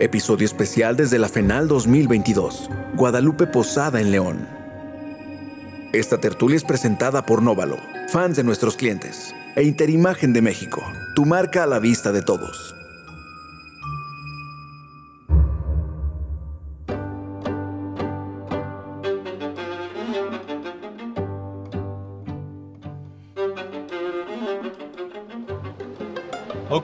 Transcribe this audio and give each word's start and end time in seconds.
Episodio 0.00 0.44
especial 0.44 0.96
desde 0.96 1.20
la 1.20 1.28
FENAL 1.28 1.68
2022. 1.68 2.68
Guadalupe 2.96 3.46
Posada 3.46 4.00
en 4.00 4.10
León. 4.10 4.48
Esta 5.92 6.18
tertulia 6.18 6.56
es 6.56 6.64
presentada 6.64 7.24
por 7.24 7.42
Nóvalo, 7.42 7.76
fans 8.08 8.36
de 8.36 8.42
nuestros 8.42 8.76
clientes, 8.76 9.32
e 9.54 9.62
Interimagen 9.62 10.32
de 10.32 10.42
México, 10.42 10.82
tu 11.14 11.24
marca 11.24 11.62
a 11.62 11.68
la 11.68 11.78
vista 11.78 12.10
de 12.10 12.22
todos. 12.22 12.74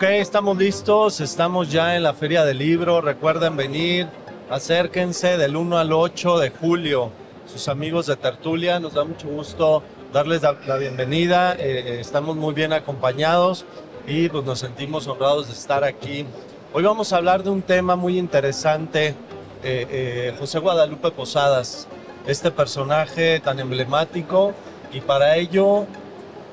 Ok, 0.00 0.06
estamos 0.12 0.56
listos, 0.56 1.20
estamos 1.20 1.70
ya 1.70 1.94
en 1.94 2.04
la 2.04 2.14
Feria 2.14 2.42
del 2.46 2.56
Libro, 2.56 3.02
recuerden 3.02 3.54
venir, 3.54 4.08
acérquense 4.48 5.36
del 5.36 5.56
1 5.56 5.76
al 5.76 5.92
8 5.92 6.38
de 6.38 6.48
julio. 6.48 7.10
Sus 7.44 7.68
amigos 7.68 8.06
de 8.06 8.16
Tertulia, 8.16 8.80
nos 8.80 8.94
da 8.94 9.04
mucho 9.04 9.28
gusto 9.28 9.82
darles 10.10 10.40
la, 10.40 10.76
bienvenida, 10.78 11.54
eh, 11.58 11.98
estamos 12.00 12.34
muy 12.34 12.54
bien 12.54 12.72
acompañados 12.72 13.66
y 14.06 14.30
pues 14.30 14.42
nos 14.42 14.60
sentimos 14.60 15.06
honrados 15.06 15.48
de 15.48 15.52
estar 15.52 15.84
aquí. 15.84 16.24
Hoy 16.72 16.82
vamos 16.82 17.12
a 17.12 17.18
hablar 17.18 17.42
de 17.42 17.50
un 17.50 17.60
tema 17.60 17.94
muy 17.94 18.18
interesante, 18.18 19.08
eh, 19.08 19.14
eh, 19.62 20.34
José 20.38 20.60
Guadalupe 20.60 21.10
Posadas, 21.10 21.88
este 22.26 22.50
personaje 22.50 23.38
tan 23.40 23.60
emblemático 23.60 24.54
y 24.94 25.02
para 25.02 25.36
ello 25.36 25.84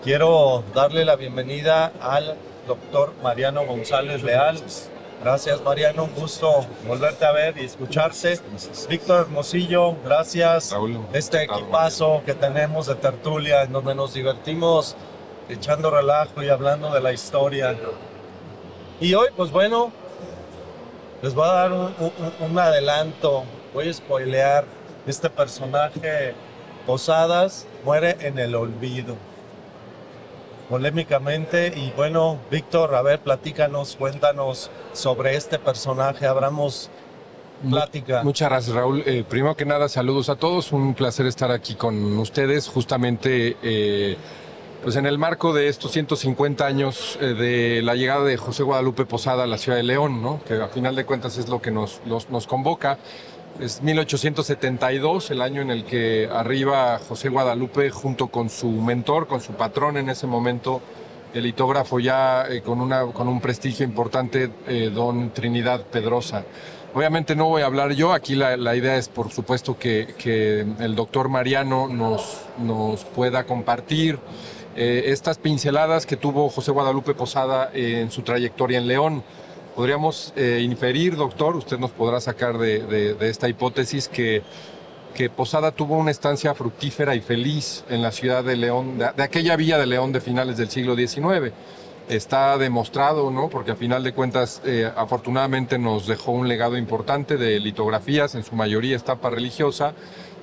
quiero 0.03 0.65
darle 0.75 1.05
la 1.05 1.15
bienvenida 1.15 1.93
al 2.01 2.35
doctor 2.67 3.13
Mariano 3.23 3.65
González 3.65 4.21
Leal. 4.23 4.59
Gracias 5.23 5.61
Mariano, 5.61 6.03
un 6.03 6.13
gusto 6.13 6.65
volverte 6.87 7.25
a 7.25 7.31
ver 7.31 7.57
y 7.57 7.65
escucharte. 7.65 8.39
Víctor 8.87 9.21
Hermosillo, 9.21 9.95
gracias. 10.05 10.71
Este 11.13 11.43
equipazo 11.43 12.21
que 12.25 12.33
tenemos 12.35 12.85
de 12.85 12.95
tertulia 12.95 13.63
en 13.63 13.71
donde 13.73 13.95
nos 13.95 14.13
divertimos 14.13 14.95
echando 15.49 15.89
relajo 15.89 16.43
y 16.43 16.49
hablando 16.49 16.91
de 16.93 17.01
la 17.01 17.13
historia. 17.13 17.75
Y 18.99 19.13
hoy, 19.15 19.27
pues 19.35 19.49
bueno, 19.51 19.91
les 21.23 21.33
voy 21.33 21.45
a 21.47 21.51
dar 21.53 21.71
un, 21.71 21.93
un- 21.99 22.33
un 22.51 22.59
adelanto, 22.59 23.43
voy 23.73 23.89
a 23.89 23.93
spoilear. 23.93 24.65
Este 25.07 25.29
personaje, 25.29 26.35
Posadas, 26.85 27.65
muere 27.83 28.17
en 28.21 28.37
el 28.39 28.53
olvido 28.55 29.15
polémicamente. 30.69 31.73
Y 31.75 31.91
bueno, 31.95 32.37
Víctor, 32.51 32.95
a 32.95 33.01
ver, 33.01 33.19
platícanos, 33.19 33.95
cuéntanos 33.97 34.69
sobre 34.93 35.35
este 35.35 35.59
personaje, 35.59 36.25
abramos 36.25 36.89
plática. 37.69 38.23
Muchas 38.23 38.49
gracias, 38.49 38.75
Raúl. 38.75 39.03
Eh, 39.05 39.23
primero 39.27 39.55
que 39.55 39.65
nada, 39.65 39.89
saludos 39.89 40.29
a 40.29 40.35
todos. 40.35 40.71
Un 40.71 40.93
placer 40.93 41.25
estar 41.25 41.51
aquí 41.51 41.75
con 41.75 42.17
ustedes, 42.19 42.67
justamente 42.67 43.57
eh, 43.63 44.15
pues 44.83 44.95
en 44.95 45.05
el 45.07 45.17
marco 45.17 45.53
de 45.53 45.67
estos 45.67 45.91
150 45.91 46.65
años 46.65 47.17
eh, 47.19 47.25
de 47.33 47.81
la 47.81 47.95
llegada 47.95 48.23
de 48.23 48.37
José 48.37 48.61
Guadalupe 48.63 49.05
Posada 49.05 49.43
a 49.43 49.47
la 49.47 49.57
ciudad 49.57 49.77
de 49.77 49.83
León, 49.83 50.21
¿no? 50.21 50.39
que 50.47 50.53
a 50.61 50.67
final 50.67 50.95
de 50.95 51.05
cuentas 51.05 51.37
es 51.37 51.49
lo 51.49 51.61
que 51.61 51.71
nos, 51.71 51.99
los- 52.05 52.29
nos 52.29 52.45
convoca. 52.45 52.99
Es 53.59 53.81
1872, 53.81 55.31
el 55.31 55.41
año 55.41 55.63
en 55.63 55.71
el 55.71 55.83
que 55.83 56.29
arriba 56.31 56.99
José 56.99 57.29
Guadalupe 57.29 57.89
junto 57.89 58.27
con 58.27 58.51
su 58.51 58.69
mentor, 58.69 59.25
con 59.25 59.41
su 59.41 59.53
patrón 59.53 59.97
en 59.97 60.09
ese 60.09 60.27
momento, 60.27 60.79
el 61.33 61.41
litógrafo 61.41 61.99
ya 61.99 62.45
eh, 62.47 62.61
con, 62.61 62.81
una, 62.81 63.07
con 63.07 63.27
un 63.27 63.41
prestigio 63.41 63.83
importante, 63.83 64.51
eh, 64.67 64.91
don 64.93 65.31
Trinidad 65.31 65.81
Pedrosa. 65.81 66.43
Obviamente 66.93 67.35
no 67.35 67.45
voy 67.45 67.63
a 67.63 67.65
hablar 67.65 67.93
yo, 67.93 68.13
aquí 68.13 68.35
la, 68.35 68.57
la 68.57 68.75
idea 68.75 68.95
es 68.95 69.09
por 69.09 69.31
supuesto 69.31 69.75
que, 69.79 70.13
que 70.19 70.59
el 70.79 70.95
doctor 70.95 71.27
Mariano 71.27 71.87
nos, 71.87 72.41
nos 72.59 73.05
pueda 73.05 73.45
compartir 73.45 74.19
eh, 74.75 75.05
estas 75.07 75.39
pinceladas 75.39 76.05
que 76.05 76.15
tuvo 76.15 76.49
José 76.49 76.69
Guadalupe 76.69 77.15
Posada 77.15 77.71
en 77.73 78.11
su 78.11 78.21
trayectoria 78.21 78.77
en 78.77 78.87
León. 78.87 79.23
Podríamos 79.77 80.33
eh, 80.35 80.61
inferir, 80.63 81.15
doctor, 81.15 81.55
usted 81.55 81.77
nos 81.77 81.91
podrá 81.91 82.19
sacar 82.19 82.57
de, 82.57 82.79
de- 82.79 83.13
de 83.13 83.29
esta 83.29 83.47
hipótesis 83.47 84.07
que, 84.07 84.41
que 85.13 85.29
Posada 85.29 85.71
tuvo 85.71 85.95
una 85.99 86.09
estancia 86.09 86.55
fructífera 86.55 87.13
y 87.13 87.21
feliz 87.21 87.83
en 87.87 88.01
la 88.01 88.11
ciudad 88.11 88.43
de 88.43 88.55
León, 88.55 88.97
de, 88.97 89.23
aquella 89.23 89.55
villa 89.55 89.77
de 89.77 89.85
León 89.85 90.11
de 90.11 90.19
finales 90.19 90.57
del 90.57 90.69
siglo 90.71 90.95
XIX. 90.95 91.53
Está 92.09 92.57
demostrado, 92.57 93.29
¿no? 93.29 93.49
Porque 93.49 93.69
a 93.69 93.75
final 93.75 94.01
de 94.03 94.13
cuentas, 94.13 94.63
eh, 94.65 94.91
afortunadamente 94.95 95.77
nos 95.77 96.07
dejó 96.07 96.31
un 96.31 96.47
legado 96.47 96.75
importante 96.75 97.37
de 97.37 97.59
litografías, 97.59 98.33
en 98.33 98.43
su 98.43 98.55
mayoría 98.55 98.95
etapa 98.95 99.29
religiosa, 99.29 99.93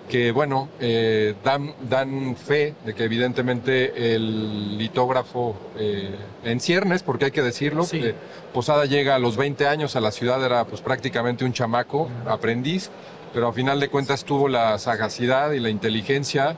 que, 0.09 0.33
bueno, 0.33 0.69
eh, 0.81 1.35
dan, 1.43 1.73
dan 1.89 2.37
fe 2.37 2.75
de 2.85 2.95
que 2.95 3.05
evidentemente 3.05 4.15
el 4.15 4.77
litógrafo 4.77 5.57
eh, 5.79 6.15
en 6.45 6.61
ciernes, 6.61 7.03
porque 7.03 7.27
hay 7.27 7.31
que 7.31 7.43
decirlo, 7.43 7.85
Sí. 7.85 8.13
Posada 8.53 8.85
llega 8.85 9.17
a 9.17 9.19
los 9.19 9.37
20 9.37 9.67
años 9.67 9.97
a 9.97 10.01
la 10.01 10.13
ciudad, 10.13 10.45
era 10.45 10.65
pues 10.65 10.81
prácticamente 10.81 11.45
un 11.45 11.53
chamaco, 11.53 12.09
aprendiz, 12.27 12.91
pero 13.33 13.49
a 13.49 13.53
final 13.53 13.81
de 13.81 13.89
cuentas 13.89 14.25
tuvo 14.25 14.47
la 14.49 14.79
sagacidad 14.79 15.51
y 15.53 15.59
la 15.61 15.71
inteligencia 15.71 16.55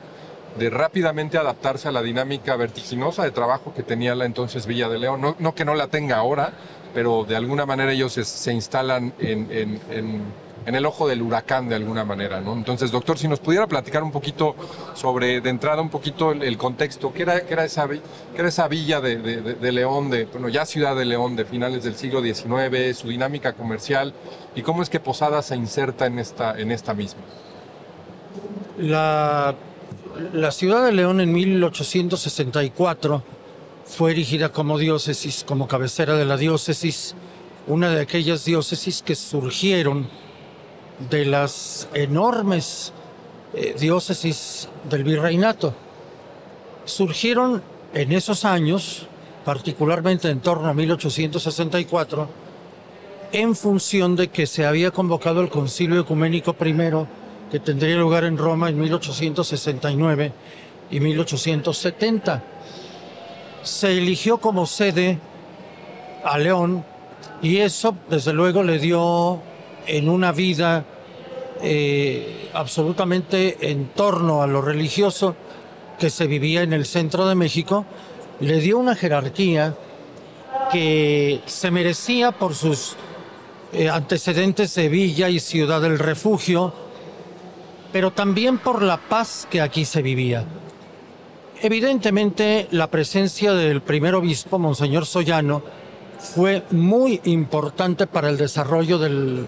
de 0.59 0.69
rápidamente 0.69 1.37
adaptarse 1.39 1.87
a 1.87 1.91
la 1.91 2.01
dinámica 2.03 2.55
vertiginosa 2.55 3.23
de 3.23 3.31
trabajo 3.31 3.73
que 3.75 3.81
tenía 3.83 4.13
la 4.13 4.25
entonces 4.25 4.65
Villa 4.67 4.89
de 4.89 4.99
León. 4.99 5.21
No, 5.21 5.35
no 5.39 5.55
que 5.55 5.65
no 5.65 5.73
la 5.73 5.87
tenga 5.87 6.17
ahora, 6.17 6.51
pero 6.93 7.23
de 7.23 7.35
alguna 7.35 7.65
manera 7.65 7.91
ellos 7.93 8.13
se, 8.13 8.25
se 8.25 8.53
instalan 8.53 9.13
en, 9.19 9.47
en- 9.51 9.79
en- 9.89 10.21
en 10.67 10.75
el 10.75 10.85
ojo 10.85 11.07
del 11.07 11.21
huracán 11.21 11.69
de 11.69 11.75
alguna 11.75 12.03
manera. 12.03 12.41
¿no? 12.41 12.51
Entonces, 12.53 12.91
doctor, 12.91 13.17
si 13.17 13.27
nos 13.29 13.39
pudiera 13.39 13.65
platicar 13.67 14.03
un 14.03 14.11
poquito 14.11 14.53
sobre, 14.93 15.39
de 15.41 15.49
entrada, 15.49 15.81
un 15.81 15.89
poquito 15.89 16.33
el, 16.33 16.57
contexto, 16.57 17.13
¿qué 17.13 17.21
era, 17.23 17.41
qué 17.45 17.53
era, 17.53 17.63
esa, 17.63 17.87
qué 17.87 18.01
era 18.35 18.49
esa 18.49 18.67
villa 18.67 18.99
de, 18.99 19.15
de- 19.15 19.41
de- 19.41 19.53
de 19.55 19.71
León, 19.71 20.09
de, 20.09 20.25
bueno, 20.25 20.49
ya 20.49 20.65
ciudad 20.65 20.93
de 20.95 21.05
León 21.05 21.37
de 21.37 21.45
finales 21.45 21.83
del 21.85 21.95
siglo 21.95 22.21
XIX, 22.21 22.97
su 22.97 23.07
dinámica 23.07 23.53
comercial 23.53 24.13
y 24.55 24.61
cómo 24.61 24.83
es 24.83 24.89
que 24.89 24.99
Posada 24.99 25.41
se 25.41 25.55
inserta 25.55 26.05
en 26.05 26.19
esta, 26.19 26.59
en 26.59 26.71
esta 26.71 26.93
misma? 26.93 27.21
La, 28.77 29.55
la 30.33 30.51
ciudad 30.51 30.85
de 30.85 30.91
León 30.91 31.21
en 31.21 31.31
1864 31.31 33.23
fue 33.85 34.11
erigida 34.11 34.49
como 34.49 34.77
diócesis, 34.77 35.45
como 35.47 35.67
cabecera 35.67 36.15
de 36.15 36.25
la 36.25 36.35
diócesis, 36.37 37.15
una 37.67 37.89
de 37.89 38.01
aquellas 38.01 38.43
diócesis 38.45 39.01
que 39.01 39.15
surgieron 39.15 40.07
de 41.09 41.25
las 41.25 41.87
enormes 41.93 42.91
eh, 43.53 43.75
diócesis 43.79 44.67
del 44.89 45.03
virreinato. 45.03 45.73
Surgieron 46.85 47.61
en 47.93 48.11
esos 48.11 48.45
años, 48.45 49.07
particularmente 49.45 50.29
en 50.29 50.39
torno 50.39 50.67
a 50.67 50.73
1864, 50.73 52.27
en 53.31 53.55
función 53.55 54.15
de 54.15 54.29
que 54.29 54.47
se 54.47 54.65
había 54.65 54.91
convocado 54.91 55.41
el 55.41 55.49
Concilio 55.49 56.01
Ecuménico 56.01 56.55
I, 56.59 56.75
que 57.51 57.59
tendría 57.59 57.95
lugar 57.97 58.23
en 58.23 58.37
Roma 58.37 58.69
en 58.69 58.79
1869 58.79 60.31
y 60.91 60.99
1870. 60.99 62.43
Se 63.63 63.97
eligió 63.97 64.37
como 64.37 64.65
sede 64.65 65.19
a 66.23 66.37
León 66.37 66.83
y 67.41 67.57
eso, 67.57 67.95
desde 68.09 68.33
luego, 68.33 68.63
le 68.63 68.79
dio 68.79 69.41
en 69.87 70.09
una 70.09 70.31
vida 70.31 70.85
eh, 71.61 72.49
absolutamente 72.53 73.57
en 73.71 73.87
torno 73.89 74.41
a 74.41 74.47
lo 74.47 74.61
religioso 74.61 75.35
que 75.99 76.09
se 76.09 76.27
vivía 76.27 76.61
en 76.61 76.73
el 76.73 76.85
centro 76.85 77.27
de 77.27 77.35
México, 77.35 77.85
le 78.39 78.59
dio 78.59 78.77
una 78.77 78.95
jerarquía 78.95 79.75
que 80.71 81.41
se 81.45 81.71
merecía 81.71 82.31
por 82.31 82.53
sus 82.53 82.95
eh, 83.73 83.89
antecedentes 83.89 84.75
de 84.75 84.89
villa 84.89 85.29
y 85.29 85.39
ciudad 85.39 85.81
del 85.81 85.97
refugio, 85.97 86.73
pero 87.91 88.11
también 88.11 88.59
por 88.59 88.83
la 88.83 88.97
paz 88.97 89.47
que 89.49 89.61
aquí 89.61 89.85
se 89.85 90.01
vivía. 90.01 90.45
Evidentemente, 91.61 92.67
la 92.71 92.87
presencia 92.91 93.53
del 93.53 93.81
primer 93.81 94.13
obispo, 94.13 94.59
Monseñor 94.59 95.05
Sollano, 95.07 95.63
fue 96.19 96.63
muy 96.71 97.19
importante 97.25 98.05
para 98.05 98.29
el 98.29 98.37
desarrollo 98.37 98.99
del- 98.99 99.47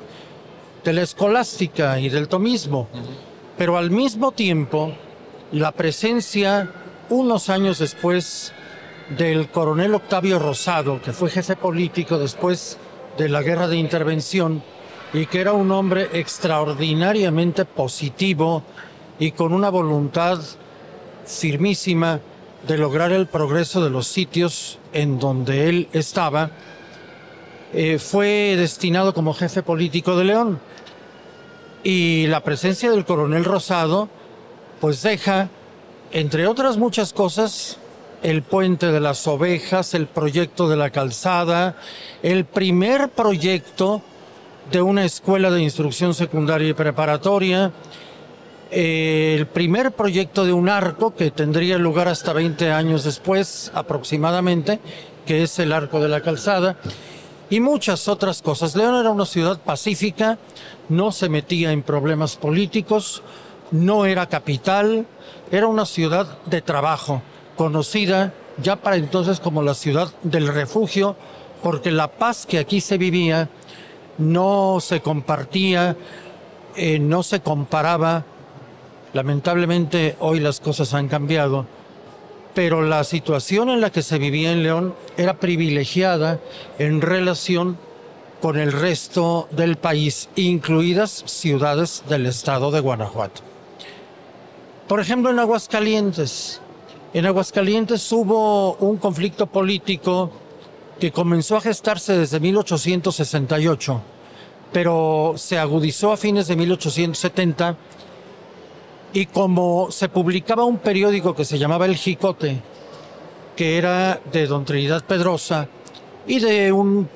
de 0.83 0.93
la 0.93 1.01
escolástica 1.01 1.99
y 1.99 2.09
del 2.09 2.27
tomismo, 2.27 2.87
pero 3.57 3.77
al 3.77 3.91
mismo 3.91 4.31
tiempo, 4.31 4.93
la 5.51 5.71
presencia, 5.71 6.71
unos 7.09 7.49
años 7.49 7.79
después, 7.79 8.53
del 9.17 9.49
coronel 9.49 9.95
Octavio 9.95 10.39
Rosado, 10.39 11.01
que 11.01 11.13
fue 11.13 11.29
jefe 11.29 11.55
político 11.55 12.17
después 12.17 12.77
de 13.17 13.27
la 13.27 13.41
guerra 13.41 13.67
de 13.67 13.77
intervención 13.77 14.63
y 15.13 15.25
que 15.25 15.41
era 15.41 15.53
un 15.53 15.71
hombre 15.71 16.09
extraordinariamente 16.13 17.65
positivo 17.65 18.63
y 19.17 19.31
con 19.31 19.53
una 19.53 19.69
voluntad 19.69 20.39
firmísima 21.25 22.19
de 22.67 22.77
lograr 22.77 23.11
el 23.11 23.27
progreso 23.27 23.83
de 23.83 23.89
los 23.89 24.07
sitios 24.07 24.77
en 24.93 25.19
donde 25.19 25.69
él 25.69 25.89
estaba, 25.93 26.51
eh, 27.73 27.99
fue 27.99 28.55
destinado 28.57 29.13
como 29.13 29.33
jefe 29.33 29.61
político 29.61 30.15
de 30.15 30.23
León. 30.25 30.59
Y 31.83 32.27
la 32.27 32.43
presencia 32.43 32.91
del 32.91 33.05
coronel 33.05 33.45
Rosado, 33.45 34.09
pues 34.81 35.01
deja, 35.01 35.49
entre 36.11 36.47
otras 36.47 36.77
muchas 36.77 37.13
cosas, 37.13 37.77
el 38.23 38.41
puente 38.41 38.91
de 38.91 38.99
las 38.99 39.27
ovejas, 39.27 39.93
el 39.93 40.07
proyecto 40.07 40.67
de 40.67 40.75
la 40.75 40.89
calzada, 40.89 41.75
el 42.21 42.45
primer 42.45 43.09
proyecto 43.09 44.01
de 44.71 44.81
una 44.81 45.05
escuela 45.05 45.49
de 45.51 45.61
instrucción 45.61 46.13
secundaria 46.13 46.69
y 46.69 46.73
preparatoria, 46.73 47.71
eh, 48.71 49.35
el 49.37 49.47
primer 49.47 49.91
proyecto 49.93 50.45
de 50.45 50.53
un 50.53 50.69
arco 50.69 51.15
que 51.15 51.31
tendría 51.31 51.77
lugar 51.77 52.07
hasta 52.07 52.33
20 52.33 52.71
años 52.71 53.03
después 53.03 53.71
aproximadamente, 53.73 54.79
que 55.25 55.43
es 55.43 55.57
el 55.59 55.71
arco 55.71 55.99
de 55.99 56.09
la 56.09 56.21
calzada, 56.21 56.77
y 57.49 57.59
muchas 57.59 58.07
otras 58.07 58.41
cosas. 58.41 58.75
León 58.75 58.95
era 58.95 59.09
una 59.09 59.25
ciudad 59.25 59.59
pacífica, 59.59 60.37
no 60.87 61.11
se 61.11 61.29
metía 61.29 61.71
en 61.71 61.81
problemas 61.81 62.35
políticos, 62.35 63.23
no 63.71 64.05
era 64.05 64.27
capital, 64.27 65.05
era 65.51 65.67
una 65.67 65.85
ciudad 65.85 66.37
de 66.45 66.61
trabajo, 66.61 67.21
conocida 67.55 68.33
ya 68.61 68.75
para 68.75 68.97
entonces 68.97 69.39
como 69.39 69.61
la 69.61 69.73
ciudad 69.73 70.09
del 70.23 70.47
refugio, 70.47 71.15
porque 71.63 71.91
la 71.91 72.09
paz 72.09 72.45
que 72.45 72.59
aquí 72.59 72.81
se 72.81 72.97
vivía 72.97 73.49
no 74.17 74.79
se 74.81 75.01
compartía, 75.01 75.95
eh, 76.75 76.99
no 76.99 77.23
se 77.23 77.39
comparaba. 77.39 78.25
Lamentablemente 79.13 80.15
hoy 80.19 80.39
las 80.39 80.59
cosas 80.59 80.93
han 80.93 81.07
cambiado, 81.07 81.65
pero 82.59 82.81
la 82.81 83.05
situación 83.05 83.69
en 83.69 83.79
la 83.79 83.89
que 83.89 84.01
se 84.01 84.19
vivía 84.19 84.51
en 84.51 84.63
León 84.63 84.93
era 85.15 85.35
privilegiada 85.35 86.41
en 86.77 86.99
relación 86.99 87.77
con 88.41 88.59
el 88.59 88.73
resto 88.73 89.47
del 89.51 89.77
país, 89.77 90.27
incluidas 90.35 91.23
ciudades 91.25 92.03
del 92.09 92.25
estado 92.25 92.69
de 92.69 92.81
Guanajuato. 92.81 93.43
Por 94.89 94.99
ejemplo, 94.99 95.31
en 95.31 95.39
Aguascalientes. 95.39 96.59
En 97.13 97.25
Aguascalientes 97.25 98.11
hubo 98.11 98.73
un 98.73 98.97
conflicto 98.97 99.47
político 99.47 100.29
que 100.99 101.13
comenzó 101.13 101.55
a 101.55 101.61
gestarse 101.61 102.17
desde 102.17 102.41
1868, 102.41 104.01
pero 104.73 105.35
se 105.37 105.57
agudizó 105.57 106.11
a 106.11 106.17
fines 106.17 106.47
de 106.49 106.57
1870 106.57 107.77
y 109.13 109.25
como 109.25 109.91
se 109.91 110.09
publicaba 110.09 110.65
un 110.65 110.77
periódico 110.77 111.35
que 111.35 111.45
se 111.45 111.57
llamaba 111.57 111.85
El 111.85 111.95
Jicote, 111.95 112.61
que 113.55 113.77
era 113.77 114.19
de 114.31 114.47
don 114.47 114.65
Trinidad 114.65 115.03
Pedrosa 115.03 115.67
y 116.27 116.39
de 116.39 116.71
un 116.71 117.09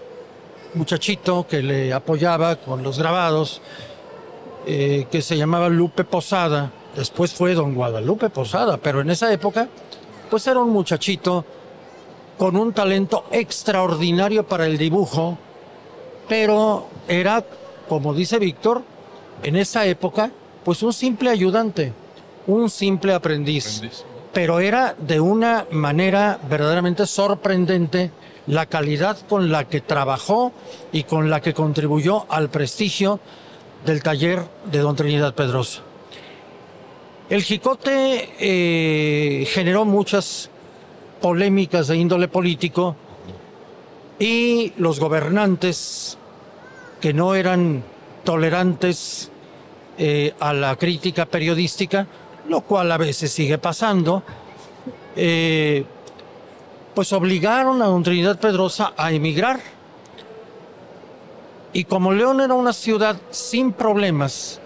muchachito 0.74 1.46
que 1.48 1.62
le 1.62 1.94
apoyaba 1.94 2.56
con 2.56 2.84
los 2.84 2.98
grabados, 2.98 3.62
eh, 4.66 5.08
que 5.12 5.22
se 5.22 5.38
llamaba 5.38 5.70
Lupe 5.70 6.04
Posada, 6.04 6.72
después 6.96 7.34
fue 7.34 7.54
don 7.54 7.76
Guadalupe 7.76 8.30
Posada, 8.30 8.78
pero 8.78 9.02
en 9.02 9.10
esa 9.10 9.32
época, 9.32 9.68
pues 10.30 10.48
era 10.48 10.60
un 10.60 10.72
muchachito 10.72 11.46
con 12.38 12.58
un 12.58 12.74
talento 12.74 13.26
extraordinario 13.32 14.48
para 14.48 14.66
el 14.66 14.78
dibujo, 14.78 15.38
pero 16.28 16.88
era, 17.08 17.44
como 17.88 18.14
dice 18.14 18.40
Víctor, 18.40 18.82
en 19.44 19.58
esa 19.58 19.86
época, 19.86 20.32
pues 20.64 20.84
un 20.84 20.94
simple 20.94 21.30
ayudante, 21.30 21.94
un 22.48 22.70
simple 22.70 23.14
aprendiz. 23.14 23.82
Pero 24.34 24.60
era 24.60 24.96
de 24.98 25.20
una 25.20 25.66
manera 25.72 26.40
verdaderamente 26.50 27.06
sorprendente 27.06 28.12
la 28.48 28.66
calidad 28.66 29.18
con 29.28 29.52
la 29.52 29.68
que 29.68 29.82
trabajó 29.82 30.52
y 30.92 31.04
con 31.04 31.30
la 31.30 31.42
que 31.42 31.54
contribuyó 31.54 32.26
al 32.30 32.50
prestigio 32.50 33.20
del 33.86 34.02
taller 34.02 34.44
de 34.72 34.80
Don 34.80 34.96
Trinidad 34.96 35.36
Pedrosa. 35.36 35.82
El 37.30 37.42
Jicote 37.42 38.30
eh, 38.40 39.46
generó 39.46 39.86
muchas 39.86 40.50
polémicas 41.22 41.88
de 41.88 41.98
índole 41.98 42.28
político 42.28 42.96
y 44.20 44.74
los 44.78 45.00
gobernantes 45.00 46.18
que 47.00 47.14
no 47.14 47.36
eran 47.36 47.84
tolerantes 48.24 49.32
eh, 49.98 50.34
a 50.40 50.54
la 50.54 50.76
crítica 50.76 51.26
periodística, 51.26 52.08
lo 52.48 52.62
cual 52.62 52.92
a 52.92 52.98
veces 52.98 53.32
sigue 53.32 53.60
pasando, 53.60 54.24
eh, 55.16 55.86
pues 56.96 57.14
obligaron 57.14 57.82
a 57.82 57.86
don 57.86 58.02
Trinidad 58.02 58.40
Pedrosa 58.40 58.94
a 58.98 59.12
emigrar. 59.12 59.60
Y 61.74 61.84
como 61.86 62.12
León 62.12 62.42
era 62.42 62.54
una 62.56 62.74
ciudad 62.74 63.18
sin 63.30 63.72
problemas, 63.72 64.60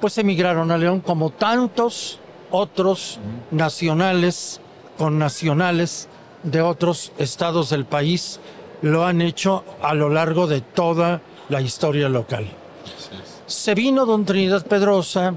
pues 0.00 0.16
emigraron 0.18 0.70
a 0.70 0.78
León 0.78 1.00
como 1.00 1.30
tantos 1.30 2.18
otros 2.50 3.18
nacionales 3.50 4.60
con 4.96 5.18
nacionales 5.18 6.08
de 6.42 6.62
otros 6.62 7.12
estados 7.18 7.70
del 7.70 7.84
país 7.84 8.40
lo 8.82 9.04
han 9.04 9.20
hecho 9.20 9.62
a 9.82 9.94
lo 9.94 10.08
largo 10.08 10.46
de 10.46 10.62
toda 10.62 11.20
la 11.48 11.60
historia 11.60 12.08
local 12.08 12.59
se 13.50 13.74
vino 13.74 14.06
don 14.06 14.24
Trinidad 14.24 14.64
Pedrosa, 14.64 15.34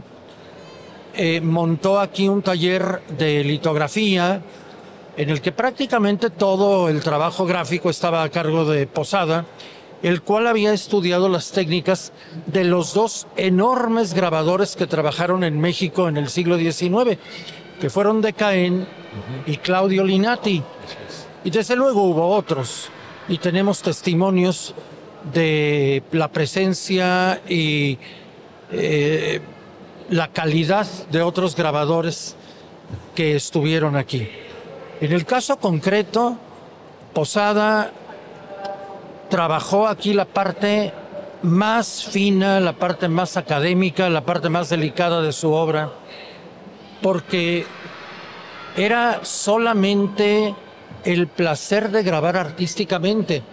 eh, 1.16 1.42
montó 1.42 2.00
aquí 2.00 2.28
un 2.28 2.44
taller 2.44 3.02
de 3.18 3.44
litografía 3.44 4.40
en 5.18 5.30
el 5.32 5.42
que 5.42 5.52
prácticamente 5.52 6.30
todo 6.30 6.90
el 6.90 7.02
trabajo 7.02 7.46
gráfico 7.46 7.90
estaba 7.90 8.22
a 8.22 8.30
cargo 8.30 8.66
de 8.66 8.86
Posada, 8.86 9.46
el 10.04 10.22
cual 10.22 10.46
había 10.46 10.74
estudiado 10.74 11.28
las 11.28 11.52
técnicas 11.52 12.14
de 12.46 12.64
los 12.66 12.94
dos 12.94 13.26
enormes 13.36 14.14
grabadores 14.14 14.76
que 14.76 14.86
trabajaron 14.86 15.44
en 15.44 15.60
México 15.60 16.08
en 16.08 16.18
el 16.18 16.30
siglo 16.30 16.58
XIX, 16.58 17.18
que 17.82 17.90
fueron 17.90 18.22
de 18.22 18.34
Caen 18.34 18.88
y 19.48 19.58
Claudio 19.58 20.04
Linati. 20.04 20.62
Y 21.44 21.50
desde 21.50 21.76
luego 21.76 22.04
hubo 22.04 22.28
otros, 22.30 22.90
y 23.28 23.40
tenemos 23.40 23.82
testimonios 23.82 24.76
de 25.32 26.04
la 26.12 26.28
presencia 26.28 27.42
y 27.48 27.98
eh, 28.72 29.40
la 30.10 30.28
calidad 30.30 30.88
de 31.12 31.22
otros 31.22 31.56
grabadores 31.56 32.36
que 33.16 33.36
estuvieron 33.36 33.96
aquí. 33.96 34.28
En 35.00 35.12
el 35.12 35.26
caso 35.26 35.58
concreto, 35.58 36.38
Posada 37.14 37.92
trabajó 39.30 39.88
aquí 39.88 40.14
la 40.14 40.26
parte 40.26 40.92
más 41.44 42.04
fina, 42.06 42.60
la 42.60 42.74
parte 42.74 43.08
más 43.08 43.38
académica, 43.38 44.10
la 44.10 44.26
parte 44.26 44.50
más 44.50 44.70
delicada 44.70 45.22
de 45.22 45.32
su 45.32 45.52
obra, 45.52 45.92
porque 47.02 47.66
era 48.76 49.24
solamente 49.24 50.56
el 51.04 51.28
placer 51.28 51.92
de 51.92 52.02
grabar 52.04 52.38
artísticamente 52.38 53.44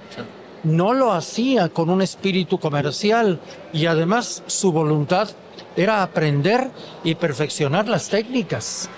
no 0.65 0.93
lo 0.93 1.13
hacía 1.13 1.69
con 1.69 1.91
un 1.91 2.03
espíritu 2.03 2.59
comercial 2.59 3.41
y 3.73 3.87
además 3.87 4.43
su 4.47 4.73
voluntad 4.73 5.29
era 5.77 6.03
aprender 6.03 6.71
y 7.05 7.15
perfeccionar 7.15 7.89
las 7.89 8.09
técnicas. 8.09 8.89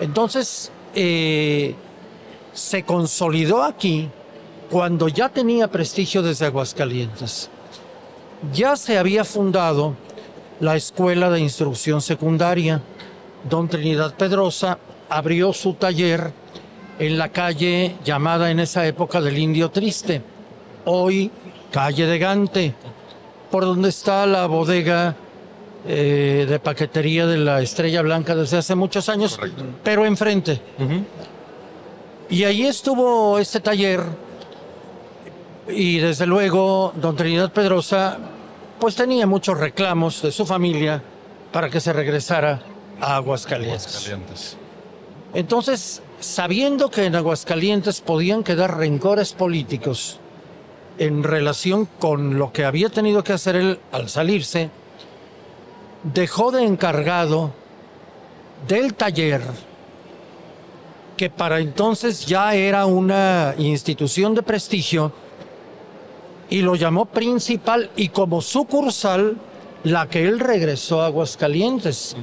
Entonces, 0.00 0.70
eh, 0.94 1.74
se 2.52 2.82
consolidó 2.82 3.62
aquí 3.62 4.08
cuando 4.70 5.08
ya 5.08 5.28
tenía 5.28 5.68
prestigio 5.68 6.22
desde 6.22 6.46
Aguascalientes. 6.46 7.48
Ya 8.52 8.76
se 8.76 8.98
había 8.98 9.24
fundado 9.24 9.94
la 10.60 10.76
Escuela 10.76 11.30
de 11.30 11.40
Instrucción 11.40 12.02
Secundaria. 12.02 12.82
Don 13.48 13.68
Trinidad 13.68 14.14
Pedrosa 14.14 14.78
abrió 15.08 15.52
su 15.52 15.74
taller 15.74 16.32
en 16.98 17.16
la 17.16 17.28
calle 17.28 17.94
llamada 18.04 18.50
en 18.50 18.60
esa 18.60 18.86
época 18.86 19.20
del 19.20 19.38
Indio 19.38 19.70
Triste 19.70 20.35
hoy 20.86 21.30
calle 21.70 22.06
de 22.06 22.18
Gante, 22.18 22.74
por 23.50 23.64
donde 23.64 23.90
está 23.90 24.26
la 24.26 24.46
bodega 24.46 25.14
eh, 25.86 26.46
de 26.48 26.58
paquetería 26.58 27.26
de 27.26 27.38
la 27.38 27.60
Estrella 27.60 28.02
Blanca 28.02 28.34
desde 28.34 28.56
hace 28.56 28.74
muchos 28.74 29.08
años, 29.08 29.38
pero 29.84 30.06
enfrente. 30.06 30.60
Y 32.28 32.44
ahí 32.44 32.64
estuvo 32.64 33.38
este 33.38 33.60
taller 33.60 34.02
y 35.68 35.98
desde 35.98 36.26
luego 36.26 36.92
don 36.96 37.14
Trinidad 37.16 37.52
Pedrosa 37.52 38.18
pues 38.78 38.94
tenía 38.94 39.26
muchos 39.26 39.58
reclamos 39.58 40.22
de 40.22 40.32
su 40.32 40.44
familia 40.44 41.02
para 41.52 41.70
que 41.70 41.80
se 41.80 41.92
regresara 41.92 42.62
a 43.00 43.16
Aguascalientes. 43.16 44.56
Entonces, 45.34 46.02
sabiendo 46.20 46.90
que 46.90 47.04
en 47.04 47.16
Aguascalientes 47.16 48.00
podían 48.00 48.42
quedar 48.42 48.76
rencores 48.76 49.32
políticos, 49.32 50.18
en 50.98 51.22
relación 51.22 51.86
con 51.98 52.38
lo 52.38 52.52
que 52.52 52.64
había 52.64 52.88
tenido 52.88 53.22
que 53.24 53.32
hacer 53.32 53.56
él 53.56 53.78
al 53.92 54.08
salirse, 54.08 54.70
dejó 56.02 56.50
de 56.50 56.64
encargado 56.64 57.52
del 58.68 58.94
taller, 58.94 59.42
que 61.16 61.30
para 61.30 61.60
entonces 61.60 62.26
ya 62.26 62.54
era 62.54 62.86
una 62.86 63.54
institución 63.58 64.34
de 64.34 64.42
prestigio, 64.42 65.12
y 66.48 66.62
lo 66.62 66.76
llamó 66.76 67.06
principal 67.06 67.90
y 67.96 68.10
como 68.10 68.40
sucursal 68.40 69.36
la 69.82 70.08
que 70.08 70.26
él 70.26 70.38
regresó 70.38 71.02
a 71.02 71.06
Aguascalientes. 71.06 72.16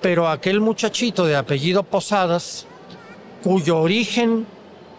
Pero 0.00 0.28
aquel 0.28 0.60
muchachito 0.60 1.26
de 1.26 1.36
apellido 1.36 1.82
Posadas, 1.82 2.66
cuyo 3.42 3.78
origen 3.78 4.46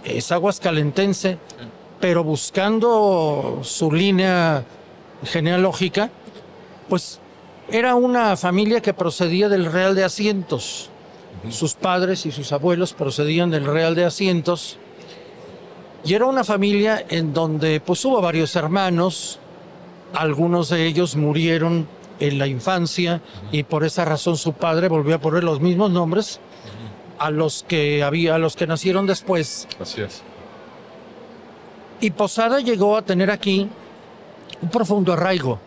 es 0.04 0.32
aguascalentense, 0.32 1.38
pero 2.02 2.24
buscando 2.24 3.62
su 3.64 3.92
línea 3.92 4.66
genealógica, 5.24 6.10
pues 6.90 7.20
era 7.72 7.96
una 7.96 8.36
familia 8.36 8.82
que 8.82 8.94
procedía 8.94 9.48
del 9.48 9.72
Real 9.72 9.96
de 9.96 10.04
Asientos. 10.04 10.90
Sus 11.50 11.76
padres 11.76 12.26
y 12.26 12.32
sus 12.32 12.52
abuelos 12.52 12.94
procedían 12.94 13.52
del 13.52 13.66
Real 13.66 13.96
de 13.96 14.06
Asientos. 14.06 14.78
Y 16.04 16.16
era 16.16 16.26
una 16.26 16.44
familia 16.44 17.06
en 17.08 17.34
donde 17.34 17.80
pues 17.80 18.04
hubo 18.04 18.20
varios 18.20 18.56
hermanos, 18.56 19.40
algunos 20.14 20.70
de 20.70 20.86
ellos 20.88 21.16
murieron 21.16 21.88
en 22.20 22.40
la 22.40 22.48
infancia 22.48 23.22
y 23.52 23.64
por 23.64 23.84
esa 23.84 24.06
razón 24.06 24.38
su 24.38 24.54
padre 24.54 24.88
volvió 24.88 25.16
a 25.16 25.20
poner 25.20 25.44
los 25.44 25.62
mismos 25.62 25.92
nombres 25.92 26.40
a 27.20 27.30
los 27.30 27.64
que 27.68 28.04
había, 28.04 28.36
a 28.36 28.38
los 28.40 28.56
que 28.56 28.66
nacieron 28.66 29.06
después. 29.06 29.68
Así 29.80 30.02
es. 30.02 30.24
Y 32.02 32.10
Posada 32.10 32.60
llegó 32.60 32.98
a 32.98 33.04
tener 33.04 33.30
aquí 33.30 33.70
un 34.60 34.70
profundo 34.70 35.14
arraigo. 35.14 35.60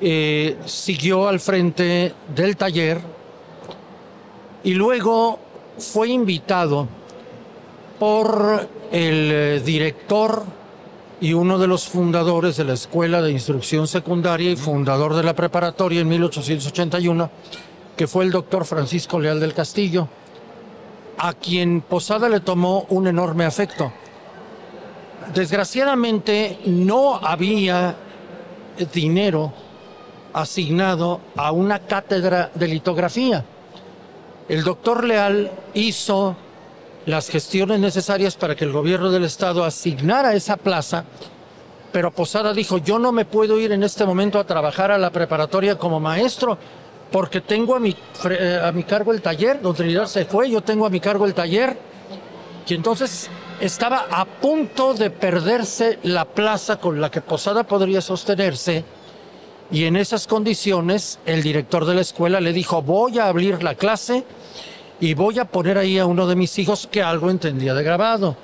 Eh, 0.00 0.56
siguió 0.64 1.28
al 1.28 1.38
frente 1.38 2.14
del 2.34 2.56
taller 2.56 2.98
y 4.64 4.72
luego 4.72 5.38
fue 5.78 6.08
invitado 6.08 6.88
por 7.98 8.68
el 8.90 9.30
eh, 9.30 9.62
director 9.64 10.44
y 11.20 11.34
uno 11.34 11.58
de 11.58 11.68
los 11.68 11.88
fundadores 11.88 12.56
de 12.56 12.64
la 12.64 12.72
Escuela 12.72 13.22
de 13.22 13.30
Instrucción 13.30 13.86
Secundaria 13.86 14.50
y 14.50 14.56
fundador 14.56 15.14
de 15.14 15.22
la 15.22 15.36
preparatoria 15.36 16.00
en 16.00 16.08
1881, 16.08 17.30
que 17.96 18.08
fue 18.08 18.24
el 18.24 18.32
doctor 18.32 18.64
Francisco 18.64 19.20
Leal 19.20 19.38
del 19.38 19.54
Castillo, 19.54 20.08
a 21.18 21.34
quien 21.34 21.82
Posada 21.82 22.28
le 22.28 22.40
tomó 22.40 22.86
un 22.88 23.06
enorme 23.06 23.44
afecto. 23.44 23.92
Desgraciadamente 25.34 26.58
no 26.66 27.16
había 27.16 27.94
dinero 28.92 29.52
asignado 30.34 31.20
a 31.36 31.52
una 31.52 31.78
cátedra 31.78 32.50
de 32.54 32.68
litografía. 32.68 33.44
El 34.48 34.62
doctor 34.62 35.04
Leal 35.04 35.50
hizo 35.72 36.36
las 37.06 37.28
gestiones 37.28 37.80
necesarias 37.80 38.36
para 38.36 38.54
que 38.54 38.64
el 38.64 38.72
gobierno 38.72 39.10
del 39.10 39.24
estado 39.24 39.64
asignara 39.64 40.34
esa 40.34 40.56
plaza, 40.56 41.04
pero 41.92 42.10
Posada 42.10 42.52
dijo, 42.52 42.78
yo 42.78 42.98
no 42.98 43.12
me 43.12 43.24
puedo 43.24 43.58
ir 43.58 43.72
en 43.72 43.82
este 43.82 44.04
momento 44.04 44.38
a 44.38 44.44
trabajar 44.44 44.90
a 44.90 44.98
la 44.98 45.10
preparatoria 45.10 45.78
como 45.78 45.98
maestro, 45.98 46.58
porque 47.10 47.40
tengo 47.40 47.74
a 47.74 47.80
mi, 47.80 47.96
a 48.62 48.72
mi 48.72 48.84
cargo 48.84 49.12
el 49.12 49.22
taller, 49.22 49.60
don 49.60 49.74
Trinidad 49.74 50.06
se 50.06 50.24
fue, 50.24 50.50
yo 50.50 50.60
tengo 50.62 50.86
a 50.86 50.90
mi 50.90 51.00
cargo 51.00 51.24
el 51.24 51.34
taller, 51.34 51.76
y 52.66 52.74
entonces 52.74 53.28
estaba 53.62 54.08
a 54.10 54.24
punto 54.24 54.92
de 54.92 55.10
perderse 55.10 56.00
la 56.02 56.24
plaza 56.24 56.80
con 56.80 57.00
la 57.00 57.12
que 57.12 57.20
Posada 57.20 57.62
podría 57.62 58.00
sostenerse, 58.00 58.84
y 59.70 59.84
en 59.84 59.94
esas 59.94 60.26
condiciones 60.26 61.20
el 61.26 61.44
director 61.44 61.84
de 61.84 61.94
la 61.94 62.00
escuela 62.00 62.40
le 62.40 62.52
dijo, 62.52 62.82
voy 62.82 63.20
a 63.20 63.28
abrir 63.28 63.62
la 63.62 63.76
clase, 63.76 64.24
y 64.98 65.14
voy 65.14 65.38
a 65.38 65.44
poner 65.44 65.78
ahí 65.78 65.96
a 65.96 66.06
uno 66.06 66.26
de 66.26 66.34
mis 66.34 66.58
hijos 66.58 66.88
que 66.90 67.04
algo 67.04 67.30
entendía 67.30 67.72
de 67.72 67.84
grabado. 67.84 68.36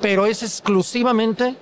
Pero 0.00 0.24
es 0.24 0.42
exclusivamente 0.42 1.54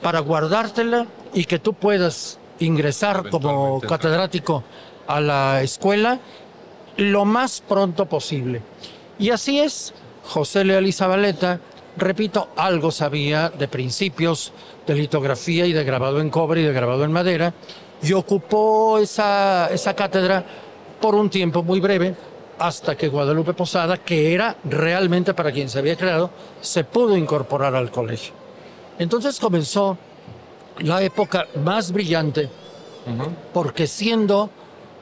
para 0.00 0.20
guardártela 0.20 1.06
y 1.34 1.44
que 1.44 1.58
tú 1.58 1.74
puedas 1.74 2.38
ingresar 2.60 3.28
como 3.28 3.80
catedrático 3.82 4.64
a 5.06 5.20
la 5.20 5.62
escuela 5.62 6.18
lo 6.96 7.26
más 7.26 7.62
pronto 7.66 8.06
posible. 8.06 8.62
Y 9.18 9.30
así 9.30 9.60
es, 9.60 9.92
José 10.24 10.64
Leal 10.64 10.90
Zabaleta, 10.94 11.60
repito, 11.96 12.48
algo 12.56 12.90
sabía 12.90 13.48
de 13.48 13.68
principios 13.68 14.52
de 14.86 14.94
litografía 14.94 15.66
y 15.66 15.72
de 15.72 15.84
grabado 15.84 16.20
en 16.20 16.30
cobre 16.30 16.60
y 16.60 16.64
de 16.64 16.72
grabado 16.72 17.04
en 17.04 17.12
madera, 17.12 17.54
y 18.02 18.12
ocupó 18.12 18.98
esa, 18.98 19.68
esa 19.72 19.94
cátedra 19.94 20.44
por 21.00 21.14
un 21.14 21.30
tiempo 21.30 21.62
muy 21.62 21.80
breve, 21.80 22.14
hasta 22.58 22.96
que 22.96 23.08
Guadalupe 23.08 23.52
Posada, 23.52 23.98
que 23.98 24.32
era 24.32 24.56
realmente 24.64 25.34
para 25.34 25.52
quien 25.52 25.68
se 25.68 25.78
había 25.78 25.96
creado, 25.96 26.30
se 26.60 26.84
pudo 26.84 27.16
incorporar 27.16 27.74
al 27.74 27.90
colegio. 27.90 28.32
Entonces 28.98 29.38
comenzó 29.38 29.98
la 30.78 31.02
época 31.02 31.46
más 31.62 31.92
brillante, 31.92 32.48
porque 33.52 33.86
siendo 33.86 34.50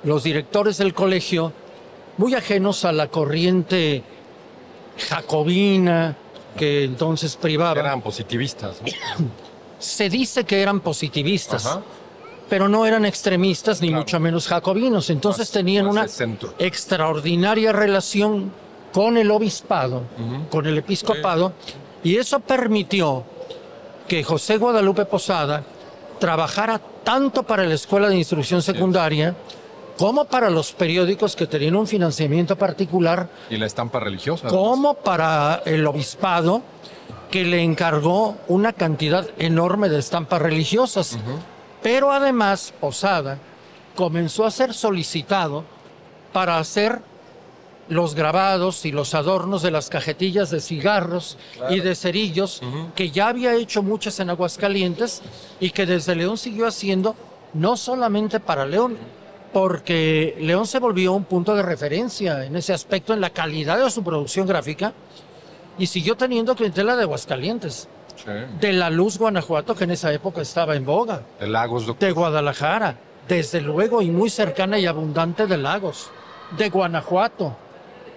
los 0.02 0.24
directores 0.24 0.78
del 0.78 0.94
colegio 0.94 1.52
muy 2.16 2.34
ajenos 2.34 2.84
a 2.84 2.92
la 2.92 3.08
corriente 3.08 4.02
jacobina 5.08 6.16
que 6.56 6.84
entonces 6.84 7.36
privaba. 7.36 7.78
Eran 7.78 8.00
positivistas. 8.02 8.76
Se 9.78 10.08
dice 10.08 10.44
que 10.44 10.62
eran 10.62 10.80
positivistas 10.80 11.78
pero 12.48 12.68
no 12.68 12.86
eran 12.86 13.04
extremistas 13.04 13.80
ni 13.80 13.90
mucho 13.90 14.20
menos 14.20 14.46
jacobinos. 14.46 15.10
Entonces 15.10 15.50
tenían 15.50 15.86
una 15.86 16.06
extraordinaria 16.58 17.72
relación 17.72 18.52
con 18.92 19.16
el 19.16 19.30
obispado, 19.30 20.02
con 20.50 20.66
el 20.66 20.78
episcopado, 20.78 21.52
y 22.02 22.16
eso 22.16 22.40
permitió 22.40 23.24
que 24.06 24.22
José 24.22 24.58
Guadalupe 24.58 25.04
Posada 25.04 25.64
trabajara 26.20 26.80
tanto 27.02 27.42
para 27.42 27.64
la 27.64 27.74
Escuela 27.74 28.08
de 28.08 28.16
Instrucción 28.16 28.62
Secundaria 28.62 29.34
como 29.96 30.24
para 30.24 30.50
los 30.50 30.72
periódicos 30.72 31.36
que 31.36 31.46
tenían 31.46 31.76
un 31.76 31.86
financiamiento 31.86 32.56
particular. 32.56 33.28
Y 33.50 33.56
la 33.56 33.66
estampa 33.66 34.00
religiosa. 34.00 34.48
Como 34.48 34.94
para 34.94 35.62
el 35.64 35.86
obispado 35.86 36.62
que 37.30 37.44
le 37.44 37.62
encargó 37.62 38.36
una 38.48 38.72
cantidad 38.72 39.28
enorme 39.38 39.88
de 39.88 39.98
estampas 39.98 40.40
religiosas. 40.40 41.18
Pero 41.82 42.12
además, 42.12 42.72
Posada 42.80 43.38
comenzó 43.94 44.44
a 44.44 44.50
ser 44.50 44.72
solicitado 44.74 45.64
para 46.32 46.58
hacer 46.58 47.00
los 47.88 48.14
grabados 48.14 48.84
y 48.86 48.92
los 48.92 49.14
adornos 49.14 49.62
de 49.62 49.70
las 49.70 49.90
cajetillas 49.90 50.50
de 50.50 50.60
cigarros 50.60 51.36
y 51.68 51.80
de 51.80 51.94
cerillos 51.94 52.62
que 52.94 53.10
ya 53.10 53.28
había 53.28 53.54
hecho 53.54 53.82
muchas 53.82 54.18
en 54.20 54.30
Aguascalientes 54.30 55.22
y 55.60 55.70
que 55.70 55.84
desde 55.84 56.14
León 56.14 56.38
siguió 56.38 56.66
haciendo 56.66 57.14
no 57.52 57.76
solamente 57.76 58.40
para 58.40 58.64
León, 58.64 58.96
porque 59.54 60.36
León 60.40 60.66
se 60.66 60.80
volvió 60.80 61.12
un 61.12 61.24
punto 61.24 61.54
de 61.54 61.62
referencia 61.62 62.44
en 62.44 62.56
ese 62.56 62.72
aspecto, 62.72 63.14
en 63.14 63.20
la 63.20 63.30
calidad 63.30 63.82
de 63.82 63.88
su 63.88 64.02
producción 64.02 64.48
gráfica, 64.48 64.92
y 65.78 65.86
siguió 65.86 66.16
teniendo 66.16 66.56
clientela 66.56 66.96
de 66.96 67.04
Aguascalientes. 67.04 67.88
De 68.60 68.72
La 68.72 68.90
Luz, 68.90 69.16
Guanajuato, 69.16 69.76
que 69.76 69.84
en 69.84 69.92
esa 69.92 70.12
época 70.12 70.40
estaba 70.40 70.74
en 70.74 70.84
boga. 70.84 71.22
De 71.38 71.46
Lagos, 71.46 71.86
De 71.98 72.10
Guadalajara, 72.10 72.96
desde 73.28 73.60
luego, 73.60 74.02
y 74.02 74.10
muy 74.10 74.28
cercana 74.28 74.78
y 74.78 74.86
abundante 74.86 75.46
de 75.46 75.56
Lagos. 75.56 76.10
De 76.58 76.68
Guanajuato. 76.68 77.56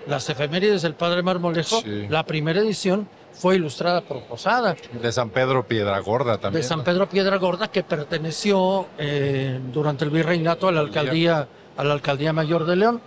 Las 0.07 0.27
efemérides 0.29 0.81
del 0.81 0.95
Padre 0.95 1.21
Marmolejo, 1.21 1.83
la 2.09 2.23
primera 2.23 2.61
edición 2.61 3.07
fue 3.37 3.55
ilustrada 3.55 4.01
por 4.01 4.23
Posada. 4.23 4.75
De 4.99 5.11
San 5.11 5.29
Pedro 5.29 5.67
Piedragorda 5.67 6.37
también. 6.39 6.61
De 6.61 6.67
San 6.67 6.83
Pedro 6.83 7.07
Piedragorda, 7.07 7.69
que 7.69 7.83
perteneció 7.83 8.87
eh, 8.97 9.59
durante 9.71 10.05
el 10.05 10.11
virreinato 10.11 10.67
a 10.67 10.71
la 10.71 10.79
alcaldía, 10.79 11.47
a 11.77 11.83
la 11.83 11.93
alcaldía 11.93 12.33
mayor 12.33 12.65
de 12.65 12.75
León. 12.75 13.01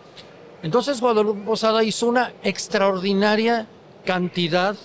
Entonces 0.62 1.00
Guadalupe 1.00 1.42
Posada 1.42 1.82
hizo 1.82 2.06
una 2.06 2.32
extraordinaria 2.42 3.66
cantidad 4.04 4.76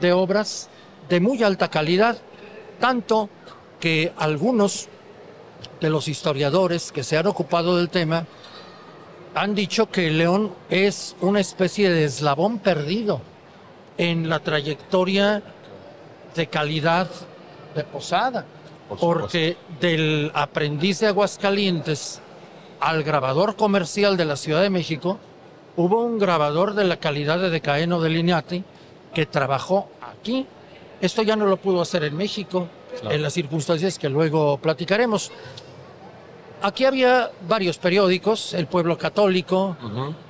de 0.00 0.12
obras 0.12 0.68
de 1.08 1.20
muy 1.20 1.42
alta 1.42 1.68
calidad, 1.68 2.18
tanto 2.78 3.30
que 3.80 4.12
algunos 4.18 4.88
de 5.80 5.90
los 5.90 6.06
historiadores 6.06 6.92
que 6.92 7.02
se 7.02 7.16
han 7.16 7.26
ocupado 7.26 7.76
del 7.76 7.88
tema 7.88 8.26
han 9.34 9.54
dicho 9.54 9.90
que 9.90 10.10
León 10.10 10.52
es 10.68 11.16
una 11.20 11.40
especie 11.40 11.90
de 11.90 12.04
eslabón 12.04 12.58
perdido 12.58 13.22
en 13.98 14.28
la 14.28 14.40
trayectoria 14.40 15.42
de 16.34 16.46
calidad 16.46 17.08
de 17.74 17.84
Posada, 17.84 18.44
porque 19.00 19.56
del 19.80 20.30
aprendiz 20.34 21.00
de 21.00 21.08
Aguascalientes 21.08 22.20
al 22.80 23.02
grabador 23.02 23.56
comercial 23.56 24.16
de 24.16 24.24
la 24.24 24.36
Ciudad 24.36 24.62
de 24.62 24.70
México, 24.70 25.18
hubo 25.76 26.02
un 26.02 26.18
grabador 26.18 26.74
de 26.74 26.84
la 26.84 26.96
calidad 26.96 27.38
de 27.38 27.50
Decaeno 27.50 28.00
de 28.00 28.10
Lineati 28.10 28.64
que 29.14 29.26
trabajó 29.26 29.88
aquí. 30.00 30.46
Esto 31.00 31.22
ya 31.22 31.36
no 31.36 31.46
lo 31.46 31.56
pudo 31.56 31.80
hacer 31.80 32.04
en 32.04 32.16
México, 32.16 32.68
en 33.08 33.22
las 33.22 33.32
circunstancias 33.32 33.98
que 33.98 34.08
luego 34.08 34.58
platicaremos. 34.58 35.30
Aquí 36.62 36.84
había 36.84 37.30
varios 37.48 37.78
periódicos, 37.78 38.54
El 38.54 38.66
Pueblo 38.66 38.96
Católico, 38.96 39.76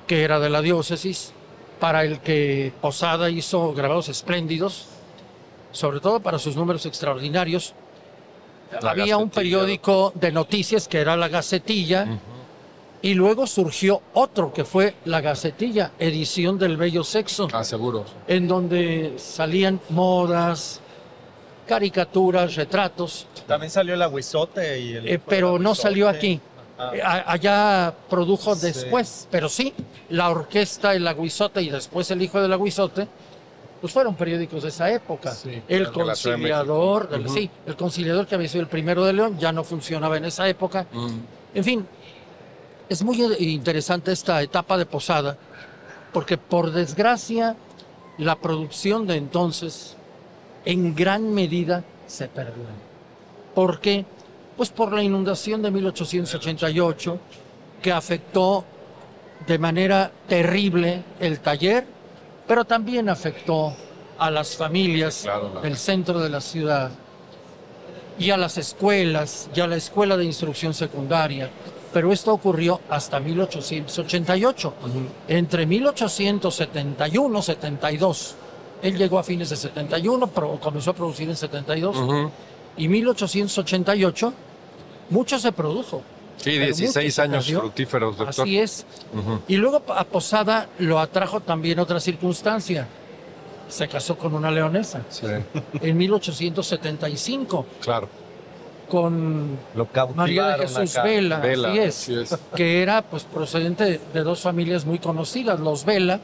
que 0.07 0.23
era 0.23 0.39
de 0.39 0.49
la 0.49 0.61
diócesis, 0.61 1.31
para 1.79 2.03
el 2.03 2.19
que 2.19 2.71
Posada 2.81 3.29
hizo 3.29 3.73
grabados 3.73 4.09
espléndidos. 4.09 4.87
sobre 5.71 5.99
todo 5.99 6.19
para 6.19 6.37
sus 6.37 6.55
números 6.55 6.85
extraordinarios. 6.85 7.73
La 8.81 8.91
Había 8.91 9.17
un 9.17 9.31
periódico 9.31 10.11
de 10.15 10.31
noticias 10.31 10.87
que 10.87 10.99
era 10.99 11.17
la 11.17 11.29
Gacetilla 11.29 12.07
y 13.01 13.15
luego 13.15 13.47
surgió 13.47 14.01
otro 14.13 14.53
que 14.53 14.65
fue 14.65 14.93
la 15.05 15.19
Gacetilla, 15.21 15.91
edición 15.97 16.59
del 16.59 16.77
Bello 16.77 17.03
Sexo, 17.03 17.47
Ah, 17.51 17.63
seguro. 17.63 18.05
en 18.27 18.47
donde 18.47 19.15
salían 19.17 19.79
modas, 19.89 20.79
caricaturas, 21.67 22.55
retratos. 22.55 23.25
También 23.47 23.71
salió 23.71 23.95
el 23.95 24.01
aguizote 24.01 24.79
y 24.79 24.93
el 24.93 25.07
Eh, 25.07 25.19
pero 25.25 25.57
no 25.59 25.73
salió 25.75 26.07
aquí. 26.07 26.39
Ah. 26.77 26.91
Eh, 26.93 27.01
allá 27.03 27.93
produjo 28.09 28.55
Sí. 28.55 28.65
después, 28.67 29.27
pero 29.29 29.47
sí, 29.47 29.73
la 30.09 30.29
orquesta, 30.29 30.93
el 30.95 31.07
aguizote 31.07 31.61
y 31.61 31.69
después 31.69 32.09
el 32.11 32.21
hijo 32.21 32.41
del 32.41 32.51
aguizote, 32.51 33.07
pues 33.79 33.93
fueron 33.93 34.15
periódicos 34.15 34.63
de 34.63 34.69
esa 34.69 34.89
época. 34.91 35.31
Sí, 35.33 35.61
el 35.67 35.83
de 35.83 35.89
de 35.89 35.91
conciliador, 35.91 37.09
Ujú. 37.19 37.29
sí, 37.33 37.49
el 37.65 37.75
conciliador 37.75 38.25
que 38.25 38.35
había 38.35 38.47
sido 38.47 38.61
el 38.61 38.67
primero 38.69 39.03
de 39.05 39.13
León 39.13 39.37
ya 39.37 39.51
no 39.51 39.63
funcionaba 39.63 40.17
en 40.17 40.25
esa 40.25 40.47
época. 40.47 40.87
Mm. 40.91 41.09
En 41.55 41.63
fin, 41.63 41.87
es 42.89 43.03
muy 43.03 43.21
interesante 43.39 44.11
esta 44.11 44.41
etapa 44.41 44.77
de 44.77 44.85
Posada, 44.85 45.37
porque 46.11 46.37
por 46.37 46.71
desgracia 46.71 47.55
la 48.17 48.35
producción 48.35 49.05
de 49.05 49.17
entonces 49.17 49.95
en 50.65 50.95
gran 50.95 51.33
medida 51.33 51.83
se 52.07 52.27
perdió. 52.27 52.63
¿Por 53.53 53.79
qué? 53.79 54.05
Pues 54.55 54.69
por 54.69 54.93
la 54.93 55.01
inundación 55.01 55.61
de 55.61 55.71
1888, 55.71 57.19
que 57.81 57.91
afectó 57.91 58.65
de 59.47 59.57
manera 59.57 60.11
terrible 60.27 61.03
el 61.19 61.39
taller, 61.39 61.85
pero 62.47 62.65
también 62.65 63.09
afectó 63.09 63.73
a 64.17 64.29
las 64.29 64.55
familias 64.55 65.21
Claro, 65.23 65.59
del 65.61 65.75
centro 65.77 66.19
de 66.19 66.29
la 66.29 66.39
ciudad 66.39 66.91
y 68.17 68.29
a 68.29 68.37
las 68.37 68.57
escuelas 68.57 69.49
y 69.55 69.59
a 69.59 69.67
la 69.67 69.75
escuela 69.75 70.15
de 70.17 70.25
instrucción 70.25 70.73
secundaria. 70.73 71.49
Pero 71.91 72.11
esto 72.11 72.31
ocurrió 72.33 72.79
hasta 72.89 73.19
1888. 73.19 74.73
Entre 75.27 75.65
1871 75.65 77.39
y 77.39 77.41
72. 77.41 78.35
Él 78.81 78.97
llegó 78.97 79.19
a 79.19 79.23
fines 79.23 79.49
de 79.49 79.55
71, 79.55 80.27
pero 80.27 80.59
comenzó 80.59 80.91
a 80.91 80.93
producir 80.93 81.29
en 81.29 81.35
72. 81.35 81.95
Ujú. 81.95 82.31
Y 82.77 82.87
1888, 82.87 84.33
mucho 85.09 85.39
se 85.39 85.51
produjo. 85.51 86.01
Sí, 86.37 86.51
Pero 86.59 86.65
16 86.65 86.95
mucho 87.05 87.11
se 87.15 87.21
años 87.21 87.47
fructíferos, 87.51 88.17
doctor. 88.17 88.43
Así 88.43 88.59
es. 88.59 88.85
Y 89.47 89.57
luego 89.57 89.83
a 89.93 90.03
Posada 90.03 90.67
lo 90.79 90.99
atrajo 90.99 91.39
también 91.39 91.79
otra 91.79 91.99
circunstancia. 91.99 92.87
Se 93.69 93.87
casó 93.87 94.17
con 94.17 94.35
una 94.35 94.51
leonesa 94.51 95.01
Sí, 95.09 95.25
en 95.81 95.97
1875 95.97 97.65
claro. 97.81 98.09
con 98.89 99.57
Lo 99.73 99.87
María 100.15 100.57
de 100.57 100.67
Jesús 100.67 100.97
acá. 100.97 101.03
Vela, 101.07 101.39
Vela, 101.39 101.69
así 101.69 101.79
es, 101.79 101.95
así 101.97 102.13
es. 102.15 102.39
que 102.55 102.81
era 102.81 103.01
pues 103.03 103.23
procedente 103.23 103.83
de, 103.85 103.99
de 104.13 104.23
dos 104.23 104.41
familias 104.41 104.85
muy 104.85 104.99
conocidas, 104.99 105.59
los 105.59 105.85
Vela, 105.85 106.19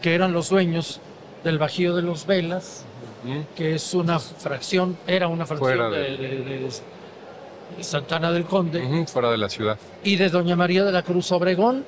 que 0.00 0.14
eran 0.14 0.32
los 0.32 0.48
dueños 0.48 1.00
del 1.44 1.58
Bajío 1.58 1.94
de 1.94 2.02
los 2.02 2.26
Velas, 2.26 2.84
Ujú. 3.24 3.44
que 3.56 3.74
es 3.74 3.94
una 3.94 4.18
fracción, 4.18 4.96
era 5.06 5.28
una 5.28 5.44
fracción 5.46 5.90
de, 5.90 6.16
de- 6.16 6.28
de- 6.44 6.70
Santana 7.82 8.32
del 8.32 8.44
Conde, 8.44 9.06
Fuera 9.06 9.30
de 9.30 9.36
la 9.38 9.48
ciudad, 9.48 9.78
y 10.02 10.16
de 10.16 10.30
Doña 10.30 10.56
María 10.56 10.84
de 10.84 10.92
la 10.92 11.02
Cruz 11.02 11.30
Obregón, 11.32 11.84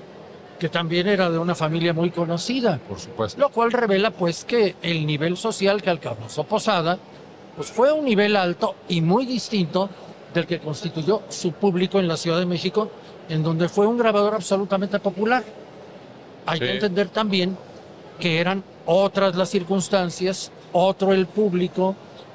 que 0.59 0.69
también 0.69 1.09
era 1.09 1.31
de 1.31 1.39
una 1.39 1.55
familia 1.55 1.93
muy 1.95 2.11
conocida. 2.11 2.79
por 2.87 3.01
supuesto. 3.01 3.41
Lo 3.41 3.49
cual 3.49 3.73
revela 3.73 4.11
pues 4.11 4.45
que 4.45 4.77
el 4.83 5.07
nivel 5.07 5.37
social 5.37 5.81
que 5.83 5.89
alcanzó 5.91 6.45
Posada 6.45 6.99
pues 7.57 7.69
fue 7.71 7.93
un 7.93 8.05
nivel 8.05 8.37
alto 8.37 8.75
y 8.89 9.01
muy 9.01 9.25
distinto 9.27 9.89
del 10.35 10.47
que 10.47 10.59
constituyó 10.61 11.23
su 11.29 11.53
público 11.53 11.99
en 11.99 12.07
la 12.09 12.17
Ciudad 12.17 12.39
de 12.39 12.47
México, 12.47 12.91
en 13.29 13.43
donde 13.43 13.69
fue 13.69 13.87
un 13.87 13.97
grabador 13.99 14.35
absolutamente 14.35 14.99
popular. 15.01 15.43
Hay 16.47 16.59
Sí. 16.59 16.65
que 16.67 16.73
entender 16.73 17.09
también 17.09 17.57
que 18.19 18.39
eran 18.39 18.63
otras 18.87 19.35
las 19.35 19.49
circunstancias, 19.49 20.53
otro 20.73 21.13
el 21.13 21.27
público, 21.27 21.95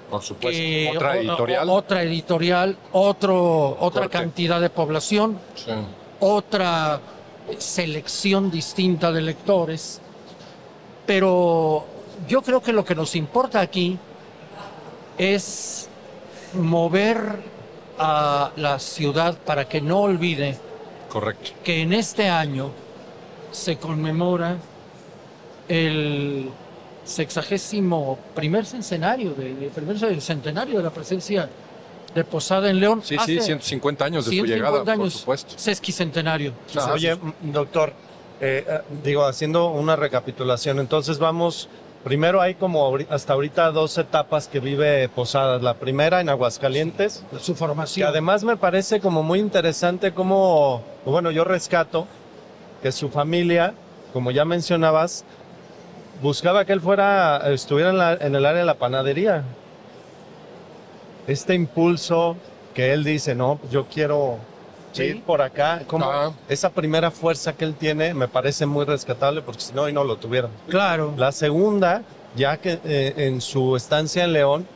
Por 0.09 0.21
supuesto. 0.21 0.57
que- 0.59 0.91
Otra 0.95 1.09
o- 1.09 1.11
o- 1.11 1.15
editorial. 1.15 1.69
otra 1.69 2.03
editorial, 2.03 2.77
otro, 2.91 3.77
otra 3.79 4.03
Corte. 4.03 4.09
cantidad 4.17 4.61
de 4.61 4.69
población 4.69 5.39
Sí. 5.55 5.71
otra 6.19 6.99
selección 7.57 8.49
distinta 8.51 9.11
de 9.11 9.21
lectores. 9.21 9.99
Pero 11.05 11.85
yo 12.27 12.41
creo 12.41 12.61
que 12.61 12.73
lo 12.73 12.83
que 12.83 12.95
nos 12.95 13.15
importa 13.15 13.59
aquí 13.59 13.97
es 15.17 15.87
mover 16.53 17.43
a 17.99 18.51
la 18.55 18.79
ciudad 18.79 19.37
para 19.45 19.67
que 19.67 19.79
no 19.81 19.99
olvide 20.01 20.57
Correcto. 21.09 21.51
que 21.63 21.81
en 21.81 21.93
este 21.93 22.27
año 22.29 22.71
se 23.51 23.77
conmemora 23.77 24.57
el 25.67 26.49
sexagésimo 27.05 28.17
primer 28.33 28.65
centenario, 28.65 29.33
de, 29.33 29.53
de- 29.55 29.67
primer 29.69 29.97
centenario 30.21 30.77
de 30.77 30.83
la 30.83 30.89
presencia 30.89 31.49
de 32.13 32.23
Posada 32.23 32.69
en 32.69 32.79
León. 32.79 33.01
Sí, 33.03 33.15
sí, 33.25 33.37
Hace 33.37 33.41
150 33.41 34.05
años 34.05 34.25
de 34.25 34.29
su 34.29 34.45
150 34.45 34.55
llegada, 34.55 34.83
por 34.83 34.89
años, 35.03 35.13
supuesto. 35.13 35.53
sesquicentenario. 35.57 36.53
Ajá. 36.75 36.93
Oye, 36.93 37.17
doctor, 37.41 37.93
eh, 38.41 38.65
eh, 38.67 38.79
digo, 39.03 39.25
haciendo 39.25 39.69
una 39.69 39.95
recapitulación, 39.95 40.79
entonces 40.79 41.19
vamos, 41.19 41.67
primero 42.03 42.41
hay 42.41 42.55
como 42.55 42.97
hasta 43.09 43.33
ahorita 43.33 43.71
dos 43.71 43.97
etapas 43.97 44.47
que 44.47 44.59
vive 44.59 45.09
Posadas. 45.09 45.61
La 45.61 45.73
primera 45.75 46.21
en 46.21 46.29
Aguascalientes, 46.29 47.23
su 47.39 47.53
que 47.53 47.59
formación. 47.59 48.07
además 48.09 48.43
me 48.43 48.55
parece 48.57 48.99
como 49.01 49.21
muy 49.21 49.39
interesante 49.39 50.13
como, 50.13 50.83
bueno, 51.05 51.31
yo 51.31 51.43
rescato 51.43 52.07
que 52.81 52.91
su 52.93 53.09
familia, 53.09 53.73
como 54.13 54.31
ya 54.31 54.45
mencionabas, 54.45 55.25
buscaba 56.21 56.65
que 56.65 56.73
él 56.73 56.81
fuera, 56.81 57.41
estuviera 57.51 57.89
en, 57.91 57.97
la- 57.97 58.13
en 58.13 58.35
el 58.35 58.45
área 58.45 58.59
de 58.59 58.65
la 58.65 58.75
panadería. 58.75 59.43
Este 61.27 61.53
impulso 61.55 62.37
que 62.73 62.93
él 62.93 63.03
dice, 63.03 63.35
no, 63.35 63.59
yo 63.71 63.85
quiero 63.85 64.37
Sí. 64.91 65.03
ir 65.03 65.23
por 65.23 65.41
acá, 65.41 65.81
como 65.87 66.05
Ah. 66.05 66.31
esa 66.47 66.69
primera 66.69 67.11
fuerza 67.11 67.53
que 67.53 67.65
él 67.65 67.73
tiene 67.75 68.13
me 68.13 68.27
parece 68.27 68.65
muy 68.65 68.85
rescatable 68.85 69.41
porque 69.41 69.61
si 69.61 69.73
no, 69.73 69.83
hoy 69.83 69.93
no 69.93 70.03
lo 70.03 70.17
tuvieran. 70.17 70.51
Claro. 70.69 71.13
La 71.17 71.31
segunda, 71.31 72.03
ya 72.35 72.57
que 72.57 72.79
eh, 72.85 73.13
en 73.17 73.41
su 73.41 73.75
estancia 73.75 74.23
en 74.23 74.33
León, 74.33 74.67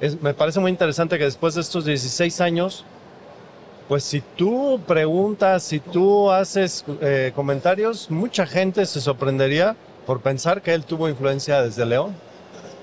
es- 0.00 0.20
me 0.22 0.34
parece 0.34 0.60
muy 0.60 0.70
interesante 0.70 1.18
que 1.18 1.24
después 1.24 1.54
de 1.54 1.60
estos 1.60 1.84
16 1.84 2.40
años, 2.40 2.84
pues 3.88 4.04
si 4.04 4.20
tú 4.20 4.80
preguntas, 4.86 5.62
si 5.62 5.80
tú 5.80 6.30
haces 6.30 6.84
eh, 7.00 7.32
comentarios, 7.34 8.10
mucha 8.10 8.46
gente 8.46 8.86
se 8.86 9.00
sorprendería 9.00 9.76
por 10.06 10.20
pensar 10.20 10.62
que 10.62 10.74
él 10.74 10.84
tuvo 10.84 11.08
influencia 11.08 11.62
desde 11.62 11.84
León. 11.84 12.14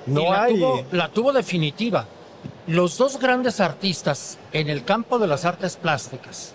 No 0.06 0.22
y 0.22 0.26
la 0.26 0.44
hay. 0.44 0.56
tuvo, 0.56 0.86
la 0.92 1.10
tuvo 1.10 1.34
definitiva. 1.34 2.06
Los 2.68 2.98
dos 2.98 3.20
grandes 3.20 3.60
artistas 3.60 4.38
en 4.52 4.70
el 4.70 4.84
campo 4.84 5.20
de 5.20 5.28
las 5.28 5.46
artes 5.46 5.76
plásticas 5.76 6.54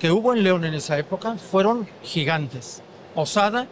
que 0.00 0.10
hubo 0.10 0.32
en 0.32 0.42
León 0.42 0.64
en 0.64 0.74
esa 0.74 0.98
época 0.98 1.36
fueron 1.36 1.86
gigantes, 2.02 2.82
Osada 3.14 3.66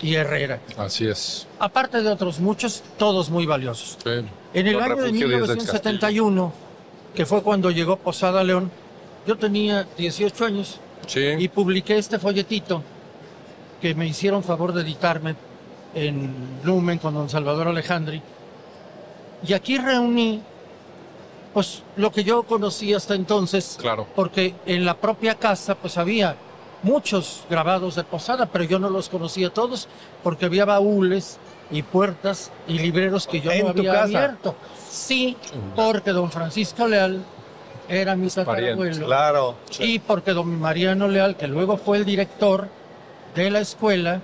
y 0.00 0.14
Herrera. 0.14 0.60
Así 0.78 1.06
es. 1.06 1.46
Aparte 1.58 2.02
de 2.02 2.08
otros 2.08 2.38
muchos, 2.38 2.82
todos 2.98 3.28
muy 3.28 3.46
valiosos. 3.46 3.98
Sí. 4.02 4.10
En 4.54 4.66
el 4.66 4.74
Los 4.74 4.82
año 4.82 4.96
de 4.96 5.02
refugios 5.02 5.30
Díaz 5.30 5.48
del 5.48 5.56
1971, 5.56 6.52
que 7.14 7.26
fue 7.26 7.42
cuando 7.42 7.70
llegó 7.70 7.96
Posada 7.96 8.40
a 8.40 8.44
León, 8.44 8.70
yo 9.26 9.36
tenía 9.36 9.86
18 9.96 10.44
años 10.44 10.78
y 11.14 11.48
publiqué 11.48 11.98
este 11.98 12.18
folletito 12.18 12.82
que 13.80 13.94
me 13.94 14.06
hicieron 14.06 14.42
favor 14.42 14.72
de 14.72 14.82
editarme 14.82 15.34
en 15.94 16.32
Lumen 16.64 16.98
con 16.98 17.14
don 17.14 17.28
Salvador 17.28 17.68
Alejandri. 17.68 18.22
Y 19.46 19.52
aquí 19.52 19.78
reuní 19.78 20.42
pues 21.52 21.82
lo 21.96 22.12
que 22.12 22.22
yo 22.22 22.42
conocía 22.42 22.98
hasta 22.98 23.14
entonces, 23.14 23.78
Claro. 23.80 24.06
porque 24.14 24.54
en 24.66 24.84
la 24.84 24.94
propia 24.94 25.34
casa 25.36 25.74
pues 25.74 25.96
había 25.96 26.36
muchos 26.82 27.44
grabados 27.48 27.94
de 27.94 28.04
Posada, 28.04 28.46
pero 28.46 28.64
yo 28.64 28.78
no 28.78 28.90
los 28.90 29.08
conocía 29.08 29.48
todos 29.50 29.88
porque 30.22 30.44
había 30.44 30.64
baúles 30.66 31.38
y 31.70 31.82
puertas 31.82 32.50
y 32.68 32.78
libreros 32.78 33.26
que 33.26 33.40
yo 33.40 33.50
¿En 33.50 33.64
no 33.64 33.68
había 33.70 34.02
abierto. 34.02 34.54
Sí, 34.90 35.36
porque 35.74 36.10
don 36.12 36.30
Francisco 36.30 36.86
Leal 36.86 37.24
era 37.88 38.16
mi 38.16 38.28
tatarabuelo. 38.28 39.06
Claro. 39.06 39.54
Y 39.78 39.98
porque 39.98 40.32
don 40.32 40.58
Mariano 40.60 41.08
Leal, 41.08 41.36
que 41.36 41.46
luego 41.46 41.76
fue 41.76 41.98
el 41.98 42.04
director 42.04 42.68
de 43.34 43.50
la 43.50 43.60
escuela, 43.60 44.20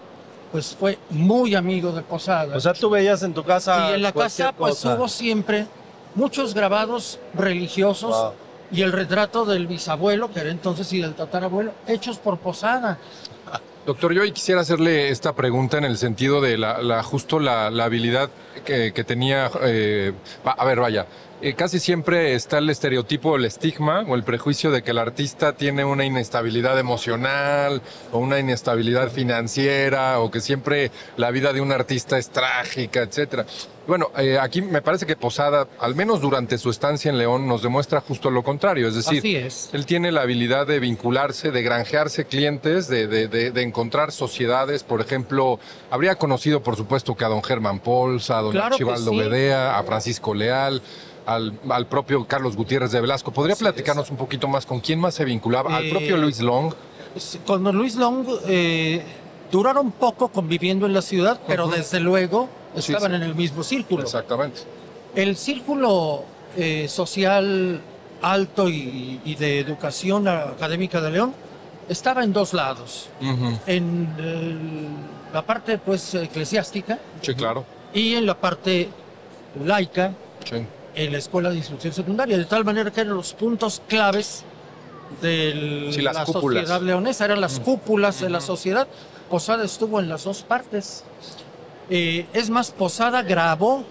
pues 0.50 0.76
fue 0.78 0.98
muy 1.10 1.54
amigo 1.54 1.92
de 1.92 2.02
Posada. 2.02 2.56
O 2.56 2.60
sea, 2.60 2.72
tú 2.74 2.90
veías 2.90 3.22
en 3.22 3.32
tu 3.34 3.42
casa. 3.44 3.90
y 3.90 3.94
en 3.94 4.02
la 4.02 4.12
casa 4.12 4.52
pues 4.52 4.74
cosa. 4.74 4.94
hubo 4.94 5.08
siempre 5.08 5.66
muchos 6.14 6.54
grabados 6.54 7.18
religiosos 7.34 8.10
Wow. 8.14 8.32
y 8.70 8.82
el 8.82 8.92
retrato 8.92 9.44
del 9.44 9.66
bisabuelo, 9.66 10.30
que 10.30 10.40
era 10.40 10.50
entonces, 10.50 10.92
y 10.92 11.00
del 11.00 11.14
tatarabuelo, 11.14 11.72
hechos 11.86 12.18
por 12.18 12.38
Posada. 12.38 12.98
Doctor, 13.86 14.12
yo 14.12 14.22
hoy 14.22 14.30
quisiera 14.32 14.60
hacerle 14.60 15.08
esta 15.08 15.32
pregunta 15.34 15.76
en 15.78 15.84
el 15.84 15.98
sentido 15.98 16.40
de 16.40 16.56
la, 16.56 16.80
la- 16.82 17.02
justo 17.02 17.40
la, 17.40 17.68
la 17.70 17.84
habilidad 17.84 18.30
que, 18.64 18.92
que 18.92 19.04
tenía. 19.04 19.50
eh, 19.62 20.12
a 20.44 20.64
ver, 20.64 20.78
vaya. 20.80 21.06
Eh, 21.42 21.54
casi 21.54 21.80
siempre 21.80 22.34
está 22.34 22.58
el 22.58 22.70
estereotipo, 22.70 23.34
el 23.34 23.44
estigma 23.44 24.04
o 24.06 24.14
el 24.14 24.22
prejuicio 24.22 24.70
de 24.70 24.84
que 24.84 24.92
el 24.92 24.98
artista 24.98 25.54
tiene 25.54 25.84
una 25.84 26.04
inestabilidad 26.04 26.78
emocional 26.78 27.82
o 28.12 28.18
una 28.18 28.38
inestabilidad 28.38 29.10
financiera 29.10 30.20
o 30.20 30.30
que 30.30 30.40
siempre 30.40 30.92
la 31.16 31.32
vida 31.32 31.52
de 31.52 31.60
un 31.60 31.72
artista 31.72 32.16
es 32.16 32.30
trágica, 32.30 33.02
etcétera. 33.02 33.44
Bueno, 33.86 34.10
eh, 34.16 34.38
aquí 34.40 34.62
me 34.62 34.80
parece 34.80 35.06
que 35.06 35.16
Posada, 35.16 35.66
al 35.80 35.94
menos 35.96 36.20
durante 36.20 36.56
su 36.56 36.70
estancia 36.70 37.10
en 37.10 37.18
León, 37.18 37.48
nos 37.48 37.62
demuestra 37.62 38.00
justo 38.00 38.30
lo 38.30 38.42
contrario. 38.44 38.86
Es 38.86 38.94
decir, 38.94 39.24
es. 39.36 39.70
él 39.72 39.86
tiene 39.86 40.12
la 40.12 40.22
habilidad 40.22 40.66
de 40.68 40.78
vincularse, 40.78 41.50
de 41.50 41.62
granjearse 41.62 42.24
clientes, 42.26 42.86
de, 42.86 43.08
de- 43.08 43.26
de- 43.26 43.50
de 43.50 43.62
encontrar 43.62 44.12
sociedades. 44.12 44.84
Por 44.84 45.00
ejemplo, 45.00 45.58
habría 45.90 46.14
conocido, 46.14 46.62
por 46.62 46.76
supuesto, 46.76 47.16
que 47.16 47.24
a 47.24 47.28
don 47.28 47.42
Germán 47.42 47.80
Pols, 47.80 48.30
a 48.30 48.40
don 48.40 48.52
Claro 48.52 48.74
Archibaldo 48.74 49.10
sí. 49.10 49.18
Bedea, 49.18 49.76
a 49.76 49.82
Francisco 49.82 50.32
Leal, 50.32 50.80
al, 51.26 51.58
al 51.68 51.86
propio 51.88 52.24
Carlos 52.26 52.54
Gutiérrez 52.54 52.92
de 52.92 53.00
Velasco. 53.00 53.32
¿Podría 53.32 53.56
platicarnos 53.56 54.10
un 54.10 54.16
poquito 54.16 54.46
más 54.46 54.64
con 54.64 54.78
quién 54.78 55.00
más 55.00 55.14
se 55.14 55.24
vinculaba? 55.24 55.76
Al 55.76 55.86
Eh, 55.86 55.90
propio 55.90 56.16
Luis 56.18 56.40
Long. 56.40 56.72
Con 57.46 57.64
Luis 57.76 57.96
Long 57.96 58.26
eh, 58.46 59.02
duraron 59.50 59.90
poco 59.90 60.28
conviviendo 60.28 60.86
en 60.86 60.92
la 60.94 61.02
ciudad, 61.02 61.40
pero 61.48 61.66
desde 61.68 61.98
luego 62.00 62.48
estaban 62.76 63.10
sí. 63.10 63.16
en 63.16 63.22
el 63.22 63.34
mismo 63.34 63.62
círculo. 63.62 64.02
Exactamente. 64.02 64.60
El 65.14 65.36
círculo 65.36 66.24
eh, 66.56 66.86
social 66.88 67.80
alto 68.22 68.68
y, 68.68 69.20
y 69.24 69.34
de 69.34 69.58
educación 69.60 70.28
académica 70.28 71.00
de 71.00 71.10
León 71.10 71.34
estaba 71.88 72.22
en 72.24 72.32
dos 72.32 72.54
lados. 72.54 73.08
En 73.66 74.14
eh, 74.18 74.56
la 75.34 75.42
parte 75.44 75.78
pues 75.78 76.14
eclesiástica 76.14 76.98
Sí, 77.20 77.34
claro. 77.34 77.64
y 77.92 78.14
en 78.14 78.26
la 78.26 78.34
parte 78.38 78.88
laica 79.64 80.12
Sí. 80.44 80.64
en 80.94 81.12
la 81.12 81.18
escuela 81.18 81.50
de 81.50 81.56
instrucción 81.56 81.92
secundaria, 81.92 82.36
de 82.38 82.44
tal 82.44 82.64
manera 82.64 82.90
que 82.90 83.00
eran 83.00 83.14
los 83.16 83.32
puntos 83.34 83.82
claves 83.88 84.44
de 85.20 85.90
Sí, 85.92 86.00
la 86.00 86.24
cúpulas. 86.24 86.62
sociedad 86.62 86.80
leonesa, 86.80 87.24
eran 87.26 87.40
las 87.40 87.60
cúpulas 87.60 88.20
de 88.20 88.30
la 88.30 88.40
sociedad. 88.40 88.86
Posada 89.28 89.64
estuvo 89.64 90.00
en 90.00 90.08
las 90.08 90.24
dos 90.24 90.42
partes. 90.42 91.04
Eh, 91.94 92.24
es 92.32 92.48
más, 92.48 92.70
Posada 92.70 93.22
grabó, 93.22 93.84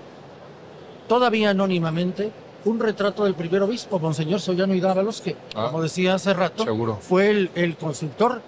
todavía 1.07 1.51
anónimamente, 1.51 2.31
un 2.65 2.79
retrato 2.79 3.25
del 3.25 3.35
primer 3.35 3.61
obispo, 3.61 3.99
Monseñor 3.99 4.41
Sollano 4.41 4.73
y 4.73 4.79
Dávalos, 4.79 5.21
que, 5.21 5.35
Ah, 5.53 5.67
como 5.67 5.83
decía 5.83 6.15
hace 6.15 6.33
rato, 6.33 6.63
seguro. 6.63 6.97
fue 6.99 7.29
el, 7.29 7.51
el 7.53 7.77
constructor, 7.77 8.41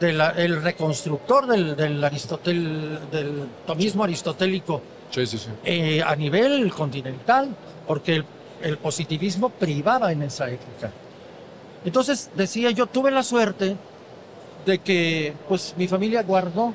de 0.00 0.12
la- 0.14 0.30
el 0.30 0.62
reconstructor 0.62 1.46
del, 1.46 1.76
del, 1.76 2.02
Aristotel, 2.02 2.98
del 3.12 3.46
tomismo 3.66 4.04
aristotélico 4.04 4.80
Sí, 5.10 5.26
sí, 5.26 5.36
sí. 5.36 5.48
eh, 5.64 6.02
a 6.02 6.16
nivel 6.16 6.72
continental, 6.72 7.54
porque 7.86 8.14
el, 8.16 8.24
el 8.62 8.78
positivismo 8.78 9.50
privaba 9.50 10.12
en 10.12 10.22
esa 10.22 10.48
época. 10.48 10.90
Entonces 11.84 12.30
decía, 12.34 12.70
yo 12.70 12.86
tuve 12.86 13.10
la 13.10 13.22
suerte 13.22 13.76
de 14.64 14.78
que 14.78 15.34
pues 15.46 15.74
mi 15.76 15.86
familia 15.88 16.22
guardó 16.22 16.72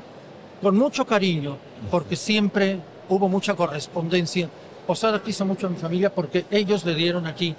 con 0.62 0.78
mucho 0.78 1.06
cariño, 1.08 1.58
porque 1.90 2.16
siempre 2.16 2.80
hubo 3.10 3.30
mucha 3.30 3.56
correspondencia. 3.56 4.50
Posada 4.88 5.22
quiso 5.22 5.46
mucho 5.46 5.68
a 5.68 5.70
mi 5.70 5.78
familia 5.78 6.14
porque 6.14 6.46
ellos 6.52 6.84
le 6.86 6.96
dieron 6.96 7.26
aquí 7.28 7.56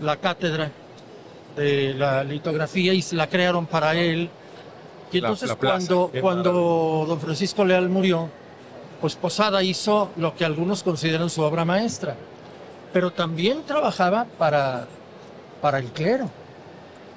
la 0.00 0.16
cátedra 0.16 0.70
de 1.56 1.94
la 1.94 2.24
litografía 2.24 2.92
y 2.92 3.02
se 3.02 3.16
la 3.16 3.26
crearon 3.28 3.66
para 3.66 3.94
él. 3.94 4.28
Y 5.10 5.18
entonces 5.18 5.48
la 5.48 5.56
cuando, 5.56 6.10
Qué 6.12 6.20
cuando 6.20 7.04
don 7.06 7.20
Francisco 7.20 7.64
Leal 7.64 7.88
murió, 7.88 8.28
pues 9.00 9.14
Posada 9.14 9.62
hizo 9.62 10.10
lo 10.16 10.34
que 10.34 10.44
algunos 10.44 10.82
consideran 10.82 11.28
su 11.28 11.42
obra 11.42 11.64
maestra, 11.64 12.16
pero 12.92 13.10
también 13.10 13.62
trabajaba 13.64 14.26
para, 14.38 14.86
para 15.60 15.78
el 15.78 15.86
clero. 15.86 16.30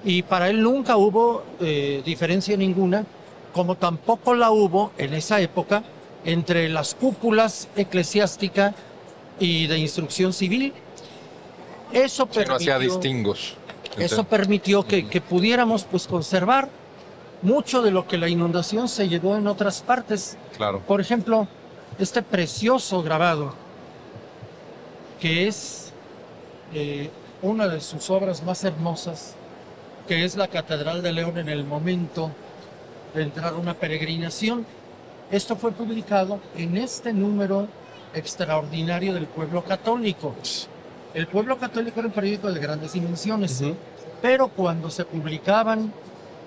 Y 0.04 0.22
para 0.22 0.50
él 0.50 0.62
nunca 0.62 0.98
hubo 0.98 1.44
eh, 1.60 2.02
diferencia 2.06 2.56
ninguna, 2.58 3.06
como 3.54 3.76
tampoco 3.76 4.36
la 4.36 4.52
hubo 4.52 4.92
en 4.98 5.14
esa 5.14 5.40
época 5.40 5.84
entre 6.26 6.68
las 6.70 6.96
cúpulas 6.96 7.68
eclesiástica 7.76 8.74
y 9.40 9.68
de 9.68 9.78
instrucción 9.78 10.34
civil. 10.34 10.74
Eso 11.94 12.28
Sí, 12.32 12.40
no 12.48 12.56
hacía 12.56 12.74
permitió- 12.78 12.80
distingos. 13.00 13.54
eso 13.98 14.24
permitió 14.26 14.86
que, 14.86 15.08
que 15.08 15.22
pudiéramos 15.22 15.84
pues 15.84 16.08
conservar 16.08 16.68
mucho 17.42 17.82
de 17.82 17.92
lo 17.92 18.08
que 18.08 18.18
la 18.18 18.28
inundación 18.28 18.90
se 18.90 19.08
llevó 19.08 19.36
en 19.38 19.48
otras 19.48 19.82
partes. 19.82 20.36
Claro. 20.58 20.80
Por 20.82 21.00
ejemplo, 21.00 21.48
este 22.00 22.22
precioso 22.24 23.04
grabado, 23.04 23.54
que 25.22 25.48
es 25.48 25.92
eh, 26.74 27.10
una 27.42 27.68
de 27.68 27.80
sus 27.82 28.10
obras 28.10 28.44
más 28.44 28.64
hermosas, 28.64 29.36
que 30.08 30.26
es 30.26 30.36
la 30.36 30.48
Catedral 30.48 31.02
de 31.02 31.14
León 31.14 31.38
en 31.38 31.50
el 31.50 31.64
momento 31.64 32.32
de 33.14 33.24
entrar 33.24 33.54
a 33.54 33.58
una 33.58 33.76
peregrinación. 33.76 34.66
Esto 35.32 35.56
fue 35.56 35.72
publicado 35.72 36.40
en 36.56 36.78
este 36.78 37.12
número 37.12 37.68
extraordinario 38.14 39.14
del 39.14 39.26
pueblo 39.26 39.64
católico. 39.64 40.36
El 41.14 41.28
pueblo 41.28 41.58
católico 41.58 42.00
era 42.00 42.08
un 42.08 42.14
periódico 42.14 42.52
de 42.52 42.60
grandes 42.60 42.94
dimensiones, 42.94 43.64
pero 44.22 44.48
cuando 44.50 44.90
se 44.90 45.04
publicaban 45.06 45.92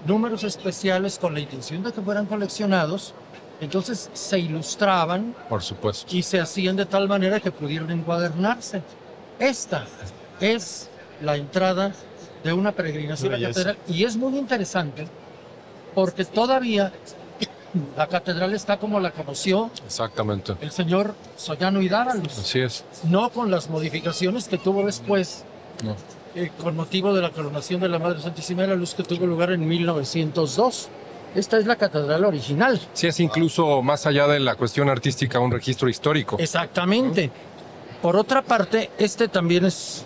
números 0.06 0.44
especiales 0.44 1.18
con 1.18 1.34
la 1.34 1.40
intención 1.40 1.82
de 1.82 1.92
que 1.92 2.00
fueran 2.00 2.26
coleccionados, 2.26 3.14
entonces 3.60 4.10
se 4.12 4.38
ilustraban 4.38 5.34
Por 5.48 5.62
supuesto. 5.62 6.14
y 6.14 6.22
se 6.22 6.38
hacían 6.38 6.76
de 6.76 6.86
tal 6.86 7.08
manera 7.08 7.40
que 7.40 7.50
pudieran 7.50 7.90
encuadernarse. 7.90 8.82
Esta 9.40 9.84
es 10.40 10.88
la 11.22 11.36
entrada 11.36 11.92
de 12.44 12.52
una 12.52 12.70
peregrinación 12.70 13.34
a 13.34 13.40
catedral 13.40 13.76
y 13.88 14.04
es 14.04 14.16
muy 14.16 14.38
interesante 14.38 15.08
porque 15.94 16.24
todavía 16.24 16.92
la 17.96 18.06
catedral 18.06 18.54
está 18.54 18.78
como 18.78 19.00
la 19.00 19.10
conoció 19.10 19.70
Exactamente. 19.86 20.54
el 20.60 20.70
señor 20.70 21.14
Sollano 21.36 21.80
y 21.82 21.88
Dávalos, 21.88 22.38
Así 22.38 22.60
es. 22.60 22.84
no 23.04 23.30
con 23.30 23.50
las 23.50 23.68
modificaciones 23.70 24.48
que 24.48 24.58
tuvo 24.58 24.84
después 24.86 25.44
No. 25.84 25.96
eh, 26.34 26.50
con 26.62 26.76
motivo 26.76 27.12
de 27.14 27.22
la 27.22 27.30
coronación 27.30 27.80
de 27.80 27.88
la 27.88 27.98
Madre 27.98 28.20
Santísima 28.20 28.62
de 28.62 28.68
la 28.68 28.74
Luz 28.74 28.94
que 28.94 29.02
tuvo 29.02 29.26
lugar 29.26 29.52
en 29.52 29.66
1902. 29.66 30.88
Esta 31.34 31.58
es 31.58 31.66
la 31.66 31.76
catedral 31.76 32.24
original. 32.24 32.80
Sí, 32.94 33.06
es 33.06 33.20
incluso 33.20 33.82
más 33.82 34.06
allá 34.06 34.26
de 34.26 34.40
la 34.40 34.54
cuestión 34.54 34.88
artística 34.88 35.38
un 35.38 35.50
registro 35.50 35.88
histórico. 35.88 36.36
Exactamente. 36.38 37.30
Por 38.00 38.16
otra 38.16 38.42
parte, 38.42 38.90
este 38.98 39.28
también 39.28 39.64
es, 39.66 40.04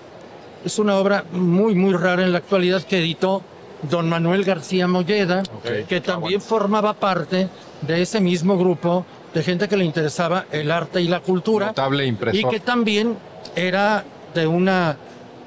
es 0.65 0.79
una 0.79 0.97
obra 0.97 1.25
muy, 1.33 1.75
muy 1.75 1.93
rara 1.95 2.23
en 2.25 2.33
la 2.33 2.39
actualidad 2.39 2.83
que 2.83 2.99
editó 2.99 3.43
don 3.83 4.09
Manuel 4.09 4.45
García 4.45 4.87
Molleda, 4.87 5.43
que 5.89 5.97
Ah, 5.97 6.03
también 6.03 6.41
bueno. 6.41 6.41
formaba 6.41 6.95
parte 6.95 7.49
de 7.81 8.03
ese 8.03 8.21
mismo 8.21 8.57
grupo 8.57 9.05
de 9.35 9.43
gente 9.43 9.69
que 9.69 9.77
le 9.77 9.85
interesaba 9.85 10.47
el 10.53 10.71
arte 10.71 11.01
y 11.01 11.09
la 11.09 11.21
cultura. 11.21 11.67
Notable 11.67 12.07
y 12.33 12.45
que 12.45 12.61
también 12.61 13.17
era 13.57 14.05
de 14.35 14.47
una 14.47 14.97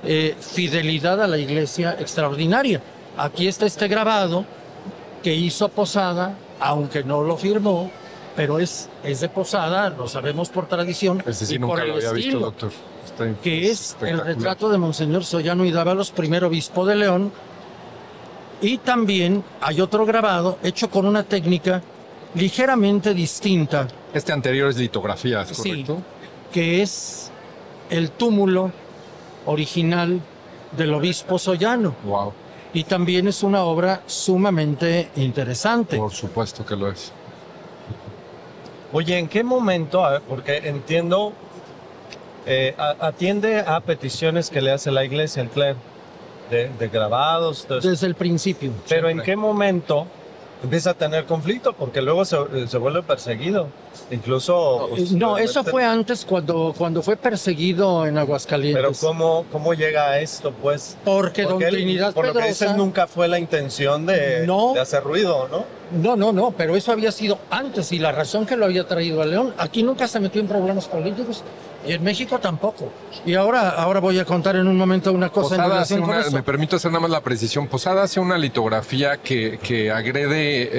eh, 0.03 0.35
fidelidad 0.39 1.21
a 1.21 1.27
la 1.27 1.37
iglesia 1.37 1.95
extraordinaria. 1.99 2.81
Aquí 3.17 3.47
está 3.47 3.65
este 3.65 3.87
grabado 3.87 4.45
que 5.23 5.33
hizo 5.33 5.69
Posada, 5.69 6.35
aunque 6.59 7.03
no 7.03 7.23
lo 7.23 7.37
firmó, 7.37 7.89
pero 8.35 8.59
es, 8.59 8.89
es 9.03 9.21
de 9.21 9.29
Posada, 9.29 9.89
lo 9.89 10.07
sabemos 10.07 10.49
por 10.49 10.67
tradición 10.67 11.23
Ese 11.25 11.45
sí 11.45 11.55
y 11.55 11.59
por 11.59 11.69
nunca 11.69 11.83
el 11.83 11.89
lo 11.89 11.95
había 11.95 12.11
visto, 12.11 12.39
doctor. 12.39 12.71
Está 13.05 13.33
que 13.41 13.69
es 13.71 13.95
el 14.01 14.19
retrato 14.19 14.69
de 14.69 14.77
Monseñor 14.77 15.23
Sollano 15.23 15.63
y 15.65 15.71
Dávalos, 15.71 16.11
primer 16.11 16.43
obispo 16.43 16.85
de 16.85 16.95
León. 16.95 17.31
Y 18.61 18.77
también 18.79 19.43
hay 19.61 19.81
otro 19.81 20.05
grabado 20.05 20.57
hecho 20.63 20.89
con 20.89 21.05
una 21.05 21.23
técnica 21.23 21.81
ligeramente 22.33 23.13
distinta, 23.13 23.87
Este 24.13 24.31
anterior 24.33 24.69
es 24.69 24.77
litografía, 24.77 25.41
¿es 25.41 25.49
Sí. 25.57 25.69
correcto? 25.69 26.01
que 26.51 26.81
es 26.81 27.31
el 27.89 28.11
túmulo 28.11 28.71
original 29.45 30.21
del 30.77 30.93
obispo 30.93 31.37
Sollano. 31.37 31.95
Wow. 32.05 32.33
Y 32.73 32.83
también 32.85 33.27
es 33.27 33.43
una 33.43 33.63
obra 33.63 34.01
sumamente 34.07 35.09
interesante. 35.17 35.97
Por 35.97 36.13
supuesto 36.13 36.65
que 36.65 36.75
lo 36.75 36.89
es. 36.89 37.11
Oye, 38.93 39.17
¿en 39.17 39.27
qué 39.27 39.43
momento? 39.43 40.05
A 40.05 40.11
ver, 40.11 40.21
porque 40.21 40.57
entiendo, 40.69 41.33
eh, 42.45 42.73
a- 42.77 42.95
atiende 43.07 43.59
a 43.59 43.79
peticiones 43.81 44.49
que 44.49 44.61
le 44.61 44.71
hace 44.71 44.91
la 44.91 45.03
iglesia, 45.03 45.41
el 45.43 45.49
clero, 45.49 45.77
de, 46.49 46.69
de 46.77 46.87
grabados, 46.87 47.65
eso. 47.69 47.89
Desde 47.89 48.07
el 48.07 48.15
principio. 48.15 48.71
pero 48.87 49.07
¿en 49.09 49.15
siempre. 49.17 49.25
qué 49.31 49.35
momento 49.35 50.05
empieza 50.63 50.91
a 50.91 50.93
tener 50.93 51.25
conflicto? 51.25 51.73
Porque 51.73 52.01
luego 52.01 52.25
se, 52.25 52.37
se 52.67 52.77
vuelve 52.77 53.03
perseguido. 53.03 53.67
Incluso... 54.11 54.87
pues, 54.91 55.11
No, 55.13 55.37
eso 55.37 55.53
realmente- 55.63 55.71
fue 55.71 55.83
antes 55.85 56.25
cuando, 56.25 56.73
cuando 56.77 57.01
fue 57.01 57.15
perseguido 57.17 58.05
en 58.05 58.13
Pero 58.13 58.21
Aguascalientes. 58.21 58.99
¿cómo, 58.99 59.45
¿cómo 59.51 59.73
llega 59.73 60.09
a 60.11 60.19
esto, 60.19 60.51
pues? 60.51 60.97
Porque 61.03 61.43
don 61.43 61.53
Porque 61.53 61.65
él, 61.67 61.73
Trinidad 61.75 62.13
por 62.13 62.27
lo 62.27 62.33
que 62.33 62.47
dicen, 62.47 62.77
nunca 62.77 63.07
fue 63.07 63.27
la 63.27 63.39
intención 63.39 64.05
de, 64.05 64.45
No. 64.45 64.73
de 64.73 64.81
hacer 64.81 65.03
ruido, 65.03 65.47
¿no? 65.51 65.65
No, 66.01 66.15
no, 66.15 66.31
no, 66.33 66.51
pero 66.51 66.75
eso 66.75 66.91
había 66.91 67.11
sido 67.11 67.37
antes 67.49 67.91
y 67.91 67.99
la 67.99 68.11
razón 68.11 68.45
que 68.45 68.55
lo 68.55 68.65
había 68.65 68.87
traído 68.87 69.21
a 69.21 69.25
León, 69.25 69.53
aquí 69.57 69.83
nunca 69.83 70.07
se 70.07 70.19
metió 70.19 70.41
en 70.41 70.47
problemas 70.47 70.87
políticos 70.87 71.43
y 71.87 71.93
en 71.93 72.03
México 72.03 72.39
tampoco. 72.39 72.89
Y 73.25 73.33
ahora, 73.35 73.69
ahora 73.69 73.99
voy 73.99 74.19
a 74.19 74.25
contar 74.25 74.55
en 74.55 74.67
un 74.67 74.77
momento 74.77 75.11
una 75.13 75.29
cosa 75.29 75.55
en 75.55 75.61
Posada 75.61 75.81
hace 75.81 75.95
relación 75.95 76.01
con 76.01 76.09
una- 76.09 76.19
eso. 76.21 76.31
me 76.35 76.43
permito 76.43 76.75
hacer 76.75 76.91
nada 76.91 77.01
más 77.01 77.11
la 77.11 77.21
precisión. 77.21 77.67
Posada 77.67 78.03
hace 78.03 78.19
una 78.19 78.37
litografía 78.37 79.17
que, 79.17 79.59
que 79.61 79.91
agrede 79.91 80.69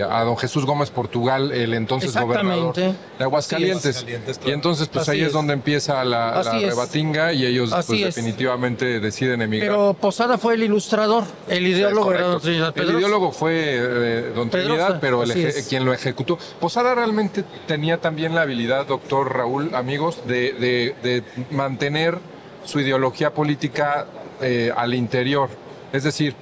eh, 0.00 0.02
a 0.08 0.22
don 0.24 0.36
Jesús 0.36 0.64
Gómez 0.66 0.90
Portugal, 0.90 1.52
el 1.52 1.74
entonces 1.74 2.10
Exactamente. 2.10 2.60
gobernador 2.60 2.94
de 3.18 3.24
Aguascalientes. 3.24 3.82
Sí, 3.82 3.88
Aguascalientes, 4.02 4.38
claro. 4.38 4.50
Y 4.50 4.54
entonces, 4.54 4.88
pues 4.88 5.02
Así 5.02 5.10
ahí 5.12 5.20
es, 5.22 5.26
es. 5.28 5.32
donde 5.32 5.52
empieza 5.54 6.04
la, 6.04 6.42
la 6.42 6.58
rebatinga 6.58 7.32
y 7.32 7.44
ellos, 7.46 7.70
pues 7.70 7.90
es. 7.90 8.14
definitivamente 8.14 9.00
deciden 9.00 9.42
emigrar. 9.42 9.70
Pero 9.70 9.94
Posada 9.94 10.38
fue 10.38 10.54
el 10.54 10.62
ilustrador, 10.62 11.24
el 11.48 11.66
ideólogo 11.66 12.12
era 12.12 12.22
don 12.26 12.40
Trinidad 12.40 12.72
El 12.76 12.90
ideólogo 12.90 13.32
fue 13.32 13.52
eh, 13.78 14.32
don 14.34 14.48
Pedrosa, 14.50 14.74
Trinidad, 14.76 14.98
pero 15.00 15.22
el 15.22 15.30
eje- 15.30 15.68
quien 15.68 15.84
lo 15.84 15.92
ejecutó. 15.92 16.38
Posada 16.60 16.94
realmente 16.94 17.44
tenía 17.66 17.98
también 18.00 18.34
la 18.34 18.42
habilidad, 18.42 18.86
doctor 18.86 19.34
Raúl, 19.36 19.74
amigos, 19.74 20.20
de, 20.26 20.52
de- 20.56 20.94
de 21.02 21.22
mantener 21.50 22.18
su 22.64 22.80
ideología 22.80 23.32
política 23.32 24.06
eh, 24.40 24.72
al 24.76 24.92
interior. 24.94 25.48
Es 25.92 26.02
decir, 26.04 26.34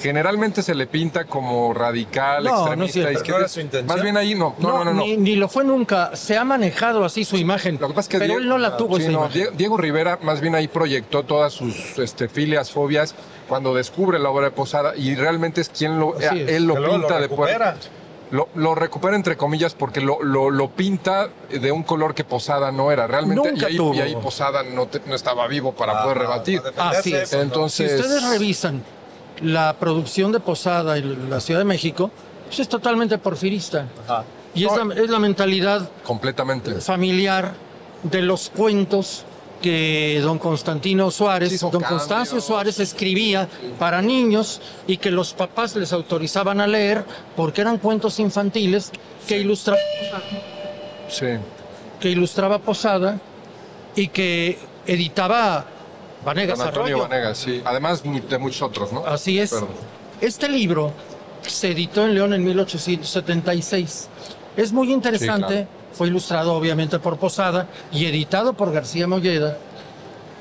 generalmente 0.00 0.62
se 0.62 0.74
le 0.74 0.86
pinta 0.86 1.24
como 1.24 1.74
radical, 1.74 2.44
No, 2.44 2.50
extremista, 2.60 2.92
cierto. 2.92 3.12
izquierdista. 3.12 3.32
¿No 3.32 3.38
era 3.38 3.48
su 3.48 3.60
intención? 3.60 3.86
Más 3.96 4.02
bien 4.02 4.16
ahí 4.16 4.34
no, 4.36 4.54
no, 4.58 4.84
no. 4.84 4.92
Ni, 4.92 5.16
ni 5.16 5.34
lo 5.36 5.48
fue 5.48 5.64
nunca. 5.64 6.14
Se 6.14 6.36
ha 6.36 6.44
manejado 6.44 7.04
así 7.04 7.24
su 7.24 7.36
imagen. 7.36 7.78
Lo 7.80 7.88
que 7.88 7.94
pasa 7.94 8.06
es 8.06 8.08
que 8.08 8.18
pero 8.18 8.26
Diego- 8.34 8.40
él 8.42 8.48
no 8.48 8.58
la 8.58 8.76
tuvo 8.76 8.98
Sí, 8.98 9.06
esa. 9.06 9.50
Diego, 9.56 9.76
Rivera 9.76 10.18
más 10.22 10.40
bien 10.40 10.54
ahí 10.54 10.68
proyectó 10.68 11.24
todas 11.24 11.52
sus 11.52 11.98
este, 11.98 12.28
filias, 12.28 12.70
fobias, 12.70 13.14
cuando 13.48 13.74
descubre 13.74 14.18
la 14.20 14.30
obra 14.30 14.44
de 14.46 14.50
Posada 14.52 14.94
y 14.96 15.16
realmente 15.16 15.60
es 15.60 15.68
quien 15.70 15.98
lo, 15.98 16.16
es. 16.20 16.30
él 16.30 16.66
lo 16.66 16.76
luego 16.76 16.98
lo 16.98 16.98
pinta 17.00 17.14
de 17.16 17.20
recupera. 17.22 17.76
Lo, 18.30 18.48
lo 18.54 18.74
recupera 18.76 19.16
entre 19.16 19.36
comillas 19.36 19.74
porque 19.74 20.00
lo, 20.00 20.22
lo, 20.22 20.50
lo 20.50 20.70
pinta 20.70 21.28
de 21.50 21.72
un 21.72 21.82
color 21.82 22.14
que 22.14 22.22
Posada 22.24 22.70
no 22.70 22.92
era. 22.92 23.06
Realmente, 23.08 23.50
Nunca 23.52 23.68
y, 23.68 23.72
ahí, 23.72 23.76
tuvo. 23.76 23.94
y 23.94 24.00
ahí 24.00 24.14
Posada 24.16 24.62
no, 24.62 24.86
te- 24.86 25.02
no 25.06 25.14
estaba 25.16 25.46
vivo 25.48 25.72
para 25.72 25.98
Ah, 25.98 26.02
poder 26.04 26.16
no, 26.18 26.22
rebatir. 26.22 26.62
para 26.62 26.90
Así 26.90 27.12
es. 27.12 27.30
pues, 27.30 27.32
no. 27.34 27.40
Entonces, 27.42 27.90
Si 27.90 27.96
ustedes 28.00 28.22
revisan 28.30 28.82
la 29.42 29.74
producción 29.80 30.30
de 30.32 30.38
Posada 30.40 30.96
en 30.98 31.28
la 31.28 31.40
Ciudad 31.40 31.60
de 31.60 31.64
México, 31.64 32.10
pues 32.46 32.60
es 32.60 32.68
totalmente 32.68 33.18
porfirista. 33.18 33.86
Ajá. 34.06 34.24
Y 34.54 34.64
es 34.64 34.72
la, 34.76 34.94
es 34.94 35.10
la 35.10 35.18
mentalidad 35.18 35.88
completamente. 36.04 36.74
familiar 36.80 37.52
de 38.02 38.22
los 38.22 38.48
cuentos 38.50 39.24
que 39.60 40.20
don 40.22 40.38
Constantino 40.38 41.10
Suárez, 41.10 41.50
Sí, 41.50 41.58
don 41.58 41.70
cambios. 41.70 41.90
Constancio 41.90 42.40
Suárez 42.40 42.80
escribía 42.80 43.48
para 43.78 44.00
niños 44.02 44.60
y 44.86 44.96
que 44.96 45.10
los 45.10 45.32
papás 45.32 45.76
les 45.76 45.92
autorizaban 45.92 46.60
a 46.60 46.66
leer 46.66 47.04
porque 47.36 47.60
eran 47.60 47.78
cuentos 47.78 48.18
infantiles 48.20 48.90
que 49.28 49.38
Sí. 51.08 51.26
que 52.00 52.10
ilustraba 52.10 52.58
Posada 52.58 53.18
y 53.94 54.08
que 54.08 54.58
editaba 54.86 55.66
Vanegas 56.24 56.58
Don 56.58 56.68
Antonio 56.68 56.96
Arroyo. 56.96 57.08
Vanegas, 57.08 57.38
sí. 57.38 57.62
Además 57.64 58.02
de 58.02 58.38
muchos 58.38 58.62
otros, 58.62 58.92
¿no? 58.92 59.04
Así 59.06 59.38
es. 59.38 59.50
Perdón. 59.50 59.68
Este 60.20 60.48
libro 60.48 60.92
se 61.42 61.70
editó 61.70 62.04
en 62.04 62.14
León 62.14 62.34
en 62.34 62.44
1876. 62.44 64.08
Es 64.56 64.72
muy 64.72 64.92
interesante, 64.92 65.60
Sí, 65.62 65.66
fue 65.92 66.08
ilustrado 66.08 66.54
obviamente 66.54 66.98
por 66.98 67.16
Posada 67.18 67.66
y 67.92 68.06
editado 68.06 68.52
por 68.52 68.72
García 68.72 69.06
Molleda. 69.06 69.56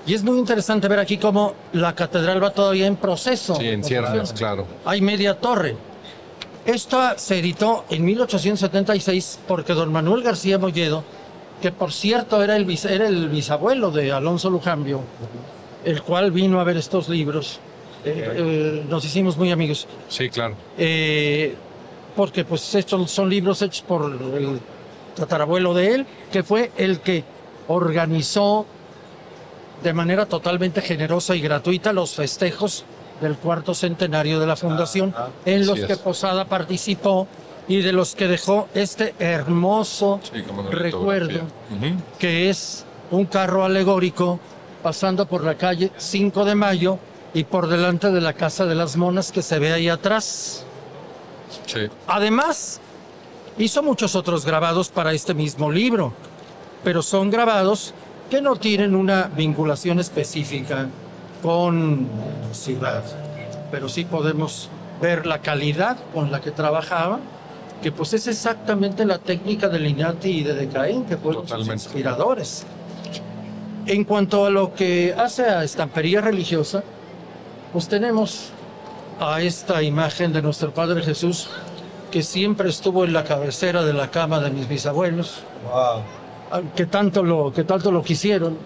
Y 0.08 0.14
es 0.14 0.24
muy 0.24 0.38
interesante 0.40 0.88
ver 0.88 1.00
aquí 1.00 1.18
cómo 1.18 1.54
la 1.74 1.94
catedral 1.94 2.42
va 2.44 2.50
todavía 2.52 2.88
en 2.88 2.96
proceso. 2.96 3.56
Sí, 3.56 3.68
en 3.68 3.84
ciernes, 3.84 4.34
claro. 4.34 4.66
Hay 4.86 5.02
media 5.02 5.36
torre. 5.38 5.76
Esta 6.66 7.18
se 7.18 7.40
editó 7.40 7.86
en 7.90 8.06
1876 8.06 9.40
porque 9.48 9.74
don 9.74 9.92
Manuel 9.92 10.24
García 10.24 10.58
Molledo, 10.58 11.04
que 11.62 11.72
por 11.72 11.92
cierto 11.92 12.42
era 12.44 12.56
el, 12.56 12.66
bis- 12.66 12.86
era 12.86 13.08
el 13.08 13.30
bisabuelo 13.30 13.92
de 13.92 14.12
Alonso 14.12 14.50
Lujambio, 14.50 15.02
el 15.84 16.02
cual 16.02 16.32
vino 16.32 16.60
a 16.60 16.64
ver 16.64 16.78
estos 16.78 17.10
libros, 17.10 17.60
eh, 18.06 18.34
eh, 18.36 18.86
nos 18.90 19.04
hicimos 19.06 19.36
muy 19.38 19.52
amigos. 19.52 19.88
Sí, 20.10 20.30
claro. 20.30 20.56
Eh, 20.78 21.56
porque 22.16 22.46
pues 22.46 22.74
estos 22.76 23.10
son 23.12 23.30
libros 23.30 23.62
hechos 23.62 23.82
por 23.82 24.06
el 24.12 24.60
tatarabuelo 25.20 25.74
de 25.74 25.96
él, 25.96 26.06
que 26.32 26.44
fue 26.44 26.72
el 26.78 27.00
que 27.00 27.24
organizó 27.68 28.66
de 29.84 29.94
manera 29.94 30.26
totalmente 30.26 30.82
generosa 30.82 31.36
y 31.36 31.42
gratuita 31.42 31.94
los 31.94 32.16
festejos 32.16 32.86
del 33.22 33.36
cuarto 33.36 33.74
centenario 33.74 34.40
de 34.40 34.48
la 34.48 34.56
fundación, 34.56 35.14
en 35.46 35.66
los 35.66 35.80
que 35.80 35.94
es. 35.94 36.00
Posada 36.00 36.46
participó 36.46 37.28
y 37.68 37.82
de 37.82 37.94
los 37.94 38.16
que 38.16 38.28
dejó 38.28 38.68
este 38.74 39.14
hermoso 39.20 40.20
Sí, 40.24 40.44
recuerdo, 40.72 41.42
que 42.18 42.50
es 42.50 42.86
un 43.12 43.26
carro 43.26 43.64
alegórico 43.64 44.40
pasando 44.82 45.26
por 45.26 45.44
la 45.44 45.56
calle 45.56 45.92
5 45.98 46.46
de 46.46 46.56
Mayo 46.56 46.98
y 47.34 47.44
por 47.44 47.68
delante 47.68 48.12
de 48.12 48.22
la 48.22 48.34
Casa 48.34 48.66
de 48.66 48.76
las 48.76 48.96
Monas 48.96 49.32
que 49.32 49.42
se 49.42 49.60
ve 49.60 49.74
ahí 49.74 49.90
atrás. 49.90 50.64
Sí. 51.68 51.82
Además, 52.08 52.80
hizo 53.60 53.84
muchos 53.84 54.16
otros 54.16 54.46
grabados 54.46 54.90
para 54.90 55.14
este 55.14 55.34
mismo 55.34 55.70
libro, 55.70 56.14
pero 56.84 57.02
son 57.02 57.30
grabados 57.30 57.94
que 58.30 58.42
no 58.42 58.56
tienen 58.56 58.96
una 58.96 59.30
vinculación 59.36 60.00
específica 60.00 60.88
con 61.44 62.08
ciudad. 62.54 63.04
Pero 63.70 63.90
sí 63.90 64.06
podemos 64.06 64.70
ver 65.02 65.26
la 65.26 65.40
calidad 65.40 65.98
con 66.14 66.32
la 66.32 66.40
que 66.40 66.52
trabajaba, 66.52 67.20
que 67.84 67.92
pues 67.92 68.14
es 68.14 68.28
exactamente 68.28 69.06
la 69.06 69.20
técnica 69.20 69.68
de 69.68 69.80
Linati 69.80 70.30
y 70.30 70.44
de 70.44 70.54
Decaín, 70.54 71.06
que 71.06 71.18
fueron 71.18 71.48
sus 71.48 71.68
inspiradores. 71.68 72.66
En 73.86 74.04
cuanto 74.06 74.46
a 74.46 74.50
lo 74.50 74.74
que 74.74 75.14
hace 75.18 75.44
a 75.44 75.64
estampería 75.64 76.22
religiosa, 76.22 76.84
pues 77.74 77.88
tenemos 77.88 78.52
a 79.20 79.42
esta 79.42 79.84
imagen 79.84 80.32
de 80.32 80.42
nuestro 80.42 80.74
Padre 80.74 81.02
Jesús 81.02 81.50
que 82.12 82.24
siempre 82.24 82.70
estuvo 82.70 83.06
en 83.06 83.14
la 83.14 83.24
cabecera 83.24 83.84
de 83.84 83.94
la 83.94 84.10
cama 84.12 84.40
de 84.40 84.50
mis 84.50 84.68
bisabuelos, 84.68 85.44
Wow. 85.64 86.02
ah, 86.52 86.62
que 86.76 86.86
tanto 86.86 87.24
lo, 87.24 87.52
que 87.54 87.64
tanto 87.64 87.92
lo 87.92 88.04
quisieron. 88.04 88.58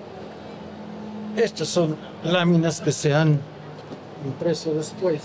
Estas 1.35 1.67
son 1.67 1.97
láminas 2.23 2.79
que 2.81 2.91
se 2.91 3.13
han 3.13 3.39
impreso 4.25 4.73
después. 4.73 5.21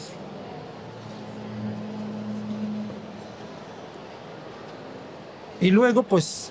Y 5.61 5.71
luego, 5.71 6.03
pues, 6.03 6.51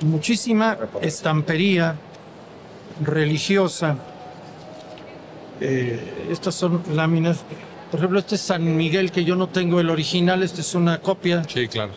muchísima 0.00 0.76
estampería 1.00 1.96
religiosa. 3.02 3.96
Eh, 5.60 6.28
estas 6.30 6.54
son 6.54 6.82
láminas. 6.92 7.38
Por 7.90 8.00
ejemplo, 8.00 8.18
este 8.18 8.34
es 8.34 8.40
San 8.40 8.76
Miguel, 8.76 9.12
que 9.12 9.24
yo 9.24 9.36
no 9.36 9.48
tengo 9.48 9.80
el 9.80 9.90
original, 9.90 10.42
esta 10.42 10.60
es 10.60 10.74
una 10.74 10.98
copia. 11.00 11.44
Sí, 11.48 11.68
claro. 11.68 11.92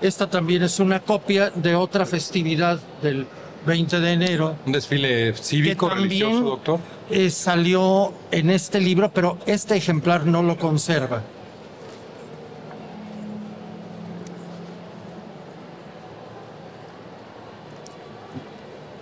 Esta 0.00 0.28
también 0.28 0.62
es 0.62 0.80
una 0.80 1.00
copia 1.00 1.50
de 1.50 1.74
otra 1.76 2.06
festividad 2.06 2.80
del 3.02 3.26
20 3.66 4.00
de 4.00 4.12
enero. 4.12 4.56
Un 4.66 4.72
desfile 4.72 5.32
cívico, 5.34 5.88
que 5.88 5.94
también, 5.94 6.08
religioso, 6.26 6.48
doctor. 6.48 6.80
eh, 7.10 7.30
salió 7.30 8.12
en 8.30 8.50
este 8.50 8.80
libro, 8.80 9.10
pero 9.12 9.38
este 9.46 9.76
ejemplar 9.76 10.26
no 10.26 10.42
lo 10.42 10.56
conserva. 10.58 11.22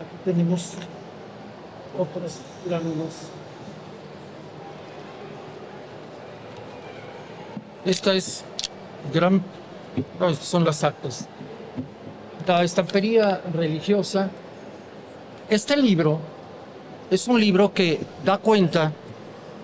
Aquí 0.01 0.17
tenemos 0.25 0.73
otras 1.99 2.41
láminas. 2.69 3.29
Esta 7.85 8.15
es 8.15 8.43
gran. 9.13 9.43
no, 10.19 10.35
son 10.35 10.65
las 10.65 10.85
actas. 10.85 11.27
La 12.47 12.63
estampería 12.65 13.41
religiosa. 13.53 14.31
Este 15.49 15.77
libro 15.77 16.19
es 17.11 17.27
un 17.29 17.41
libro 17.41 17.73
que 17.73 18.01
da 18.25 18.39
cuenta 18.39 18.93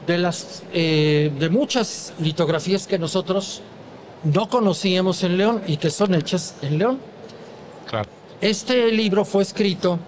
de 0.06 0.18
las 0.18 0.62
eh, 0.72 1.32
de 1.38 1.48
muchas 1.48 2.12
litografías 2.20 2.86
que 2.86 2.98
nosotros 2.98 3.60
no 4.24 4.48
conocíamos 4.48 5.22
en 5.22 5.36
León 5.36 5.62
y 5.66 5.76
que 5.76 5.90
son 5.90 6.14
hechas 6.14 6.54
en 6.62 6.78
León. 6.78 6.98
Claro. 7.88 8.08
Este 8.40 8.90
libro 8.92 9.24
fue 9.24 9.42
escrito 9.42 9.98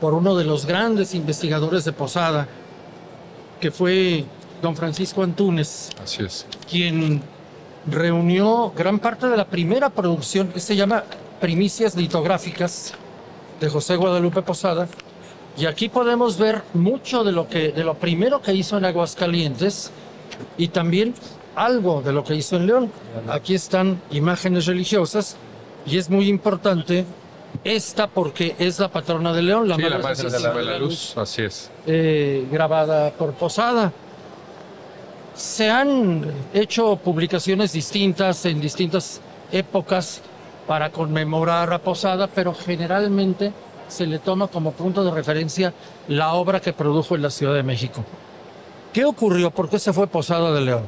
por 0.00 0.14
uno 0.14 0.36
de 0.36 0.44
los 0.44 0.66
grandes 0.66 1.14
investigadores 1.14 1.84
de 1.84 1.92
Posada, 1.92 2.48
que 3.60 3.70
fue 3.70 4.24
don 4.62 4.76
Francisco 4.76 5.22
Antúnez, 5.22 5.90
Así 6.02 6.22
es. 6.24 6.46
Quien 6.70 7.22
reunió 7.86 8.72
gran 8.76 8.98
parte 8.98 9.28
de 9.28 9.36
la 9.36 9.46
primera 9.46 9.90
producción 9.90 10.48
que 10.48 10.60
se 10.60 10.76
llama 10.76 11.04
Primicias 11.40 11.96
Litográficas 11.96 12.92
de 13.60 13.68
José 13.68 13.96
Guadalupe 13.96 14.42
Posada. 14.42 14.88
Y 15.56 15.66
aquí 15.66 15.88
podemos 15.88 16.38
ver 16.38 16.62
mucho 16.74 17.24
de 17.24 17.32
lo 17.32 17.48
que 17.48 17.72
de 17.72 17.82
lo 17.82 17.94
primero 17.94 18.40
que 18.40 18.52
hizo 18.54 18.78
en 18.78 18.84
Aguascalientes 18.84 19.90
y 20.56 20.68
también 20.68 21.14
algo 21.56 22.02
de 22.02 22.12
lo 22.12 22.22
que 22.22 22.34
hizo 22.36 22.56
en 22.56 22.66
León. 22.66 22.90
Aquí 23.28 23.54
están 23.54 24.00
imágenes 24.10 24.66
religiosas 24.66 25.36
y 25.86 25.98
es 25.98 26.10
muy 26.10 26.28
importante 26.28 27.04
esta 27.64 28.06
porque 28.06 28.54
es 28.58 28.78
la 28.78 28.88
patrona 28.88 29.32
de 29.32 29.42
León, 29.42 29.68
la 29.68 29.74
Sí, 29.76 29.82
la 29.82 29.88
Madre 29.88 30.02
Madre 30.02 30.16
Santísima 30.16 30.54
de 30.54 30.64
la 30.64 30.78
Luz, 30.78 31.16
así 31.16 31.42
es. 31.42 31.70
eh, 31.86 32.46
grabada 32.52 33.10
por 33.10 33.32
Posada. 33.32 33.92
Se 35.38 35.70
han 35.70 36.24
hecho 36.52 36.96
publicaciones 36.96 37.72
distintas 37.72 38.44
en 38.44 38.60
distintas 38.60 39.20
épocas 39.52 40.20
para 40.66 40.90
conmemorar 40.90 41.72
a 41.72 41.78
Posada, 41.78 42.26
pero 42.26 42.52
generalmente 42.52 43.52
se 43.86 44.04
le 44.04 44.18
toma 44.18 44.48
como 44.48 44.72
punto 44.72 45.04
de 45.04 45.12
referencia 45.12 45.72
la 46.08 46.32
obra 46.32 46.58
que 46.58 46.72
produjo 46.72 47.14
en 47.14 47.22
la 47.22 47.30
Ciudad 47.30 47.54
de 47.54 47.62
México. 47.62 48.04
¿Qué 48.92 49.04
ocurrió? 49.04 49.52
¿Por 49.52 49.70
qué 49.70 49.78
se 49.78 49.92
fue 49.92 50.08
Posada 50.08 50.52
de 50.52 50.60
León? 50.60 50.82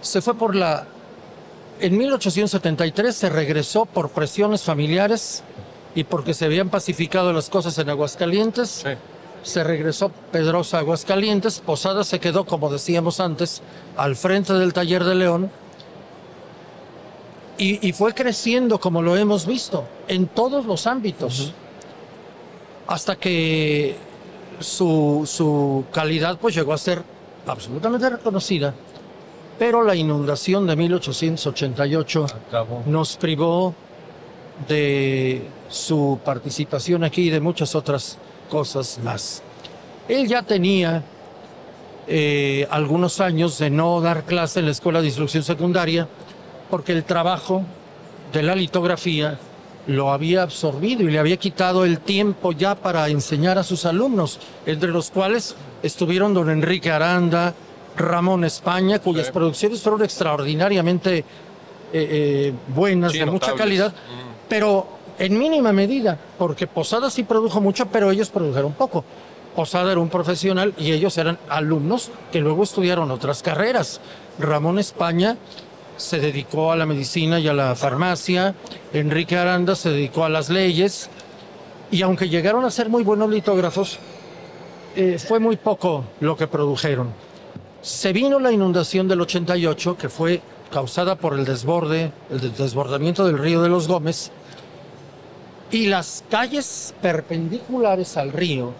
Se 0.00 0.22
fue 0.22 0.34
por 0.34 0.56
la... 0.56 0.86
En 1.80 1.98
1873 1.98 3.14
se 3.14 3.28
regresó 3.28 3.84
por 3.84 4.08
presiones 4.08 4.62
familiares 4.62 5.42
y 5.94 6.04
porque 6.04 6.32
se 6.32 6.46
habían 6.46 6.70
pacificado 6.70 7.30
las 7.34 7.50
cosas 7.50 7.76
en 7.76 7.90
Aguascalientes. 7.90 8.86
Se 9.42 9.64
regresó 9.64 10.10
Pedrosa 10.30 10.78
a 10.78 10.80
Aguascalientes, 10.80 11.60
Posada 11.60 12.04
se 12.04 12.20
quedó, 12.20 12.44
como 12.44 12.70
decíamos 12.70 13.20
antes, 13.20 13.62
al 13.96 14.16
frente 14.16 14.52
del 14.54 14.72
taller 14.72 15.04
de 15.04 15.14
León. 15.14 15.50
Y, 17.58 17.86
y 17.86 17.92
fue 17.92 18.14
creciendo 18.14 18.80
como 18.80 19.02
lo 19.02 19.16
hemos 19.16 19.46
visto 19.46 19.84
en 20.08 20.26
todos 20.26 20.64
los 20.66 20.86
ámbitos. 20.86 21.52
Hasta 22.86 23.16
que 23.16 23.96
su, 24.60 25.22
su 25.26 25.84
calidad 25.92 26.38
pues 26.38 26.54
llegó 26.54 26.72
a 26.72 26.78
ser 26.78 27.02
absolutamente 27.46 28.08
reconocida. 28.08 28.74
Pero 29.58 29.82
la 29.82 29.94
inundación 29.94 30.66
de 30.66 30.76
1888 30.76 32.26
Acabó. 32.48 32.82
nos 32.86 33.16
privó 33.16 33.74
de 34.68 35.46
su 35.68 36.18
participación 36.24 37.04
aquí 37.04 37.22
y 37.22 37.30
de 37.30 37.40
muchas 37.40 37.74
otras 37.74 38.18
cosas 38.56 38.98
más. 39.02 39.42
Él 40.08 40.28
ya 40.28 40.42
tenía 40.42 41.02
eh, 42.06 42.66
algunos 42.70 43.18
años 43.20 43.58
de 43.58 43.70
no 43.70 44.00
dar 44.02 44.24
clase 44.24 44.60
en 44.60 44.66
la 44.66 44.72
escuela 44.72 45.00
de 45.00 45.06
instrucción 45.06 45.42
secundaria 45.42 46.06
porque 46.68 46.92
el 46.92 47.04
trabajo 47.04 47.62
de 48.32 48.42
la 48.42 48.54
litografía 48.54 49.38
lo 49.86 50.12
había 50.12 50.42
absorbido 50.42 51.02
y 51.02 51.10
le 51.10 51.18
había 51.18 51.38
quitado 51.38 51.84
el 51.86 51.98
tiempo 51.98 52.52
ya 52.52 52.74
para 52.74 53.08
enseñar 53.08 53.56
a 53.58 53.64
sus 53.64 53.84
alumnos, 53.86 54.38
entre 54.66 54.90
los 54.90 55.10
cuales 55.10 55.56
estuvieron 55.82 56.34
don 56.34 56.50
Enrique 56.50 56.90
Aranda, 56.90 57.54
Ramón 57.96 58.44
España, 58.44 58.98
cuyas 58.98 59.26
Sí. 59.26 59.32
producciones 59.32 59.80
fueron 59.80 60.02
extraordinariamente 60.04 61.18
eh, 61.18 61.24
eh, 61.94 62.52
buenas, 62.74 63.12
Sí, 63.12 63.18
de 63.18 63.26
mucha 63.26 63.54
calidad, 63.54 63.92
pero 64.48 64.86
en 65.24 65.38
mínima 65.38 65.72
medida, 65.72 66.18
porque 66.38 66.66
Posada 66.66 67.08
sí 67.10 67.22
produjo 67.22 67.60
mucho, 67.60 67.86
pero 67.86 68.10
ellos 68.10 68.28
produjeron 68.30 68.72
poco. 68.72 69.04
Posada 69.54 69.92
era 69.92 70.00
un 70.00 70.08
profesional 70.08 70.74
y 70.78 70.92
ellos 70.92 71.16
eran 71.18 71.38
alumnos 71.48 72.10
que 72.32 72.40
luego 72.40 72.62
estudiaron 72.64 73.10
otras 73.10 73.42
carreras. 73.42 74.00
Ramón 74.38 74.78
España 74.78 75.36
se 75.96 76.18
dedicó 76.18 76.72
a 76.72 76.76
la 76.76 76.86
medicina 76.86 77.38
y 77.38 77.46
a 77.48 77.52
la 77.52 77.74
farmacia, 77.76 78.54
Enrique 78.92 79.36
Aranda 79.36 79.74
se 79.76 79.90
dedicó 79.90 80.24
a 80.24 80.28
las 80.28 80.48
leyes, 80.48 81.08
y 81.90 82.02
aunque 82.02 82.28
llegaron 82.28 82.64
a 82.64 82.70
ser 82.70 82.88
muy 82.88 83.04
buenos 83.04 83.28
litógrafos, 83.30 83.98
eh, 84.96 85.18
fue 85.18 85.38
muy 85.38 85.56
poco 85.56 86.04
lo 86.20 86.36
que 86.36 86.46
produjeron. 86.48 87.10
Se 87.82 88.12
vino 88.12 88.38
la 88.40 88.50
inundación 88.52 89.06
del 89.06 89.20
88, 89.20 89.96
que 89.98 90.08
fue 90.08 90.40
causada 90.72 91.16
por 91.16 91.34
el 91.38 91.44
desborde, 91.44 92.10
el 92.30 92.40
des- 92.40 92.56
desbordamiento 92.56 93.26
del 93.26 93.38
río 93.38 93.60
de 93.62 93.68
los 93.68 93.86
Gómez, 93.86 94.30
y 95.72 95.86
las 95.86 96.22
calles 96.30 96.94
perpendiculares 97.02 98.16
al 98.16 98.30
río 98.32 98.72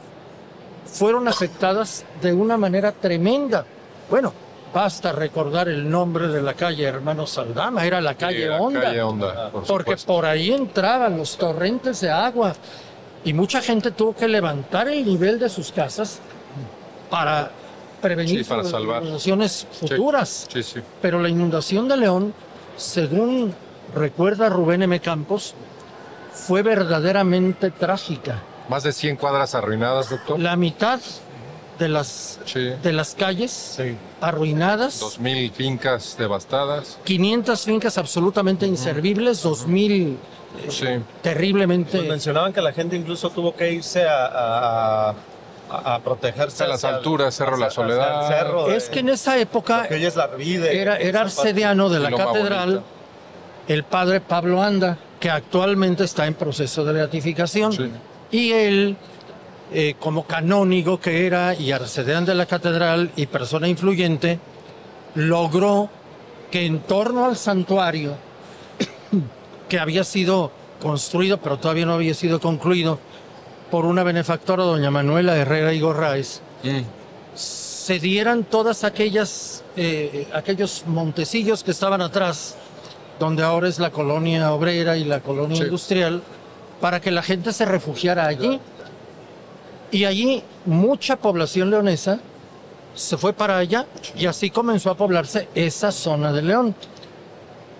fueron 0.86 1.26
afectadas 1.26 2.04
de 2.20 2.32
una 2.32 2.56
manera 2.56 2.92
tremenda. 2.92 3.64
Bueno, 4.10 4.32
basta 4.74 5.10
recordar 5.12 5.68
el 5.68 5.88
nombre 5.88 6.28
de 6.28 6.42
la 6.42 6.54
calle 6.54 6.84
Hermano 6.84 7.26
Saldama, 7.26 7.84
era 7.86 8.00
la 8.00 8.14
calle 8.14 8.42
Sí, 8.42 8.48
la 8.48 8.60
Honda. 8.60 8.80
Calle 8.82 9.02
Honda, 9.02 9.50
por 9.50 9.64
Porque 9.64 9.96
por 10.06 10.26
ahí 10.26 10.52
entraban 10.52 11.16
los 11.16 11.36
torrentes 11.38 12.00
de 12.02 12.10
agua 12.10 12.52
y 13.24 13.32
mucha 13.32 13.60
gente 13.62 13.90
tuvo 13.92 14.14
que 14.14 14.28
levantar 14.28 14.88
el 14.88 15.04
nivel 15.04 15.38
de 15.38 15.48
sus 15.48 15.72
casas 15.72 16.20
para 17.08 17.50
prevenir 18.02 18.44
Sí, 18.44 18.48
para 18.48 18.64
salvar. 18.64 19.02
inundaciones 19.02 19.66
futuras. 19.80 20.46
Sí, 20.52 20.62
sí. 20.62 20.80
Pero 21.00 21.20
la 21.22 21.28
inundación 21.28 21.88
de 21.88 21.96
León, 21.96 22.34
según 22.76 23.54
recuerda 23.94 24.48
Rubén 24.48 24.82
M. 24.82 24.98
Campos, 25.00 25.54
fue 26.34 26.62
verdaderamente 26.62 27.70
trágica. 27.70 28.42
Más 28.68 28.82
de 28.82 28.92
100 28.92 29.16
cuadras 29.16 29.54
arruinadas, 29.54 30.10
doctor. 30.10 30.38
La 30.38 30.56
mitad 30.56 31.00
de 31.78 31.88
las, 31.88 32.38
Sí. 32.44 32.60
de 32.82 32.92
las 32.92 33.14
calles 33.14 33.50
Sí. 33.76 33.96
arruinadas, 34.20 35.00
2.000 35.00 35.50
fincas 35.52 36.16
devastadas. 36.18 36.98
500 37.04 37.62
fincas 37.62 37.98
absolutamente 37.98 38.66
inservibles, 38.66 39.42
2.000 39.42 40.16
Sí. 40.68 40.86
terriblemente... 41.22 41.98
Pues 41.98 42.08
mencionaban 42.08 42.52
que 42.52 42.60
la 42.60 42.72
gente 42.72 42.94
incluso 42.96 43.30
tuvo 43.30 43.54
que 43.56 43.72
irse 43.72 44.06
a, 44.06 44.26
a, 44.26 45.08
a- 45.70 45.94
a 45.94 45.98
protegerse 46.00 46.64
A 46.64 46.68
las 46.68 46.84
alturas, 46.84 47.34
Cerro 47.34 47.56
La 47.56 47.70
Soledad. 47.70 48.22
el 48.30 48.36
cerro 48.38 48.66
de- 48.66 48.76
Es 48.76 48.88
que 48.90 49.00
en 49.00 49.08
esa 49.08 49.38
época 49.38 49.86
hoy 49.90 50.04
es 50.04 50.14
la 50.16 50.24
Arvide. 50.24 50.80
era, 50.80 50.98
era 50.98 51.22
arcediano 51.22 51.88
de 51.88 51.98
la 52.00 52.10
catedral 52.10 52.68
Bonita. 52.70 52.84
el 53.68 53.84
padre 53.84 54.20
Pablo 54.20 54.62
Anda, 54.62 54.98
que 55.22 55.30
actualmente 55.30 56.02
está 56.02 56.26
en 56.26 56.34
proceso 56.34 56.84
de 56.84 56.92
beatificación. 56.94 57.72
Sí. 57.72 57.88
Y 58.32 58.50
él, 58.50 58.96
eh, 59.72 59.94
como 60.00 60.24
canónigo 60.26 60.98
que 60.98 61.28
era 61.28 61.54
y 61.54 61.70
arcediano 61.70 62.26
de 62.26 62.34
la 62.34 62.46
catedral 62.46 63.12
y 63.14 63.26
persona 63.26 63.68
influyente, 63.68 64.40
logró 65.14 65.88
que 66.50 66.66
en 66.66 66.80
torno 66.80 67.24
al 67.24 67.36
santuario, 67.36 68.16
que 69.68 69.78
había 69.78 70.02
sido 70.02 70.50
construido, 70.82 71.38
pero 71.38 71.56
todavía 71.56 71.86
no 71.86 71.92
había 71.92 72.14
sido 72.14 72.40
concluido, 72.40 72.98
por 73.70 73.84
una 73.84 74.02
benefactora, 74.02 74.64
doña 74.64 74.90
Manuela 74.90 75.36
Herrera 75.36 75.72
y 75.72 75.78
Gorraes, 75.78 76.42
Mm. 76.64 76.82
se 77.34 77.98
dieran 77.98 78.44
todas 78.44 78.84
aquellas 78.84 79.64
eh, 79.76 80.28
aquellos 80.32 80.84
montecillos 80.86 81.64
que 81.64 81.70
estaban 81.70 82.00
atrás, 82.00 82.56
donde 83.22 83.44
ahora 83.44 83.68
es 83.68 83.78
la 83.78 83.90
colonia 83.90 84.52
obrera 84.52 84.96
y 84.96 85.04
la 85.04 85.20
colonia 85.20 85.56
Sí. 85.56 85.62
industrial, 85.62 86.22
para 86.80 87.00
que 87.00 87.12
la 87.12 87.22
gente 87.22 87.52
se 87.52 87.64
refugiara 87.64 88.26
allí. 88.26 88.58
Y 89.92 90.06
allí 90.06 90.42
mucha 90.66 91.14
población 91.14 91.70
leonesa 91.70 92.18
se 92.96 93.16
fue 93.16 93.32
para 93.32 93.58
allá 93.58 93.86
y 94.16 94.26
así 94.26 94.50
comenzó 94.50 94.90
a 94.90 94.96
poblarse 94.96 95.46
esa 95.54 95.92
zona 95.92 96.32
de 96.32 96.42
León. 96.42 96.74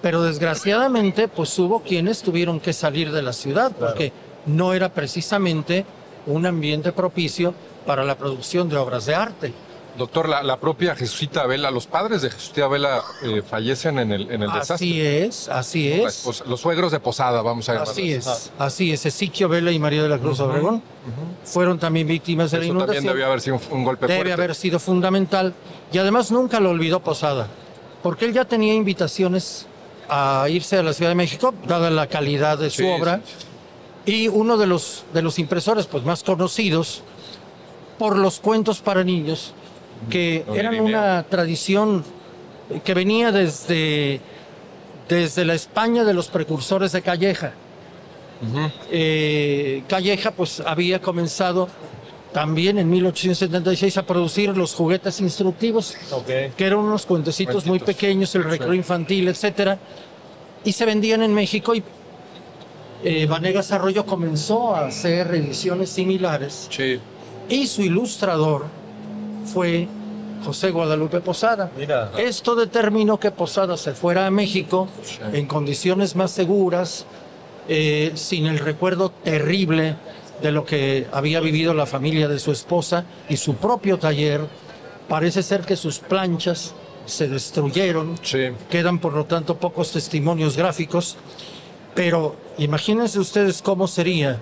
Pero 0.01 0.23
desgraciadamente, 0.23 1.27
pues 1.27 1.59
hubo 1.59 1.81
quienes 1.83 2.23
tuvieron 2.23 2.61
que 2.61 2.73
salir 2.73 3.11
de 3.11 3.23
la 3.23 3.33
ciudad 3.33 3.73
porque 3.77 4.13
no 4.47 4.75
era 4.75 4.91
precisamente 4.91 5.85
un 6.27 6.47
ambiente 6.47 6.93
propicio 6.93 7.53
para 7.85 8.05
la 8.05 8.17
producción 8.17 8.69
de 8.69 8.77
obras 8.77 9.07
de 9.07 9.15
arte. 9.17 9.53
Doctor, 9.99 10.27
la, 10.29 10.43
la 10.43 10.57
propia 10.57 10.95
Jesucita 10.97 11.47
Vela, 11.47 11.71
los 11.71 11.87
padres 11.87 12.23
de 12.23 12.31
Jesucita 12.31 12.67
Vela 12.67 13.03
eh, 13.23 13.43
fallecen 13.49 13.99
en 13.99 14.11
el, 14.13 14.23
en 14.31 14.43
el 14.43 14.51
desastre. 14.51 14.75
Así 14.75 15.01
es, 15.03 15.49
así 15.51 15.93
es. 15.93 16.17
esposa- 16.17 16.45
los 16.47 16.61
suegros 16.61 16.93
de 16.93 16.99
Posada, 17.01 17.43
vamos 17.43 17.69
a 17.69 17.73
llamarlos. 17.75 17.93
Así 17.93 18.13
es, 18.13 18.51
así 18.59 18.93
es. 18.93 19.05
Ezequiel 19.05 19.49
Vela 19.51 19.71
y 19.71 19.79
María 19.79 20.03
de 20.03 20.09
la 20.09 20.19
Cruz 20.19 20.41
Obregón 20.41 20.83
fueron 21.45 21.79
también 21.79 22.07
víctimas 22.07 22.51
de 22.51 22.59
la 22.59 22.65
Eso 22.65 22.73
también 22.73 22.87
inundación. 23.03 23.13
debió 23.15 23.27
haber 23.27 23.41
sido 23.43 23.57
un, 23.57 23.63
un 23.79 23.85
golpe 23.85 24.07
Debe 24.07 24.17
fuerte. 24.21 24.33
haber 24.33 24.55
sido 24.55 24.79
fundamental. 24.79 25.53
Y 25.93 25.99
además 25.99 26.31
nunca 26.33 26.59
lo 26.59 26.71
olvidó 26.71 27.01
Posada, 27.01 27.49
porque 28.03 28.25
él 28.25 28.33
ya 28.33 28.47
tenía 28.47 28.73
invitaciones 28.73 29.67
a 30.09 30.47
irse 30.49 30.79
a 30.79 30.83
la 30.83 30.95
Ciudad 30.95 31.11
de 31.11 31.17
México, 31.17 31.53
dada 31.67 31.91
la 31.91 32.07
calidad 32.07 32.57
de 32.57 32.71
su 32.71 32.83
Sí, 32.83 32.89
obra. 32.89 33.21
sí, 34.07 34.13
Y 34.25 34.29
uno 34.29 34.57
de 34.57 34.67
los, 34.67 35.05
de 35.13 35.21
los 35.21 35.39
impresores 35.39 35.85
pues, 35.87 36.03
más 36.05 36.23
conocidos 36.23 37.03
por 37.99 38.17
los 38.17 38.41
cuentos 38.41 38.81
para 38.81 39.05
niños, 39.05 39.53
que 40.11 40.45
eran 40.55 40.81
una 40.81 41.23
tradición 41.25 42.05
que 42.85 42.95
venía 42.95 43.33
desde, 43.33 44.21
desde 45.09 45.45
la 45.45 45.55
España 45.55 46.05
de 46.05 46.15
los 46.15 46.29
precursores 46.29 46.93
de 46.93 47.03
Calleja. 47.03 47.53
Eh, 48.91 49.85
Calleja 49.89 50.33
pues 50.33 50.61
había 50.67 51.01
comenzado 51.01 51.69
también 52.33 52.79
en 52.79 52.91
1876 52.91 53.99
a 53.99 54.07
producir 54.07 54.57
los 54.57 54.75
juguetes 54.75 55.21
instructivos 55.21 55.95
que 56.57 56.65
eran 56.67 56.79
unos 56.79 57.07
cuentecitos 57.07 57.67
muy 57.67 57.79
pequeños, 57.79 58.35
el 58.35 58.45
recreo 58.45 58.75
infantil, 58.75 59.29
etcétera, 59.29 59.79
y 60.65 60.73
se 60.73 60.85
vendían 60.87 61.23
en 61.23 61.35
México 61.35 61.75
y 61.75 61.83
eh, 63.05 63.27
Vanegas 63.27 63.71
Arroyo 63.73 64.07
comenzó 64.07 64.75
a 64.75 64.87
hacer 64.87 65.35
ediciones 65.35 65.91
similares 65.91 66.69
Sí. 66.71 66.99
y 67.49 67.67
su 67.67 67.83
ilustrador 67.83 68.65
fue 69.45 69.89
José 70.45 70.71
Guadalupe 70.71 71.21
Posada. 71.21 71.71
Mira. 71.77 72.11
Esto 72.19 72.55
determinó 72.55 73.19
que 73.21 73.31
Posada 73.31 73.77
se 73.77 73.93
fuera 73.93 74.27
a 74.27 74.31
México 74.31 74.89
Sí. 75.03 75.19
en 75.33 75.47
condiciones 75.47 76.17
más 76.17 76.31
seguras, 76.33 77.07
eh, 77.69 78.13
sin 78.15 78.47
el 78.47 78.59
recuerdo 78.59 79.11
terrible 79.11 79.97
de 80.43 80.51
lo 80.51 80.65
que 80.65 81.07
había 81.13 81.39
vivido 81.41 81.75
la 81.75 81.87
familia 81.87 82.27
de 82.27 82.39
su 82.41 82.51
esposa 82.51 83.05
y 83.29 83.37
su 83.37 83.55
propio 83.55 83.99
taller. 83.99 84.41
Parece 85.09 85.43
ser 85.45 85.61
que 85.63 85.77
sus 85.77 85.99
planchas 86.01 86.75
se 87.07 87.29
destruyeron, 87.29 88.17
Sí. 88.23 88.49
quedan 88.71 88.99
por 88.99 89.13
lo 89.13 89.25
tanto 89.27 89.57
pocos 89.59 89.93
testimonios 89.93 90.57
gráficos, 90.57 91.17
pero 91.95 92.35
imagínense 92.59 93.19
ustedes 93.21 93.63
cómo 93.63 93.87
sería 93.87 94.39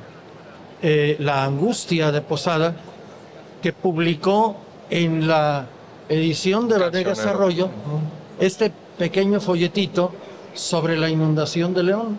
eh, 0.83 1.17
la 1.19 1.45
angustia 1.45 2.11
de 2.11 2.23
Posada 2.23 2.75
que 3.63 3.75
publicó 3.75 4.57
en 4.91 5.27
la 5.29 5.67
edición 6.09 6.69
de 6.69 6.79
Vanegas 6.79 7.19
Cancionero. 7.19 7.39
Arroyo 7.39 7.71
este 8.39 8.73
pequeño 8.99 9.41
folletito 9.41 10.13
sobre 10.55 10.97
la 10.97 11.09
inundación 11.09 11.73
de 11.75 11.83
León. 11.83 12.17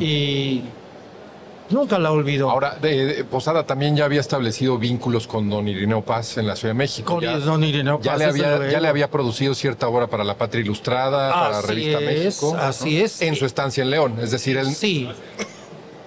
Y 0.00 0.62
nunca 1.70 1.98
la 1.98 2.12
olvidó. 2.12 2.50
Ahora, 2.50 2.76
de, 2.80 3.06
de- 3.06 3.24
Posada 3.24 3.64
también 3.64 3.96
ya 3.96 4.04
había 4.04 4.20
establecido 4.20 4.78
vínculos 4.78 5.26
con 5.26 5.48
don 5.50 5.66
Irineo 5.66 6.02
Paz 6.02 6.38
en 6.38 6.46
la 6.46 6.54
Ciudad 6.56 6.74
de 6.74 6.78
México. 6.78 7.14
Con 7.14 7.22
ya, 7.24 7.38
don 7.38 7.64
Irineo 7.64 8.00
ya 8.00 8.12
Paz, 8.12 8.18
le 8.20 8.26
desde 8.32 8.46
había, 8.46 8.70
ya 8.70 8.80
le 8.80 8.88
había 8.88 9.10
producido 9.10 9.54
cierta 9.54 9.88
obra 9.88 10.06
para 10.06 10.22
la 10.24 10.36
Patria 10.36 10.60
Ilustrada, 10.62 11.32
para 11.32 11.58
Así 11.58 11.66
Revista 11.68 11.98
es, 12.00 12.04
México. 12.24 12.56
así 12.60 13.00
es. 13.00 13.22
En 13.22 13.34
su 13.36 13.46
estancia 13.46 13.82
en 13.82 13.90
León. 13.90 14.14
Es 14.22 14.30
decir, 14.30 14.56
él. 14.56 14.66
Sí. 14.74 15.08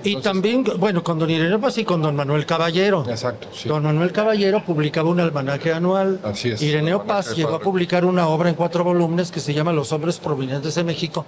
Y 0.04 0.18
también, 0.18 0.64
bueno, 0.78 1.04
con 1.04 1.20
don 1.20 1.30
Irineo 1.30 1.60
Paz 1.60 1.78
y 1.78 1.86
con 1.86 2.02
don 2.02 2.16
Manuel 2.16 2.45
Caballero. 2.45 3.06
Exacto, 3.08 3.47
sí. 3.54 3.70
Don 3.70 3.84
Manuel 3.84 4.12
Caballero 4.12 4.64
publicaba 4.64 5.10
un 5.10 5.20
almanaque 5.20 5.72
anual. 5.74 6.20
Así 6.24 6.49
es, 6.49 6.62
Ireneo 6.62 7.04
Paz 7.04 7.36
llegó 7.36 7.56
a 7.56 7.60
publicar 7.60 8.06
una 8.06 8.28
obra 8.28 8.49
en 8.49 8.56
cuatro 8.56 8.84
volúmenes 8.84 9.32
que 9.32 9.39
se 9.39 9.54
llama 9.54 9.72
Los 9.74 9.91
hombres 9.91 10.20
provenientes 10.20 10.76
de 10.76 10.84
México, 10.84 11.26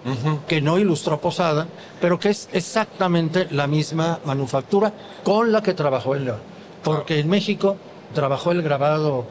que 0.48 0.62
no 0.62 0.78
ilustró 0.78 1.20
Posada, 1.20 1.68
pero 2.02 2.20
que 2.20 2.30
es 2.30 2.50
exactamente 2.52 3.48
la 3.52 3.68
misma 3.68 4.20
manufactura 4.26 4.92
con 5.24 5.52
la 5.52 5.62
que 5.62 5.74
trabajó 5.74 6.16
en 6.16 6.26
León. 6.26 6.40
Porque 6.84 7.20
en 7.20 7.30
México 7.30 7.78
trabajó 8.14 8.52
el 8.52 8.62
grabado 8.62 9.26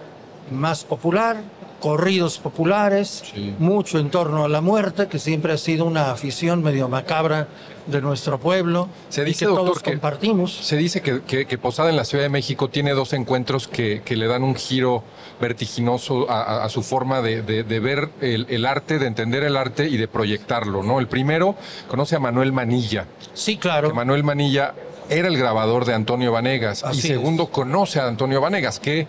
más 0.50 0.84
popular, 0.84 1.42
corridos 1.82 2.38
populares, 2.38 3.22
Sí. 3.34 3.54
mucho 3.58 3.98
en 3.98 4.08
torno 4.08 4.44
a 4.44 4.48
la 4.48 4.60
muerte, 4.60 5.08
que 5.08 5.18
siempre 5.18 5.52
ha 5.52 5.58
sido 5.58 5.84
una 5.84 6.12
afición 6.12 6.62
medio 6.62 6.88
macabra 6.88 7.48
de 7.88 8.00
nuestro 8.00 8.38
pueblo 8.38 8.88
Se 9.08 9.22
y 9.22 9.24
dice, 9.24 9.40
que 9.40 9.46
doctor, 9.46 9.66
todos 9.66 9.82
que- 9.82 9.90
compartimos. 9.90 10.52
Se 10.56 10.76
dice 10.76 11.02
que, 11.02 11.22
que- 11.22 11.46
que 11.46 11.58
Posada 11.58 11.90
en 11.90 11.96
la 11.96 12.04
Ciudad 12.04 12.22
de 12.22 12.28
México 12.30 12.68
tiene 12.68 12.92
dos 12.92 13.12
encuentros 13.12 13.66
que, 13.66 14.02
que 14.04 14.14
le 14.14 14.28
dan 14.28 14.44
un 14.44 14.54
giro 14.54 15.02
vertiginoso 15.40 16.30
a, 16.30 16.42
a- 16.42 16.64
a 16.64 16.68
su 16.68 16.82
forma 16.84 17.20
de, 17.20 17.42
de- 17.42 17.64
de 17.64 17.80
ver 17.80 18.10
el, 18.20 18.46
el 18.48 18.64
arte, 18.64 19.00
de 19.00 19.06
entender 19.08 19.42
el 19.42 19.56
arte 19.56 19.88
y 19.88 19.96
de 19.96 20.06
proyectarlo. 20.06 20.84
¿no? 20.84 21.00
El 21.00 21.08
primero 21.08 21.56
conoce 21.88 22.14
a 22.14 22.20
Manuel 22.20 22.52
Manilla. 22.52 23.06
Sí, 23.34 23.56
claro. 23.56 23.88
que 23.88 23.94
Manuel 23.94 24.22
Manilla 24.22 24.74
era 25.10 25.26
el 25.26 25.36
grabador 25.36 25.84
de 25.84 25.94
Antonio 25.94 26.30
Vanegas. 26.30 26.84
Así 26.84 26.98
y 26.98 27.10
segundo, 27.10 27.48
conoce 27.48 27.98
a 27.98 28.06
Antonio 28.06 28.40
Vanegas, 28.40 28.78
que 28.78 29.08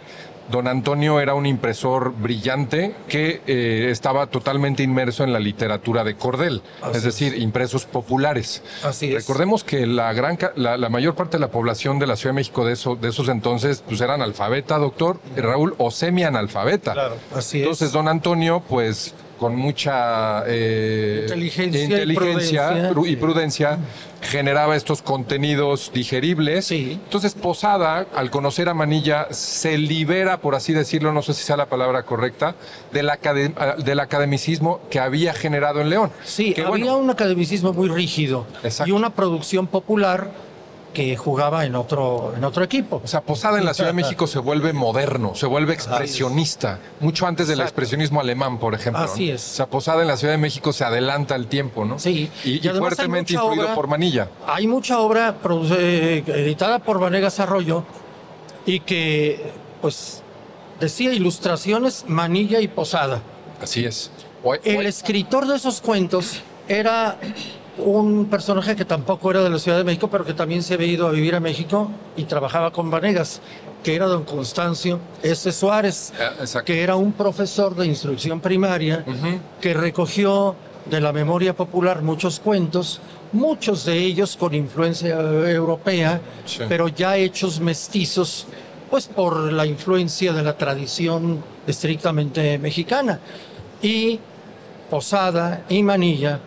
don 0.51 0.67
Antonio 0.67 1.19
era 1.19 1.33
un 1.33 1.45
impresor 1.45 2.13
brillante 2.13 2.95
que 3.07 3.41
eh, 3.47 3.89
estaba 3.91 4.27
totalmente 4.27 4.83
inmerso 4.83 5.23
en 5.23 5.33
la 5.33 5.39
literatura 5.39 6.03
de 6.03 6.15
cordel, 6.15 6.61
Así 6.81 6.97
es 6.97 7.03
decir, 7.03 7.37
impresos 7.37 7.85
populares. 7.85 8.61
Así 8.83 9.13
es. 9.13 9.25
Recordemos 9.27 9.63
que 9.63 9.85
la, 9.85 10.11
gran, 10.13 10.37
la, 10.55 10.77
la 10.77 10.89
mayor 10.89 11.15
parte 11.15 11.37
de 11.37 11.41
la 11.41 11.51
población 11.51 11.99
de 11.99 12.07
la 12.07 12.15
Ciudad 12.15 12.33
de 12.33 12.35
México 12.35 12.65
de, 12.65 12.73
eso, 12.73 12.95
de 12.95 13.09
esos 13.09 13.29
entonces 13.29 13.83
pues 13.87 14.01
eran 14.01 14.21
alfabeta, 14.21 14.77
doctor 14.77 15.19
Raúl, 15.35 15.75
o 15.77 15.91
semi-analfabeta. 15.91 16.93
Claro. 16.93 17.15
Así 17.35 17.57
es. 17.57 17.63
Entonces, 17.63 17.91
don 17.91 18.07
Antonio, 18.07 18.61
pues 18.67 19.13
con 19.43 19.57
mucha 19.57 20.45
eh, 20.47 21.19
Inteligencia 21.23 22.01
y 22.01 22.15
prudencia. 22.15 22.91
pru- 22.93 23.05
y 23.09 23.17
prudencia 23.17 23.77
generaba 24.21 24.77
estos 24.77 25.01
contenidos 25.01 25.91
digeribles. 25.93 26.63
Sí. 26.67 26.93
Entonces 27.03 27.33
Posada, 27.33 28.05
al 28.15 28.31
conocer 28.31 28.69
a 28.69 28.73
Manilla, 28.73 29.27
se 29.31 29.77
libera, 29.77 30.37
por 30.39 30.55
así 30.55 30.71
decirlo, 30.71 31.11
no 31.11 31.21
sé 31.21 31.33
si 31.33 31.43
sea 31.43 31.57
la 31.57 31.65
palabra 31.65 32.03
correcta, 32.03 32.55
del, 32.93 33.09
acade- 33.09 33.51
ah, 33.57 33.75
del 33.83 33.99
academicismo 33.99 34.79
que 34.89 35.01
había 35.01 35.33
generado 35.33 35.81
en 35.81 35.89
León. 35.89 36.09
Sí, 36.23 36.53
Que, 36.53 36.61
había 36.61 36.69
bueno, 36.69 36.97
un 36.99 37.09
academicismo 37.09 37.73
muy 37.73 37.89
rígido 37.89 38.47
Exacto. 38.63 38.89
y 38.89 38.93
una 38.93 39.09
producción 39.09 39.67
popular 39.67 40.29
que 40.93 41.17
jugaba 41.17 41.65
en 41.65 41.75
otro, 41.75 42.33
en 42.37 42.43
otro 42.43 42.63
equipo. 42.63 43.01
O 43.03 43.07
sea, 43.07 43.21
Posada 43.21 43.57
en 43.57 43.65
la 43.65 43.73
Ciudad 43.73 43.89
de 43.89 43.93
México 43.95 44.27
se 44.27 44.39
vuelve 44.39 44.71
moderno, 44.73 45.33
se 45.35 45.45
vuelve 45.47 45.73
expresionista, 45.73 46.79
mucho 46.99 47.25
antes 47.27 47.47
del 47.47 47.59
Exacto. 47.59 47.69
expresionismo 47.71 48.21
alemán, 48.21 48.59
por 48.59 48.73
ejemplo. 48.75 49.03
Así 49.03 49.29
¿no? 49.29 49.35
es. 49.35 49.51
O 49.51 49.55
sea, 49.55 49.65
Posada 49.67 50.01
en 50.03 50.07
la 50.07 50.17
Ciudad 50.17 50.33
de 50.33 50.37
México 50.37 50.71
se 50.71 50.83
adelanta 50.85 51.35
al 51.35 51.47
tiempo, 51.47 51.83
¿no? 51.85 51.99
Sí. 51.99 52.29
Y, 52.45 52.59
fuertemente 52.69 53.33
influido 53.33 53.63
obra- 53.65 53.75
por 53.75 53.87
Manilla. 53.87 54.29
Hay 54.47 54.67
mucha 54.67 54.99
obra 54.99 55.35
eh, 55.77 56.23
editada 56.27 56.79
por 56.79 56.99
Vanegas 56.99 57.39
Arroyo 57.39 57.83
y 58.65 58.79
que, 58.81 59.51
pues, 59.81 60.21
decía 60.79 61.11
ilustraciones 61.13 62.05
Manilla 62.07 62.59
y 62.61 62.67
Posada. 62.67 63.21
Así 63.61 63.85
es. 63.85 64.11
Hoy- 64.43 64.59
El 64.63 64.85
escritor 64.85 65.47
de 65.47 65.55
esos 65.55 65.81
cuentos 65.81 66.41
era 66.67 67.17
un 67.77 68.25
personaje 68.25 68.75
que 68.75 68.85
tampoco 68.85 69.31
era 69.31 69.41
de 69.41 69.49
la 69.49 69.57
Ciudad 69.59 69.77
de 69.77 69.83
México, 69.83 70.07
pero 70.09 70.23
que 70.25 70.33
también 70.33 70.61
se 70.61 70.75
había 70.75 70.87
ido 70.87 71.07
a 71.07 71.11
vivir 71.11 71.35
a 71.35 71.39
México 71.39 71.89
y 72.15 72.25
trabajaba 72.25 72.71
con 72.71 72.89
Vanegas, 72.91 73.41
que 73.83 73.95
era 73.95 74.05
don 74.05 74.23
Constancio 74.23 74.99
S. 75.23 75.51
Suárez, 75.51 76.13
Eh, 76.19 76.23
exacto. 76.41 76.65
que 76.65 76.81
era 76.83 76.95
un 76.95 77.13
profesor 77.13 77.75
de 77.75 77.87
instrucción 77.87 78.39
primaria 78.39 79.03
que 79.59 79.73
recogió 79.73 80.55
de 80.85 81.01
la 81.01 81.11
memoria 81.11 81.55
popular 81.55 82.01
muchos 82.01 82.39
cuentos, 82.39 82.99
muchos 83.31 83.85
de 83.85 83.97
ellos 83.97 84.37
con 84.37 84.53
influencia 84.53 85.15
europea, 85.17 86.21
Sí. 86.45 86.59
pero 86.69 86.87
ya 86.89 87.17
hechos 87.17 87.59
mestizos, 87.59 88.45
pues 88.91 89.07
por 89.07 89.51
la 89.51 89.65
influencia 89.65 90.31
de 90.33 90.43
la 90.43 90.55
tradición 90.55 91.43
estrictamente 91.65 92.59
mexicana. 92.59 93.19
Y 93.81 94.19
Posada 94.89 95.63
y 95.69 95.81
Manilla 95.81 96.39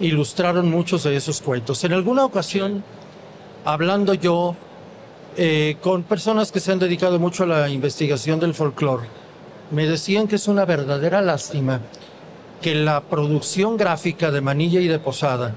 ilustraron 0.00 0.70
muchos 0.70 1.04
de 1.04 1.16
esos 1.16 1.40
cuentos. 1.40 1.84
En 1.84 1.92
alguna 1.92 2.24
ocasión, 2.24 2.82
hablando 3.64 4.14
yo 4.14 4.56
eh, 5.36 5.76
con 5.82 6.02
personas 6.02 6.50
que 6.52 6.60
se 6.60 6.72
han 6.72 6.78
dedicado 6.78 7.18
mucho 7.18 7.44
a 7.44 7.46
la 7.46 7.68
investigación 7.68 8.40
del 8.40 8.54
folclore, 8.54 9.06
me 9.70 9.86
decían 9.86 10.26
que 10.26 10.36
es 10.36 10.48
una 10.48 10.64
verdadera 10.64 11.20
lástima 11.22 11.80
que 12.60 12.74
la 12.74 13.00
producción 13.02 13.76
gráfica 13.76 14.30
de 14.30 14.40
Manilla 14.40 14.80
y 14.80 14.88
de 14.88 14.98
Posada 14.98 15.54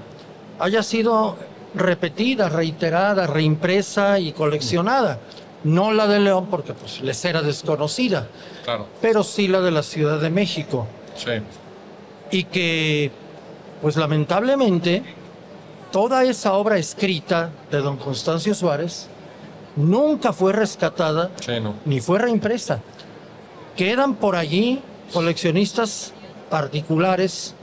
haya 0.58 0.82
sido 0.82 1.36
repetida, 1.74 2.48
reiterada, 2.48 3.26
reimpresa 3.26 4.18
y 4.20 4.32
coleccionada. 4.32 5.18
No 5.64 5.92
la 5.92 6.06
de 6.06 6.20
León 6.20 6.46
porque 6.50 6.74
pues, 6.74 7.00
les 7.00 7.24
era 7.24 7.42
desconocida, 7.42 8.28
Claro. 8.64 8.86
pero 9.00 9.22
sí 9.24 9.48
la 9.48 9.60
de 9.60 9.70
la 9.70 9.82
Ciudad 9.82 10.20
de 10.20 10.30
México. 10.30 10.86
Sí. 11.16 11.30
Y 12.30 12.44
que, 12.44 13.10
pues 13.84 13.96
lamentablemente, 13.96 15.02
toda 15.92 16.24
esa 16.24 16.54
obra 16.54 16.78
escrita 16.78 17.50
de 17.70 17.82
don 17.82 17.98
Constancio 17.98 18.54
Suárez 18.54 19.08
nunca 19.76 20.32
fue 20.32 20.54
rescatada 20.54 21.30
Sí, 21.44 21.60
no. 21.60 21.74
ni 21.84 22.00
fue 22.00 22.18
reimpresa. 22.18 22.80
Quedan 23.76 24.14
por 24.14 24.36
allí 24.36 24.80
coleccionistas 25.12 26.14
particulares 26.48 27.54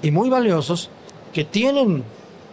y 0.00 0.10
muy 0.12 0.30
valiosos 0.30 0.88
que 1.34 1.44
tienen 1.44 2.04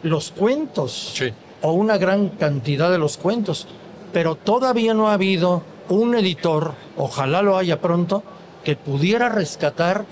los 0.03 0.32
cuentos 0.32 1.13
Sí. 1.15 1.32
o 1.61 1.71
una 1.71 1.97
gran 1.97 2.28
cantidad 2.28 2.91
de 2.91 2.97
los 2.97 3.15
cuentos, 3.15 3.67
pero 4.11 4.36
todavía 4.36 4.93
no 4.93 5.07
ha 5.07 5.13
habido 5.13 5.61
un 5.88 6.13
editor, 6.15 6.74
ojalá 6.97 7.41
lo 7.41 7.57
haya 7.57 7.80
pronto, 7.80 8.21
que 8.65 8.76
pudiera 8.76 9.30
rescatar 9.30 10.03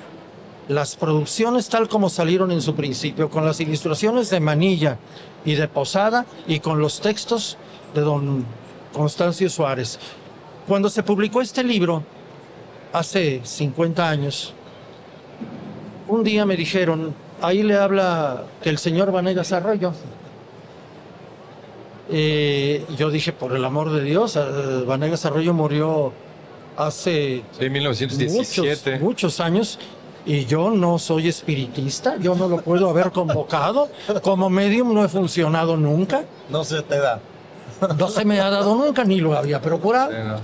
las 0.67 0.95
producciones 0.95 1.67
tal 1.69 1.87
como 1.89 2.09
salieron 2.09 2.51
en 2.51 2.61
su 2.61 2.75
principio, 2.75 3.29
con 3.29 3.45
las 3.45 3.59
ilustraciones 3.59 4.29
de 4.29 4.39
Manilla 4.39 4.97
y 5.43 5.55
de 5.55 5.67
Posada 5.67 6.25
y 6.47 6.59
con 6.59 6.79
los 6.79 7.01
textos 7.01 7.57
de 7.93 8.01
don 8.01 8.45
Constancio 8.93 9.49
Suárez. 9.49 9.99
Cuando 10.67 10.89
se 10.89 11.03
publicó 11.03 11.41
este 11.41 11.63
libro, 11.63 12.03
hace 12.93 13.41
50 13.43 14.07
años, 14.07 14.53
un 16.07 16.23
día 16.23 16.45
me 16.45 16.55
dijeron, 16.55 17.13
ahí 17.41 17.63
le 17.63 17.77
habla 17.77 18.43
que 18.61 18.69
el 18.69 18.77
señor 18.77 19.11
Vanegas 19.11 19.51
Arroyo. 19.51 19.93
Eh, 22.09 22.85
yo 22.97 23.09
dije, 23.09 23.31
por 23.31 23.55
el 23.55 23.63
amor 23.63 23.91
de 23.91 24.03
Dios, 24.03 24.35
eh, 24.35 24.41
Vanegas 24.85 25.25
Arroyo 25.25 25.53
murió 25.53 26.11
hace 26.77 27.43
Sí, 27.57 27.69
1917. 27.69 28.91
muchos, 28.91 29.01
muchos 29.01 29.39
años 29.39 29.79
y 30.25 30.45
yo 30.45 30.69
no 30.71 30.99
soy 30.99 31.27
espiritista, 31.27 32.17
yo 32.17 32.35
no 32.35 32.47
lo 32.47 32.61
puedo 32.61 32.89
haber 32.89 33.11
convocado. 33.11 33.89
Como 34.21 34.49
medium 34.49 34.93
no 34.93 35.03
he 35.03 35.07
funcionado 35.09 35.77
nunca, 35.77 36.23
No 36.49 36.63
se 36.63 36.81
te 36.83 36.99
da. 36.99 37.19
no 37.97 38.07
se 38.07 38.23
me 38.25 38.39
ha 38.39 38.49
dado 38.49 38.75
nunca, 38.75 39.03
ni 39.03 39.19
lo 39.19 39.35
había 39.35 39.61
procurado. 39.61 40.11
Sí, 40.11 40.17
no. 40.25 40.35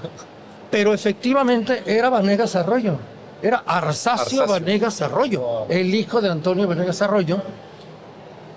Pero 0.72 0.94
efectivamente 0.94 1.84
era 1.86 2.10
Vanegas 2.10 2.56
Arroyo. 2.56 2.98
Era 3.42 3.64
Arsacio, 3.68 4.42
Arsacio. 4.42 4.48
Vanegas 4.48 5.02
Arroyo, 5.02 5.66
el 5.70 5.94
hijo 5.94 6.22
de 6.22 6.30
Antonio 6.32 6.68
Vanegas 6.68 7.02
Arroyo, 7.04 7.38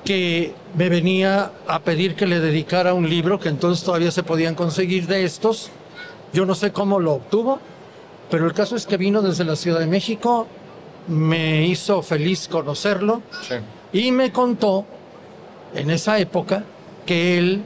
que 0.05 0.55
me 0.75 0.89
venía 0.89 1.51
a 1.67 1.81
pedir 1.81 2.15
que 2.17 2.27
le 2.27 2.41
dedicara 2.41 2.95
un 2.95 3.09
libro 3.09 3.39
que 3.39 3.49
entonces 3.51 3.85
todavía 3.85 4.11
se 4.11 4.23
podían 4.23 4.55
conseguir 4.55 5.07
de 5.07 5.25
estos. 5.25 5.71
Yo 6.33 6.47
no 6.47 6.55
sé 6.55 6.73
cómo 6.73 6.99
lo 6.99 7.13
obtuvo, 7.15 7.59
pero 8.31 8.47
el 8.47 8.55
caso 8.55 8.77
es 8.77 8.87
que 8.87 8.97
vino 8.97 9.21
desde 9.21 9.45
la 9.45 9.57
Ciudad 9.57 9.81
de 9.81 9.87
México, 9.87 10.47
me 11.09 11.67
hizo 11.67 12.03
feliz 12.03 12.49
conocerlo 12.49 13.23
Sí. 13.43 13.55
y 13.93 14.13
me 14.13 14.33
contó 14.33 14.85
en 15.75 15.91
esa 15.91 16.19
época 16.19 16.65
que 17.07 17.39
él 17.39 17.63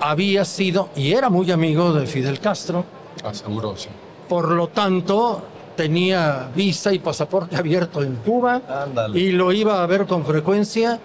había 0.00 0.44
sido 0.44 0.88
y 0.96 1.12
era 1.12 1.28
muy 1.28 1.50
amigo 1.50 1.92
de 1.92 2.06
Fidel 2.06 2.40
Castro, 2.40 2.84
Ah, 3.24 3.34
seguro, 3.34 3.76
sí. 3.76 3.88
por 4.28 4.50
lo 4.52 4.68
tanto 4.68 5.42
tenía 5.76 6.48
visa 6.54 6.92
y 6.92 6.98
pasaporte 6.98 7.56
abierto 7.56 8.02
en 8.02 8.16
Cuba 8.16 8.62
Ándale. 8.84 9.18
y 9.18 9.32
lo 9.32 9.52
iba 9.52 9.82
a 9.82 9.86
ver 9.86 10.06
con 10.06 10.24
frecuencia 10.24 10.98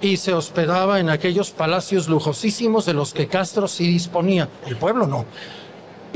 y 0.00 0.16
se 0.18 0.34
hospedaba 0.34 1.00
en 1.00 1.08
aquellos 1.08 1.50
palacios 1.50 2.08
lujosísimos 2.08 2.84
de 2.84 2.92
los 2.94 3.14
que 3.14 3.26
Castro 3.28 3.66
sí 3.68 3.86
disponía, 3.86 4.48
el 4.66 4.76
pueblo 4.76 5.06
no. 5.06 5.24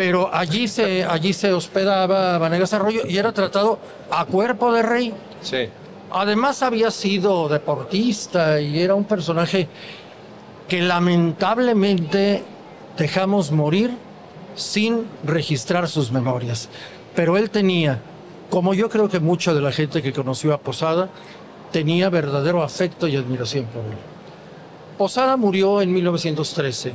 Pero 0.01 0.35
allí 0.35 0.67
se, 0.67 1.05
allí 1.05 1.35
se 1.35 1.53
hospedaba 1.53 2.39
Vanegas 2.39 2.73
Arroyo 2.73 3.03
y 3.07 3.19
era 3.19 3.33
tratado 3.33 3.79
a 4.11 4.25
cuerpo 4.25 4.73
de 4.73 4.81
rey. 4.81 5.13
Sí. 5.43 5.69
Además 6.11 6.63
había 6.63 6.91
sido 6.91 7.51
deportista 7.51 8.63
y 8.63 8.81
era 8.81 8.95
un 8.95 9.05
personaje 9.05 9.69
que 10.67 10.81
lamentablemente 10.81 12.43
dejamos 12.97 13.53
morir 13.53 13.91
sin 14.55 15.05
registrar 15.23 15.87
sus 15.87 16.11
memorias. 16.11 16.71
Pero 17.15 17.37
él 17.37 17.51
tenía, 17.51 17.99
como 18.49 18.73
yo 18.73 18.89
creo 18.89 19.11
que 19.11 19.21
mucha 19.21 19.53
de 19.53 19.61
la 19.61 19.71
gente 19.71 20.01
que 20.01 20.15
conoció 20.15 20.55
a 20.55 20.59
Posada, 20.61 21.11
tenía 21.73 22.09
verdadero 22.09 22.63
afecto 22.63 23.07
y 23.07 23.17
admiración 23.17 23.67
por 23.67 23.85
él. 23.85 23.99
Posada 24.97 25.37
murió 25.37 25.83
en 25.83 25.93
1913. 25.93 26.93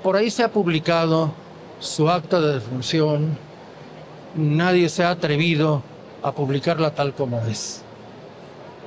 Por 0.00 0.14
ahí 0.14 0.30
se 0.30 0.44
ha 0.44 0.52
publicado 0.52 1.42
su 1.84 2.08
acta 2.10 2.40
de 2.40 2.54
defunción. 2.54 3.36
Nadie 4.34 4.88
se 4.88 5.04
ha 5.04 5.10
atrevido 5.10 5.82
a 6.22 6.32
publicarla 6.32 6.94
tal 6.94 7.14
como 7.14 7.40
es. 7.46 7.82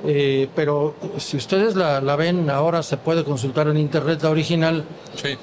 Eh, 0.04 0.48
pero 0.54 0.94
si 1.18 1.36
ustedes 1.36 1.74
la, 1.74 2.00
la 2.00 2.16
ven 2.16 2.50
ahora, 2.50 2.82
se 2.82 2.96
puede 2.96 3.24
consultar 3.24 3.68
en 3.68 3.78
internet 3.78 4.22
la 4.22 4.30
original. 4.30 4.84
Sí. 5.14 5.36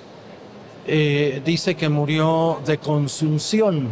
eh, 0.88 1.42
dice 1.44 1.76
que 1.76 1.90
murió 1.90 2.60
de 2.66 2.78
consunción. 2.78 3.90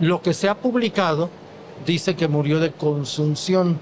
Lo 0.00 0.20
que 0.20 0.34
se 0.34 0.48
ha 0.48 0.56
publicado 0.56 1.30
dice 1.86 2.16
que 2.16 2.26
murió 2.28 2.58
de 2.60 2.72
consunción. 2.72 3.78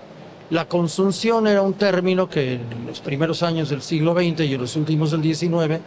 La 0.50 0.66
consunción 0.68 1.46
era 1.46 1.62
un 1.62 1.72
término 1.72 2.28
que 2.28 2.54
en 2.54 2.86
los 2.86 3.00
primeros 3.00 3.42
años 3.42 3.70
del 3.70 3.80
siglo 3.80 4.12
XX 4.12 4.40
y 4.40 4.54
en 4.54 4.60
los 4.60 4.76
últimos 4.76 5.10
del 5.10 5.22
XIX, 5.22 5.80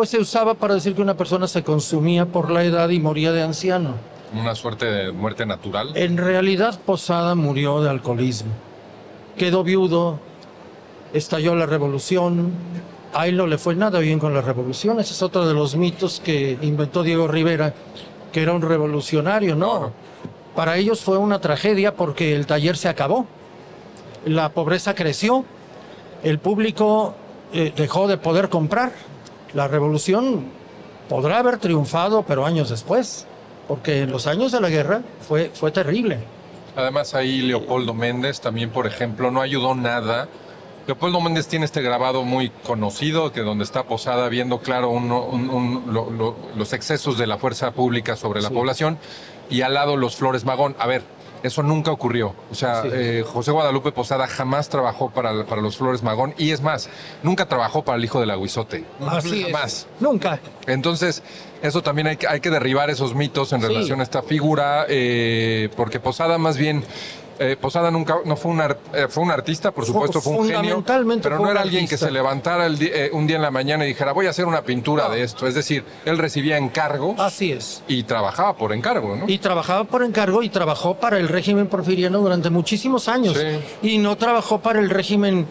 pues 0.00 0.08
se 0.08 0.18
usaba 0.18 0.54
para 0.54 0.72
decir 0.72 0.94
que 0.94 1.02
una 1.02 1.14
persona 1.14 1.46
se 1.46 1.62
consumía 1.62 2.24
por 2.24 2.50
la 2.50 2.64
edad 2.64 2.88
y 2.88 2.98
moría 2.98 3.32
de 3.32 3.42
anciano. 3.42 3.96
Una 4.32 4.54
suerte 4.54 4.86
de 4.86 5.12
muerte 5.12 5.44
natural. 5.44 5.94
En 5.94 6.16
realidad 6.16 6.80
Posada 6.86 7.34
murió 7.34 7.82
de 7.82 7.90
alcoholismo. 7.90 8.50
Quedó 9.36 9.62
viudo, 9.62 10.18
estalló 11.12 11.54
la 11.54 11.66
revolución. 11.66 12.50
A 13.12 13.26
él 13.26 13.36
no 13.36 13.46
le 13.46 13.58
fue 13.58 13.74
nada 13.74 13.98
bien 13.98 14.18
con 14.18 14.32
la 14.32 14.40
revolución. 14.40 14.98
Ese 15.00 15.12
es 15.12 15.20
otro 15.20 15.46
de 15.46 15.52
los 15.52 15.76
mitos 15.76 16.22
que 16.24 16.56
inventó 16.62 17.02
Diego 17.02 17.28
Rivera, 17.28 17.74
que 18.32 18.40
era 18.40 18.54
un 18.54 18.62
revolucionario. 18.62 19.54
No, 19.54 19.92
para 20.56 20.78
ellos 20.78 21.02
fue 21.02 21.18
una 21.18 21.42
tragedia 21.42 21.94
porque 21.94 22.34
el 22.34 22.46
taller 22.46 22.78
se 22.78 22.88
acabó. 22.88 23.26
La 24.24 24.48
pobreza 24.48 24.94
creció, 24.94 25.44
el 26.22 26.38
público 26.38 27.14
eh, 27.52 27.70
dejó 27.76 28.08
de 28.08 28.16
poder 28.16 28.48
comprar. 28.48 28.92
La 29.54 29.68
revolución 29.68 30.44
podrá 31.08 31.38
haber 31.38 31.58
triunfado, 31.58 32.22
pero 32.26 32.46
años 32.46 32.68
después, 32.70 33.26
porque 33.68 34.02
en 34.02 34.12
los 34.12 34.26
años 34.26 34.52
de 34.52 34.60
la 34.60 34.68
guerra 34.68 35.02
fue, 35.26 35.50
fue 35.52 35.70
terrible. 35.72 36.18
Además 36.76 37.14
ahí 37.14 37.42
Leopoldo 37.42 37.94
Méndez 37.94 38.40
también, 38.40 38.70
por 38.70 38.86
ejemplo, 38.86 39.30
no 39.30 39.40
ayudó 39.40 39.74
nada. 39.74 40.28
Leopoldo 40.86 41.20
Méndez 41.20 41.46
tiene 41.48 41.64
este 41.66 41.82
grabado 41.82 42.22
muy 42.24 42.50
conocido, 42.64 43.32
que 43.32 43.40
donde 43.42 43.64
está 43.64 43.84
posada 43.84 44.28
viendo 44.28 44.58
claro 44.60 44.90
uno- 44.90 45.24
un- 45.24 45.50
un- 45.50 45.84
lo- 45.92 46.10
lo- 46.10 46.36
los 46.56 46.72
excesos 46.72 47.18
de 47.18 47.26
la 47.26 47.38
fuerza 47.38 47.72
pública 47.72 48.16
sobre 48.16 48.40
la 48.40 48.48
Sí. 48.48 48.54
población 48.54 48.98
y 49.50 49.62
al 49.62 49.74
lado 49.74 49.96
los 49.96 50.16
Flores 50.16 50.44
Magón. 50.44 50.74
A 50.78 50.86
ver, 50.86 51.02
eso 51.42 51.62
nunca 51.62 51.90
ocurrió. 51.90 52.34
O 52.50 52.54
sea, 52.54 52.82
Sí. 52.82 52.88
eh, 52.92 53.24
José 53.26 53.50
Guadalupe 53.50 53.92
Posada 53.92 54.26
jamás 54.26 54.68
trabajó 54.68 55.10
para, 55.10 55.44
para 55.46 55.62
los 55.62 55.76
Flores 55.76 56.02
Magón 56.02 56.34
y 56.38 56.50
es 56.50 56.60
más, 56.60 56.88
nunca 57.22 57.46
trabajó 57.46 57.82
para 57.84 57.98
el 57.98 58.04
hijo 58.04 58.20
del 58.20 58.30
Aguizote. 58.30 58.84
Así 59.06 59.42
es. 59.42 59.46
jamás. 59.52 59.86
Nunca. 60.00 60.40
Entonces, 60.66 61.22
eso 61.62 61.82
también 61.82 62.06
hay 62.06 62.16
que, 62.16 62.26
hay 62.26 62.40
que 62.40 62.50
derribar 62.50 62.90
esos 62.90 63.14
mitos 63.14 63.52
en 63.52 63.60
Sí. 63.60 63.66
relación 63.66 64.00
a 64.00 64.02
esta 64.02 64.22
figura, 64.22 64.86
eh, 64.88 65.68
porque 65.76 66.00
Posada 66.00 66.38
más 66.38 66.56
bien, 66.56 66.84
eh, 67.40 67.56
Posada 67.60 67.90
nunca, 67.90 68.18
no 68.24 68.36
fue 68.36 68.52
un, 68.52 68.60
eh, 68.60 69.06
fue 69.08 69.22
un 69.24 69.30
artista, 69.30 69.70
por 69.72 69.86
supuesto, 69.86 70.20
fue 70.20 70.34
un 70.34 70.46
genio, 70.48 70.84
pero 71.22 71.38
no 71.38 71.50
era 71.50 71.62
alguien 71.62 71.88
que 71.88 71.96
se 71.96 72.10
levantara 72.10 72.66
el 72.66 72.78
di- 72.78 72.90
eh, 72.92 73.10
un 73.12 73.26
día 73.26 73.36
en 73.36 73.42
la 73.42 73.50
mañana 73.50 73.84
y 73.84 73.88
dijera, 73.88 74.12
voy 74.12 74.26
a 74.26 74.30
hacer 74.30 74.44
una 74.44 74.62
pintura 74.62 75.08
No. 75.08 75.14
de 75.14 75.22
esto. 75.22 75.46
Es 75.46 75.54
decir, 75.54 75.82
él 76.04 76.18
recibía 76.18 76.58
encargos 76.58 77.18
Así 77.18 77.50
es. 77.52 77.82
y 77.88 78.02
trabajaba 78.02 78.54
por 78.56 78.72
encargo, 78.72 79.16
¿no? 79.16 79.24
Y 79.26 79.38
trabajaba 79.38 79.84
por 79.84 80.02
encargo 80.04 80.42
y 80.42 80.50
trabajó 80.50 80.96
para 80.96 81.18
el 81.18 81.28
régimen 81.28 81.66
porfiriano 81.66 82.18
durante 82.20 82.50
muchísimos 82.50 83.08
años. 83.08 83.36
Sí. 83.36 83.88
Y 83.94 83.98
no 83.98 84.16
trabajó 84.16 84.60
para 84.60 84.78
el 84.78 84.90
régimen, 84.90 85.46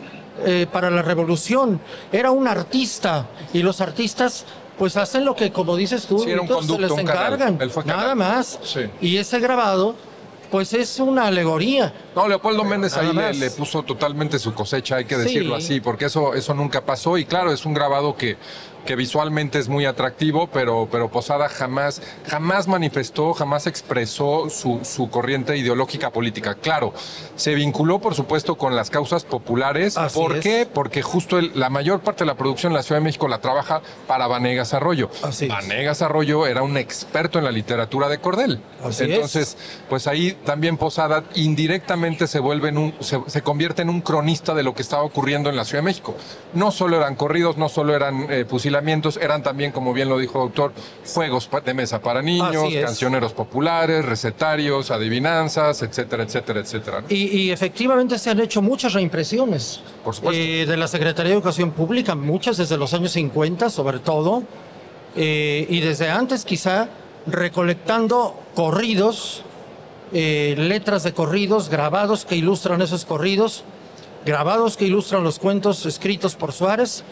para 0.71 0.89
la 0.89 1.01
revolución. 1.01 1.81
Era 2.13 2.31
un 2.31 2.47
artista. 2.47 3.25
Y 3.51 3.61
los 3.61 3.81
artistas, 3.81 4.45
pues 4.77 4.95
hacen 4.95 5.25
lo 5.25 5.35
que, 5.35 5.51
como 5.51 5.75
dices 5.75 6.05
tú, 6.05 6.19
Sí, 6.19 6.29
se 6.65 6.77
les 6.79 6.91
encargan. 6.97 7.59
Nada 7.85 8.15
más. 8.15 8.57
Sí. 8.63 8.81
Y 9.01 9.17
ese 9.17 9.39
grabado, 9.39 9.95
pues 10.49 10.73
es 10.73 10.99
una 10.99 11.27
alegoría. 11.27 11.93
No, 12.15 12.27
Leopoldo 12.27 12.63
Méndez 12.63 12.95
ahí 12.97 13.11
le, 13.13 13.51
puso 13.51 13.83
totalmente 13.83 14.39
su 14.39 14.53
cosecha, 14.53 14.97
hay 14.97 15.05
que 15.05 15.15
Sí. 15.15 15.21
decirlo 15.21 15.55
así, 15.55 15.79
porque 15.81 16.05
eso, 16.05 16.33
eso 16.33 16.53
nunca 16.53 16.81
pasó. 16.81 17.17
Y 17.17 17.25
claro, 17.25 17.51
es 17.51 17.65
un 17.65 17.73
grabado 17.73 18.15
que, 18.15 18.37
que 18.85 18.95
visualmente 18.95 19.59
es 19.59 19.67
muy 19.69 19.85
atractivo, 19.85 20.47
pero, 20.51 20.87
pero 20.91 21.09
Posada 21.09 21.49
jamás, 21.49 22.01
jamás 22.27 22.67
manifestó, 22.67 23.33
jamás 23.33 23.67
expresó 23.67 24.49
su, 24.49 24.79
su 24.83 25.09
corriente 25.09 25.57
ideológica 25.57 26.11
política. 26.11 26.55
Claro, 26.55 26.93
se 27.35 27.53
vinculó, 27.55 27.99
por 27.99 28.15
supuesto, 28.15 28.55
con 28.57 28.75
las 28.75 28.89
causas 28.89 29.25
populares. 29.25 29.97
Así 29.97 30.17
¿Por 30.19 30.37
es. 30.37 30.41
qué? 30.43 30.67
Porque 30.71 31.01
justo 31.01 31.37
el- 31.37 31.51
la 31.55 31.69
mayor 31.69 31.99
parte 32.01 32.19
de 32.23 32.27
la 32.27 32.35
producción 32.35 32.71
en 32.71 32.77
la 32.77 32.83
Ciudad 32.83 32.99
de 33.01 33.05
México 33.05 33.27
la 33.27 33.39
trabaja 33.41 33.81
para 34.07 34.27
Vanegas 34.27 34.73
Arroyo. 34.73 35.09
Así 35.23 35.45
es. 35.45 35.51
Vanegas 35.51 36.01
Arroyo 36.01 36.47
era 36.47 36.61
un 36.63 36.77
experto 36.77 37.37
en 37.39 37.45
la 37.45 37.51
literatura 37.51 38.09
de 38.09 38.19
cordel. 38.19 38.61
Así 38.83 39.03
es. 39.03 39.09
Entonces, 39.09 39.57
pues 39.89 40.07
ahí 40.07 40.37
también 40.45 40.77
Posada 40.77 41.23
indirectamente 41.35 42.27
se 42.27 42.39
vuelve 42.39 42.69
en 42.69 42.77
un, 42.77 42.93
se, 43.01 43.19
se 43.27 43.41
convierte 43.41 43.81
en 43.81 43.89
un 43.89 44.01
cronista 44.01 44.53
de 44.53 44.63
lo 44.63 44.73
que 44.73 44.81
estaba 44.81 45.03
ocurriendo 45.03 45.49
en 45.49 45.55
la 45.55 45.65
Ciudad 45.65 45.83
de 45.83 45.85
México. 45.85 46.15
No 46.53 46.71
solo 46.71 46.97
eran 46.97 47.15
corridos, 47.15 47.57
no 47.57 47.69
solo 47.69 47.95
eran 47.95 48.27
eh, 48.31 48.45
eran 49.21 49.43
también, 49.43 49.71
como 49.71 49.93
bien 49.93 50.09
lo 50.09 50.17
dijo 50.17 50.39
doctor, 50.39 50.73
juegos 51.13 51.49
de 51.65 51.73
mesa 51.73 52.01
para 52.01 52.21
niños, 52.21 52.65
cancioneros 52.81 53.33
populares, 53.33 54.05
recetarios, 54.05 54.91
adivinanzas, 54.91 55.81
etcétera, 55.81 56.23
etcétera, 56.23 56.59
etcétera. 56.59 57.01
¿no? 57.01 57.07
Y, 57.09 57.25
y 57.25 57.51
efectivamente 57.51 58.17
se 58.17 58.29
han 58.29 58.39
hecho 58.39 58.61
muchas 58.61 58.93
reimpresiones 58.93 59.81
Por 60.03 60.15
supuesto. 60.15 60.41
eh, 60.41 60.65
de 60.65 60.77
la 60.77 60.87
Secretaría 60.87 61.31
de 61.31 61.35
Educación 61.35 61.71
Pública, 61.71 62.15
muchas 62.15 62.57
desde 62.57 62.77
los 62.77 62.93
años 62.93 63.11
50 63.11 63.69
sobre 63.69 63.99
todo, 63.99 64.43
eh, 65.15 65.65
y 65.69 65.79
desde 65.79 66.09
antes 66.09 66.45
quizá 66.45 66.89
recolectando 67.25 68.39
corridos, 68.55 69.43
eh, 70.13 70.55
letras 70.57 71.03
de 71.03 71.13
corridos, 71.13 71.69
grabados 71.69 72.25
que 72.25 72.35
ilustran 72.35 72.81
esos 72.81 73.05
corridos, 73.05 73.63
grabados 74.25 74.77
que 74.77 74.85
ilustran 74.85 75.23
los 75.23 75.39
cuentos 75.39 75.85
escritos 75.85 76.35
por 76.35 76.51
Suárez, 76.51 77.03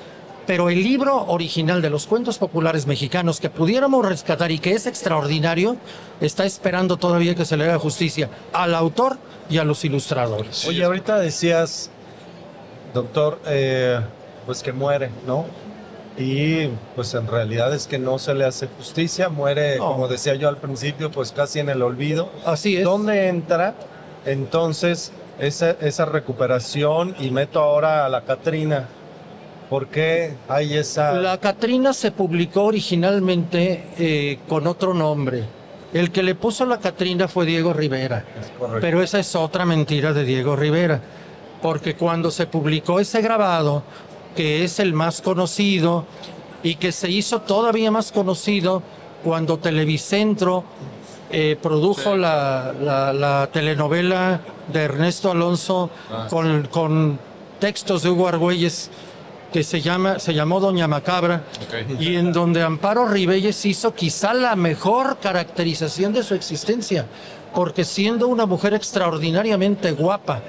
pero 0.48 0.70
el 0.70 0.82
libro 0.82 1.26
original 1.28 1.82
de 1.82 1.90
los 1.92 2.08
cuentos 2.08 2.38
populares 2.40 2.88
mexicanos 2.88 3.40
que 3.40 3.50
pudiéramos 3.50 4.04
rescatar 4.04 4.50
y 4.50 4.60
que 4.60 4.72
es 4.72 4.88
extraordinario, 4.88 5.76
está 6.22 6.46
esperando 6.46 6.98
todavía 6.98 7.36
que 7.36 7.46
se 7.46 7.58
le 7.58 7.66
haga 7.66 7.78
justicia 7.78 8.30
al 8.54 8.74
autor 8.74 9.18
y 9.50 9.58
a 9.60 9.64
los 9.66 9.84
ilustradores. 9.86 10.66
Oye, 10.66 10.84
ahorita 10.84 11.20
decías, 11.20 11.90
doctor, 12.94 13.40
eh, 13.46 14.00
pues 14.46 14.64
que 14.64 14.72
muere, 14.74 15.10
¿no? 15.28 15.46
Y 16.18 16.68
pues 16.96 17.14
en 17.14 17.28
realidad 17.28 17.74
es 17.76 17.86
que 17.86 18.00
no 18.00 18.18
se 18.18 18.34
le 18.34 18.46
hace 18.46 18.68
justicia, 18.68 19.30
muere, 19.30 19.78
No. 19.78 19.92
como 19.92 20.08
decía 20.08 20.34
yo 20.36 20.48
al 20.50 20.58
principio, 20.58 21.12
pues 21.12 21.32
casi 21.32 21.60
en 21.60 21.70
el 21.70 21.82
olvido. 21.84 22.32
Así 22.46 22.78
es. 22.78 22.84
¿Dónde 22.86 23.28
entra 23.28 23.76
entonces 24.26 25.12
esa, 25.40 25.72
esa 25.82 26.06
recuperación? 26.06 27.16
Y 27.20 27.30
meto 27.32 27.60
ahora 27.62 28.06
a 28.06 28.10
la 28.10 28.22
Catrina. 28.22 28.88
¿Por 29.70 29.88
qué 29.88 30.34
hay 30.48 30.76
esa... 30.78 31.14
La 31.14 31.38
Catrina 31.40 31.94
se 31.94 32.12
publicó 32.12 32.64
originalmente 32.66 33.84
eh, 34.00 34.40
con 34.48 34.66
otro 34.68 34.94
nombre. 34.94 35.44
El 35.94 36.12
que 36.12 36.24
le 36.24 36.36
puso 36.36 36.66
la 36.66 36.80
Catrina 36.80 37.28
fue 37.28 37.46
Diego 37.46 37.74
Rivera. 37.74 38.24
Pero 38.82 39.02
esa 39.04 39.20
es 39.20 39.36
otra 39.36 39.66
mentira 39.66 40.14
de 40.14 40.24
Diego 40.24 40.56
Rivera. 40.56 41.02
Porque 41.62 41.96
cuando 41.96 42.32
se 42.32 42.46
publicó 42.48 43.00
ese 43.00 43.22
grabado, 43.22 43.84
que 44.36 44.64
es 44.64 44.80
el 44.80 44.94
más 44.94 45.22
conocido 45.22 46.06
y 46.64 46.76
que 46.76 46.92
se 46.92 47.10
hizo 47.10 47.42
todavía 47.42 47.92
más 47.92 48.12
conocido 48.12 48.84
cuando 49.24 49.58
Televicentro 49.58 50.64
eh, 51.32 51.58
produjo 51.62 52.16
la, 52.16 52.74
la- 52.80 53.12
la 53.14 53.50
telenovela 53.52 54.40
de 54.72 54.82
Ernesto 54.82 55.32
Alonso 55.32 55.90
con, 56.30 56.68
con 56.68 57.20
textos 57.60 58.04
de 58.04 58.10
Hugo 58.12 58.28
Argüelles 58.28 58.90
que 59.52 59.64
se, 59.64 59.82
llama, 59.82 60.20
se 60.20 60.34
llamó 60.34 60.60
Doña 60.60 60.88
Macabra 60.88 61.44
y 62.00 62.16
en 62.16 62.34
donde 62.34 62.62
Amparo 62.62 63.08
Ribelles 63.08 63.66
hizo 63.66 63.94
quizá 63.94 64.34
la 64.34 64.56
mejor 64.56 65.18
caracterización 65.20 66.14
de 66.14 66.24
su 66.24 66.36
existencia, 66.36 67.06
porque 67.56 67.86
siendo 67.86 68.28
una 68.28 68.46
mujer 68.46 68.74
extraordinariamente 68.74 69.92
guapa 69.92 70.42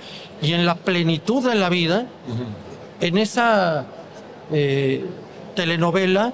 y 0.43 0.53
en 0.53 0.67
la 0.67 0.75
plenitud 0.75 1.49
de 1.49 1.55
la 1.55 1.69
vida, 1.69 2.07
en 3.01 3.19
esa 3.19 3.87
eh, 4.53 5.05
telenovela 5.55 6.33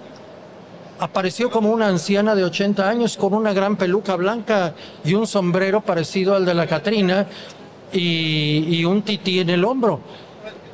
apareció 0.99 1.51
como 1.51 1.71
una 1.71 1.89
anciana 1.89 2.35
de 2.35 2.45
80 2.45 2.89
años 2.89 3.17
con 3.17 3.35
una 3.35 3.53
gran 3.53 3.77
peluca 3.77 4.17
blanca 4.17 4.75
y 5.05 5.15
un 5.15 5.27
sombrero 5.27 5.83
parecido 5.83 6.35
al 6.35 6.47
de 6.47 6.55
la 6.55 6.67
Catrina 6.67 7.27
y, 7.93 8.65
y 8.69 8.85
un 8.85 9.03
tití 9.03 9.41
en 9.41 9.51
el 9.51 9.65
hombro, 9.65 10.01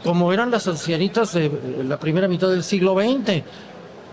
como 0.05 0.33
eran 0.33 0.51
las 0.51 0.67
ancianitas 0.67 1.33
de 1.33 1.51
la 1.87 1.99
primera 1.99 2.29
mitad 2.29 2.49
del 2.49 2.65
siglo 2.65 2.95
XX. 2.95 3.43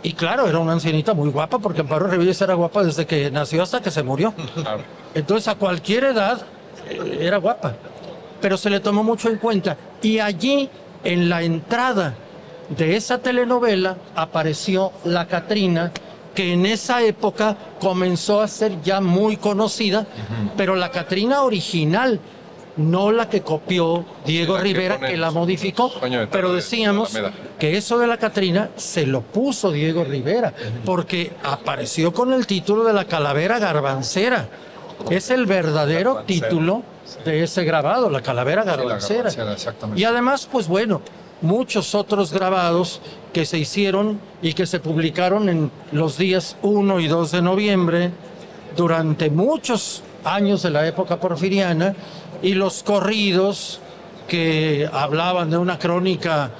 Y 0.03 0.13
claro, 0.13 0.47
era 0.47 0.59
una 0.59 0.73
ancianita 0.73 1.13
muy 1.13 1.29
guapa 1.29 1.59
porque 1.59 1.81
Amparo 1.81 2.07
Reyes 2.07 2.39
era 2.41 2.53
guapa 2.53 2.83
desde 2.83 3.05
que 3.05 3.31
nació 3.31 3.63
hasta 3.63 3.81
que 3.81 3.91
se 3.91 4.03
murió. 4.03 4.33
Entonces 5.13 5.47
a 5.47 5.55
cualquier 5.55 6.05
edad 6.05 6.41
eh, 6.89 7.19
era 7.21 7.37
guapa, 7.37 7.73
pero 8.39 8.57
se 8.57 8.69
le 8.69 8.79
tomó 8.79 9.03
mucho 9.03 9.29
en 9.29 9.37
cuenta. 9.37 9.75
Y 10.01 10.19
allí, 10.19 10.69
en 11.03 11.29
la 11.29 11.41
entrada 11.41 12.13
de 12.69 12.95
esa 12.95 13.17
telenovela, 13.17 13.97
apareció 14.15 14.91
la 15.05 15.27
Catrina, 15.27 15.91
que 16.35 16.53
en 16.53 16.65
esa 16.65 17.01
época 17.01 17.57
comenzó 17.79 18.41
a 18.41 18.47
ser 18.47 18.81
ya 18.83 19.01
muy 19.01 19.37
conocida, 19.37 20.05
pero 20.55 20.75
la 20.75 20.91
Catrina 20.91 21.41
original, 21.41 22.19
no 22.77 23.11
la 23.11 23.29
que 23.29 23.41
copió 23.41 24.05
Diego 24.25 24.55
que 24.55 24.61
Rivera, 24.61 24.99
que 24.99 25.17
la 25.17 25.31
modificó. 25.31 25.91
de 25.99 26.27
Pero 26.27 26.53
decíamos 26.53 27.17
que 27.59 27.77
eso 27.77 27.97
de 27.97 28.07
la 28.07 28.17
Catrina 28.17 28.69
se 28.75 29.05
lo 29.05 29.21
puso 29.21 29.71
Diego 29.71 30.03
Rivera, 30.03 30.53
porque 30.85 31.33
apareció 31.43 32.13
con 32.13 32.33
el 32.33 32.47
título 32.47 32.83
de 32.83 32.93
la 32.93 33.05
calavera 33.05 33.59
garbancera. 33.59 34.47
Es 35.09 35.29
el 35.29 35.45
verdadero 35.45 36.15
Garbancera. 36.15 36.49
título 36.49 36.83
de 37.23 37.43
ese 37.43 37.63
grabado, 37.63 38.09
la 38.09 38.21
calavera 38.21 38.63
la 38.65 38.75
garbancera. 38.75 39.29
garbancera. 39.29 39.75
Y 39.95 40.03
además, 40.03 40.47
pues 40.51 40.67
bueno, 40.67 41.01
muchos 41.41 41.93
otros 41.93 42.33
grabados 42.33 43.01
que 43.33 43.45
se 43.45 43.57
hicieron 43.59 44.19
y 44.41 44.53
que 44.53 44.65
se 44.65 44.79
publicaron 44.79 45.49
en 45.49 45.71
los 45.91 46.17
días 46.17 46.57
1 46.63 46.99
y 46.99 47.07
2 47.07 47.31
de 47.31 47.41
noviembre 47.41 48.11
durante 48.75 49.29
muchos 49.29 50.03
años 50.23 50.63
de 50.63 50.71
la 50.71 50.87
época 50.87 51.19
porfiriana 51.19 51.95
y 52.41 52.53
los 52.53 52.83
corridos 52.83 53.79
que 54.27 54.89
hablaban 54.91 55.49
de 55.49 55.57
una 55.57 55.79
crónica 55.79 56.51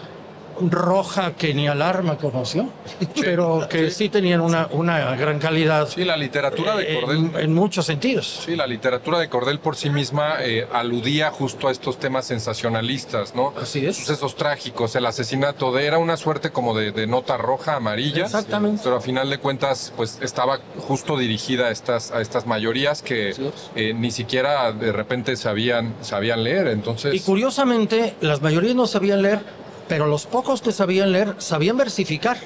roja 0.62 1.34
que 1.34 1.54
ni 1.54 1.68
alarma 1.68 2.18
conoció, 2.18 2.70
pero 3.22 3.68
que 3.70 3.92
sí 3.92 4.10
tenían 4.10 4.42
una, 4.42 4.68
una 4.72 5.16
gran 5.16 5.40
calidad 5.40 5.88
Sí, 5.88 6.04
la 6.04 6.18
literatura 6.18 6.76
de 6.76 6.94
eh, 6.98 7.00
Cordel. 7.02 7.18
en, 7.18 7.36
en 7.40 7.54
muchos 7.54 7.86
sentidos. 7.86 8.42
Sí, 8.46 8.56
la 8.56 8.68
literatura 8.68 9.20
de 9.20 9.30
Cordel 9.30 9.60
por 9.60 9.76
sí 9.76 9.90
misma 9.90 10.36
eh, 10.42 10.68
aludía 10.74 11.32
justo 11.32 11.68
a 11.68 11.72
estos 11.72 11.98
temas 12.00 12.26
sensacionalistas, 12.26 13.36
¿no? 13.36 13.54
Así 13.62 13.86
es. 13.86 13.96
Sucesos 13.98 14.36
trágicos, 14.36 14.96
el 14.96 15.06
asesinato 15.06 15.72
de 15.72 15.86
era 15.86 15.98
una 15.98 16.18
suerte 16.18 16.52
como 16.52 16.76
de, 16.78 16.92
de 16.92 17.08
nota 17.08 17.38
roja, 17.38 17.76
amarilla. 17.76 18.26
Exactamente. 18.26 18.82
Pero 18.84 18.98
a 18.98 19.02
final 19.02 19.30
de 19.30 19.38
cuentas, 19.40 19.94
pues 19.96 20.18
estaba 20.22 20.60
justo 20.80 21.18
dirigida 21.18 21.68
a 21.68 21.72
estas, 21.72 22.12
a 22.12 22.22
estas 22.22 22.46
mayorías 22.46 23.02
que 23.02 23.34
eh, 23.76 23.94
ni 23.94 24.12
siquiera 24.12 24.72
de 24.72 24.92
repente 24.92 25.36
sabían, 25.36 25.94
sabían 26.02 26.44
leer. 26.44 26.68
Entonces, 26.68 27.14
Y 27.16 27.20
curiosamente, 27.20 28.16
las 28.22 28.42
mayorías 28.42 28.76
no 28.76 28.88
sabían 28.88 29.22
leer, 29.22 29.40
pero 29.88 30.08
los 30.08 30.26
pocos 30.26 30.62
que 30.62 30.72
sabían 30.72 31.12
leer 31.12 31.36
sabían 31.38 31.78
versificar, 31.78 32.38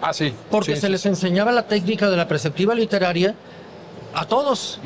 ah, 0.00 0.12
sí. 0.12 0.32
porque 0.50 0.74
sí, 0.74 0.80
se 0.80 0.86
sí, 0.86 0.92
les 0.92 1.06
enseñaba 1.06 1.52
la 1.52 1.66
técnica 1.66 2.10
de 2.10 2.16
la 2.16 2.28
preceptiva 2.28 2.74
literaria 2.74 3.34
a 4.14 4.26
todos. 4.26 4.78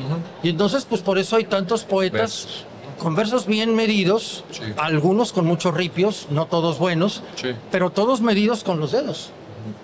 Y 0.43 0.49
entonces, 0.49 0.85
pues 0.85 1.01
por 1.01 1.17
eso 1.17 1.35
hay 1.35 1.45
tantos 1.45 1.83
poetas 1.83 2.19
Versos. 2.19 2.65
con 2.99 3.15
versos 3.15 3.45
bien 3.45 3.75
medidos, 3.75 4.43
algunos 4.77 5.33
con 5.33 5.45
muchos 5.45 5.73
ripios, 5.73 6.27
no 6.29 6.45
todos 6.45 6.79
buenos, 6.79 7.23
pero 7.71 7.89
todos 7.89 8.21
medidos 8.21 8.63
con 8.63 8.79
los 8.79 8.91
dedos, 8.91 9.31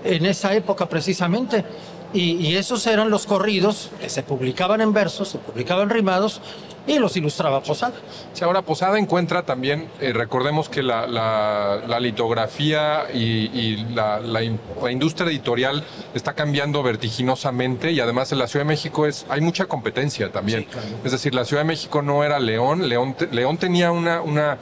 en 0.04 0.26
esa 0.26 0.54
época 0.54 0.88
precisamente. 0.88 1.66
Y, 2.14 2.36
y 2.36 2.56
esos 2.58 2.86
eran 2.88 3.10
los 3.10 3.26
corridos 3.26 3.90
que 4.00 4.10
se 4.10 4.22
publicaban 4.24 4.82
en 4.82 4.94
versos, 4.94 5.30
se 5.30 5.40
publicaban 5.40 5.90
rimados 5.90 6.42
y 6.86 7.00
los 7.00 7.16
ilustraba 7.16 7.62
Posada. 7.64 7.94
Sí, 8.34 8.44
ahora 8.44 8.62
Posada 8.62 9.00
encuentra 9.00 9.44
también, 9.44 9.88
eh, 10.02 10.12
recordemos 10.14 10.70
que 10.70 10.84
la, 10.84 11.08
la- 11.08 11.82
la 11.88 12.00
litografía 12.00 13.06
y, 13.14 13.20
y 13.58 13.88
la, 13.96 14.20
la 14.20 14.44
in- 14.44 14.60
la 14.82 14.92
industria 14.92 15.28
editorial 15.30 15.84
está 16.14 16.34
cambiando 16.34 16.84
vertiginosamente 16.84 17.92
y 17.92 18.00
además 18.00 18.32
en 18.32 18.40
la 18.40 18.48
Ciudad 18.48 18.66
de 18.66 18.70
México 18.70 19.06
es, 19.06 19.26
hay 19.30 19.42
mucha 19.42 19.66
competencia 19.66 20.32
también. 20.32 20.68
Es 21.04 21.12
decir, 21.14 21.34
la 21.34 21.46
Ciudad 21.46 21.62
de 21.64 21.68
México 21.68 22.02
no 22.02 22.24
era 22.24 22.40
León, 22.40 22.88
León, 22.90 23.16
León 23.32 23.58
tenía 23.58 23.92
una... 23.92 24.22
una 24.22 24.58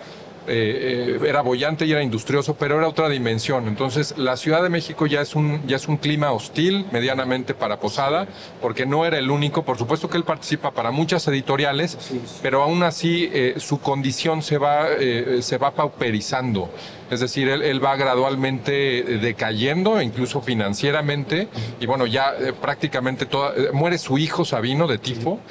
eh, 0.47 1.19
eh, 1.21 1.27
era 1.27 1.41
bollante 1.41 1.85
y 1.85 1.91
era 1.91 2.01
industrioso, 2.01 2.55
pero 2.55 2.77
era 2.77 2.87
otra 2.87 3.09
dimensión. 3.09 3.67
Entonces, 3.67 4.15
la 4.17 4.37
Ciudad 4.37 4.63
de 4.63 4.69
México 4.69 5.05
ya 5.05 5.21
es 5.21 5.35
un 5.35 5.61
ya 5.67 5.75
es 5.75 5.87
un 5.87 5.97
clima 5.97 6.31
hostil 6.31 6.85
medianamente 6.91 7.53
para 7.53 7.79
Posada, 7.79 8.27
porque 8.61 8.85
no 8.85 9.05
era 9.05 9.19
el 9.19 9.29
único. 9.29 9.63
Por 9.63 9.77
supuesto 9.77 10.09
que 10.09 10.17
él 10.17 10.23
participa 10.23 10.71
para 10.71 10.91
muchas 10.91 11.27
editoriales, 11.27 11.97
pero 12.41 12.63
aún 12.63 12.81
así 12.81 13.29
eh, 13.31 13.55
su 13.57 13.79
condición 13.79 14.41
se 14.41 14.57
va 14.57 14.87
eh, 14.99 15.39
se 15.41 15.57
va 15.57 15.71
pauperizando. 15.71 16.69
Es 17.11 17.19
decir, 17.19 17.49
él, 17.49 17.61
él 17.61 17.83
va 17.83 17.97
gradualmente 17.97 19.03
decayendo, 19.19 20.01
incluso 20.01 20.41
financieramente, 20.41 21.49
y 21.81 21.85
bueno, 21.85 22.05
ya 22.05 22.33
prácticamente 22.61 23.25
toda, 23.25 23.53
muere 23.73 23.97
su 23.97 24.17
hijo 24.17 24.45
Sabino 24.45 24.87
de 24.87 24.97
tifo 24.97 25.41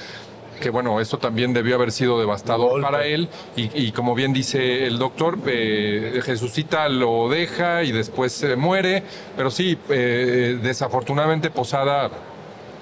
que 0.61 0.70
bueno, 0.70 1.00
esto 1.00 1.18
también 1.18 1.52
debió 1.52 1.74
haber 1.76 1.90
sido 1.90 2.20
devastador 2.20 2.80
para 2.82 3.04
él 3.06 3.28
y, 3.56 3.70
y 3.86 3.92
como 3.92 4.14
bien 4.14 4.32
dice 4.32 4.86
el 4.86 4.98
doctor, 4.98 5.38
eh, 5.46 6.20
Jesucita 6.24 6.88
lo 6.88 7.28
deja 7.28 7.82
y 7.82 7.92
después 7.92 8.42
eh, 8.42 8.56
muere, 8.56 9.02
pero 9.36 9.50
sí, 9.50 9.76
eh, 9.88 10.58
desafortunadamente 10.62 11.50
Posada 11.50 12.11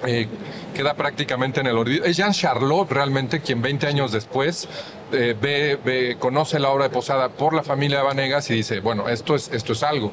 eh, 0.05 0.27
queda 0.73 0.93
prácticamente 0.93 1.59
en 1.61 1.67
el 1.67 1.77
olvido. 1.77 2.05
Es 2.05 2.17
Jean 2.17 2.31
Charlotte 2.33 2.91
realmente 2.91 3.41
quien 3.41 3.61
20 3.61 3.87
años 3.87 4.11
después 4.11 4.67
eh, 5.11 5.35
ve, 5.41 5.77
ve- 5.83 6.17
conoce 6.19 6.59
la 6.59 6.69
obra 6.69 6.85
de 6.85 6.89
Posada 6.91 7.29
por 7.29 7.53
la 7.53 7.63
familia 7.63 8.01
Vanegas 8.03 8.49
y 8.49 8.53
dice, 8.55 8.79
bueno, 8.79 9.09
esto 9.09 9.35
es, 9.35 9.49
esto 9.51 9.73
es 9.73 9.83
algo. 9.83 10.11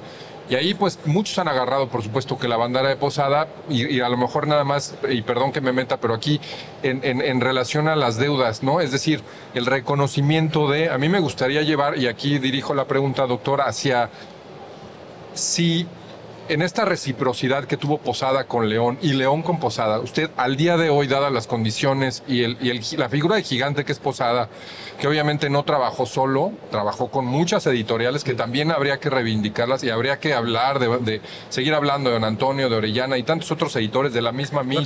Y 0.49 0.55
ahí 0.55 0.75
pues 0.75 0.99
muchos 1.07 1.37
han 1.39 1.49
agarrado 1.49 1.89
por 1.89 2.03
supuesto 2.03 2.39
que 2.39 2.47
la 2.47 2.57
bandera 2.57 2.89
de 2.89 2.97
Posada 2.97 3.49
y, 3.69 3.87
y 3.97 4.01
a 4.01 4.09
lo 4.09 4.17
mejor 4.17 4.47
nada 4.47 4.63
más, 4.63 4.95
y 5.11 5.23
perdón 5.23 5.51
que 5.53 5.61
me 5.61 5.73
meta, 5.73 5.97
pero 5.97 6.15
aquí 6.15 6.41
en, 6.85 7.01
en- 7.03 7.21
en 7.21 7.41
relación 7.41 7.89
a 7.89 7.97
las 7.97 8.17
deudas, 8.17 8.63
¿no? 8.63 8.81
Es 8.81 8.93
decir, 8.93 9.23
el 9.55 9.67
reconocimiento 9.67 10.69
de, 10.71 10.89
a 10.91 10.99
mí 10.99 11.09
me 11.09 11.19
gustaría 11.19 11.63
llevar, 11.63 11.99
y 11.99 12.07
aquí 12.07 12.39
dirijo 12.39 12.75
la 12.75 12.85
pregunta, 12.85 13.27
doctor, 13.27 13.61
hacia 13.61 14.09
si 15.35 15.87
en 16.49 16.63
esta 16.63 16.85
reciprocidad 16.85 17.65
que 17.65 17.77
tuvo 17.77 17.99
Posada 17.99 18.45
con 18.45 18.69
León 18.69 18.99
y 19.03 19.15
León 19.15 19.43
con 19.43 19.59
Posada, 19.59 19.99
usted 20.01 20.31
al 20.37 20.57
día 20.57 20.77
de 20.77 20.91
hoy, 20.91 21.07
dadas 21.07 21.33
las 21.33 21.47
condiciones 21.47 22.23
y, 22.29 22.43
el, 22.45 22.57
y 22.61 22.71
el- 22.71 22.83
la 22.99 23.09
figura 23.09 23.37
de 23.37 23.43
gigante 23.43 23.85
que 23.85 23.93
es 23.93 23.99
Posada, 23.99 24.49
que 25.01 25.09
obviamente 25.09 25.51
no 25.51 25.65
trabajó 25.65 26.07
solo, 26.07 26.53
trabajó 26.71 27.11
con 27.11 27.27
muchas 27.27 27.67
editoriales 27.67 28.23
que 28.25 28.35
también 28.35 28.71
habría 28.71 28.99
que 28.99 29.11
reivindicarlas 29.11 29.83
y 29.85 29.91
habría 29.91 30.19
que 30.21 30.35
hablar 30.35 30.79
de, 30.79 30.99
de- 30.99 31.21
seguir 31.49 31.75
hablando 31.75 32.11
de 32.11 32.15
Don 32.15 32.25
Antonio, 32.25 32.69
de 32.69 32.77
Orellana 32.77 33.19
y 33.19 33.23
tantos 33.23 33.51
otros 33.51 33.75
editores 33.77 34.13
de 34.13 34.23
la 34.23 34.33
misma. 34.33 34.63
Molleda. 34.63 34.85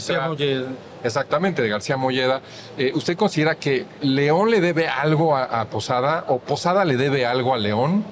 Exactamente, 1.05 1.63
de 1.63 1.69
García 1.69 1.97
Molleda. 1.97 2.41
Eh, 2.79 2.93
¿Usted 2.95 3.17
considera 3.17 3.55
que 3.55 3.87
León 4.01 4.51
le 4.51 4.61
debe 4.61 4.89
algo 4.89 5.37
a, 5.37 5.45
a 5.45 5.65
Posada 5.67 6.25
o 6.29 6.39
Posada 6.39 6.85
le 6.85 6.97
debe 6.97 7.27
algo 7.27 7.55
a 7.55 7.59
León? 7.59 8.05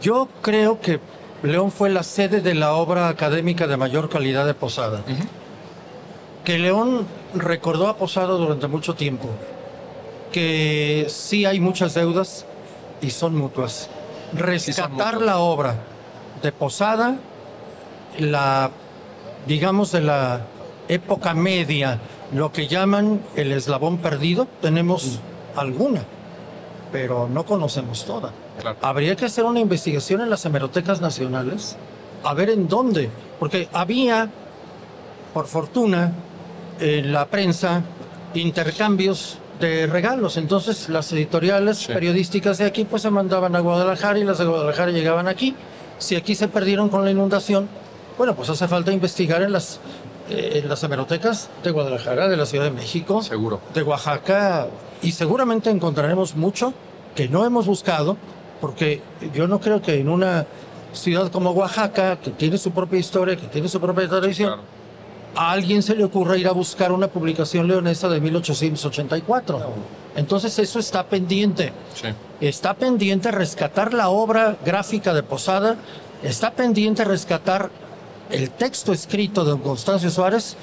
Yo 0.00 0.28
creo 0.42 0.80
que 0.80 1.00
León 1.44 1.70
fue 1.70 1.90
la 1.90 2.02
sede 2.02 2.40
de 2.40 2.54
la 2.54 2.72
obra 2.74 3.08
académica 3.08 3.66
de 3.66 3.76
mayor 3.76 4.08
calidad 4.08 4.46
de 4.46 4.54
Posada. 4.54 5.02
Que 6.42 6.58
León 6.58 7.06
recordó 7.34 7.88
a 7.88 7.96
Posada 7.96 8.32
durante 8.34 8.66
mucho 8.66 8.94
tiempo. 8.94 9.28
Que 10.32 11.06
sí 11.08 11.44
hay 11.44 11.60
muchas 11.60 11.92
deudas 11.92 12.46
y 13.02 13.10
son 13.10 13.36
mutuas. 13.36 13.90
Rescatar 14.32 15.14
mutuas. 15.14 15.22
la 15.22 15.38
obra 15.38 15.76
de 16.42 16.50
Posada, 16.50 17.16
la, 18.18 18.70
digamos, 19.46 19.92
de 19.92 20.00
la 20.00 20.46
época 20.88 21.34
media 21.34 22.00
lo 22.32 22.52
que 22.52 22.68
llaman 22.68 23.20
el 23.36 23.52
eslabón 23.52 23.98
perdido, 23.98 24.48
tenemos 24.62 25.20
alguna, 25.56 26.02
pero 26.90 27.28
no 27.28 27.44
conocemos 27.44 28.06
toda. 28.06 28.32
Claro. 28.60 28.76
Habría 28.82 29.16
que 29.16 29.26
hacer 29.26 29.44
una 29.44 29.60
investigación 29.60 30.20
en 30.20 30.30
las 30.30 30.44
hemerotecas 30.44 31.00
nacionales, 31.00 31.76
a 32.22 32.34
ver 32.34 32.50
en 32.50 32.68
dónde, 32.68 33.10
porque 33.38 33.68
había, 33.72 34.30
por 35.32 35.46
fortuna, 35.46 36.12
en 36.80 37.12
la 37.12 37.26
prensa 37.26 37.82
intercambios 38.34 39.38
de 39.60 39.86
regalos. 39.86 40.36
Entonces 40.36 40.88
las 40.88 41.12
editoriales 41.12 41.78
Sí. 41.78 41.92
periodísticas 41.92 42.58
de 42.58 42.64
aquí 42.64 42.84
pues 42.84 43.02
se 43.02 43.10
mandaban 43.10 43.54
a 43.54 43.60
Guadalajara 43.60 44.18
y 44.18 44.24
las 44.24 44.38
de 44.38 44.44
Guadalajara 44.46 44.90
llegaban 44.90 45.28
aquí. 45.28 45.54
Si 45.98 46.16
aquí 46.16 46.34
se 46.34 46.48
perdieron 46.48 46.88
con 46.88 47.04
la 47.04 47.10
inundación, 47.10 47.68
bueno, 48.18 48.34
pues 48.34 48.50
hace 48.50 48.66
falta 48.66 48.92
investigar 48.92 49.42
en 49.42 49.52
las, 49.52 49.78
eh, 50.28 50.60
en 50.62 50.68
las 50.68 50.82
hemerotecas 50.82 51.48
de 51.62 51.70
Guadalajara, 51.70 52.28
de 52.28 52.36
la 52.36 52.46
Ciudad 52.46 52.64
de 52.64 52.70
México, 52.72 53.22
Seguro. 53.22 53.60
de 53.72 53.82
Oaxaca 53.82 54.66
y 55.02 55.12
seguramente 55.12 55.70
encontraremos 55.70 56.34
mucho 56.34 56.74
que 57.14 57.28
no 57.28 57.44
hemos 57.44 57.66
buscado 57.66 58.16
porque 58.64 59.02
yo 59.34 59.46
no 59.46 59.60
creo 59.60 59.82
que 59.82 60.00
en 60.00 60.08
una 60.08 60.46
ciudad 60.94 61.30
como 61.30 61.50
Oaxaca, 61.50 62.16
que 62.18 62.30
tiene 62.30 62.56
su 62.56 62.70
propia 62.70 62.98
historia, 62.98 63.36
que 63.36 63.46
tiene 63.48 63.68
su 63.68 63.78
propia 63.78 64.08
tradición, 64.08 64.48
Claro. 64.54 64.62
a 65.36 65.52
alguien 65.52 65.82
se 65.82 65.94
le 65.94 66.02
ocurra 66.02 66.38
ir 66.38 66.48
a 66.48 66.52
buscar 66.52 66.90
una 66.90 67.08
publicación 67.08 67.68
leonesa 67.68 68.08
de 68.08 68.22
1884. 68.22 69.60
Entonces 70.16 70.58
eso 70.58 70.78
está 70.78 71.04
pendiente. 71.04 71.74
Sí. 71.94 72.08
Está 72.40 72.72
pendiente 72.72 73.30
rescatar 73.30 73.92
la 73.92 74.08
obra 74.08 74.56
gráfica 74.64 75.12
de 75.12 75.22
Posada, 75.22 75.76
está 76.22 76.52
pendiente 76.52 77.04
rescatar 77.04 77.68
el 78.30 78.48
texto 78.48 78.94
escrito 78.94 79.44
de 79.44 79.50
don 79.50 79.60
Constancio 79.60 80.08
Suárez 80.10 80.56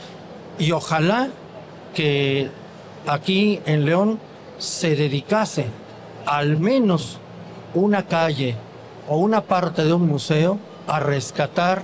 y 0.58 0.72
ojalá 0.72 1.28
que 1.94 2.50
aquí 3.06 3.62
en 3.68 3.86
León 3.86 4.18
se 4.58 4.96
dedicase 4.96 5.68
al 6.26 6.58
menos 6.58 7.20
una 7.74 8.04
calle 8.08 8.56
o 9.08 9.18
una 9.18 9.42
parte 9.42 9.84
de 9.84 9.94
un 9.94 10.08
museo 10.08 10.58
a 10.88 11.00
rescatar 11.00 11.84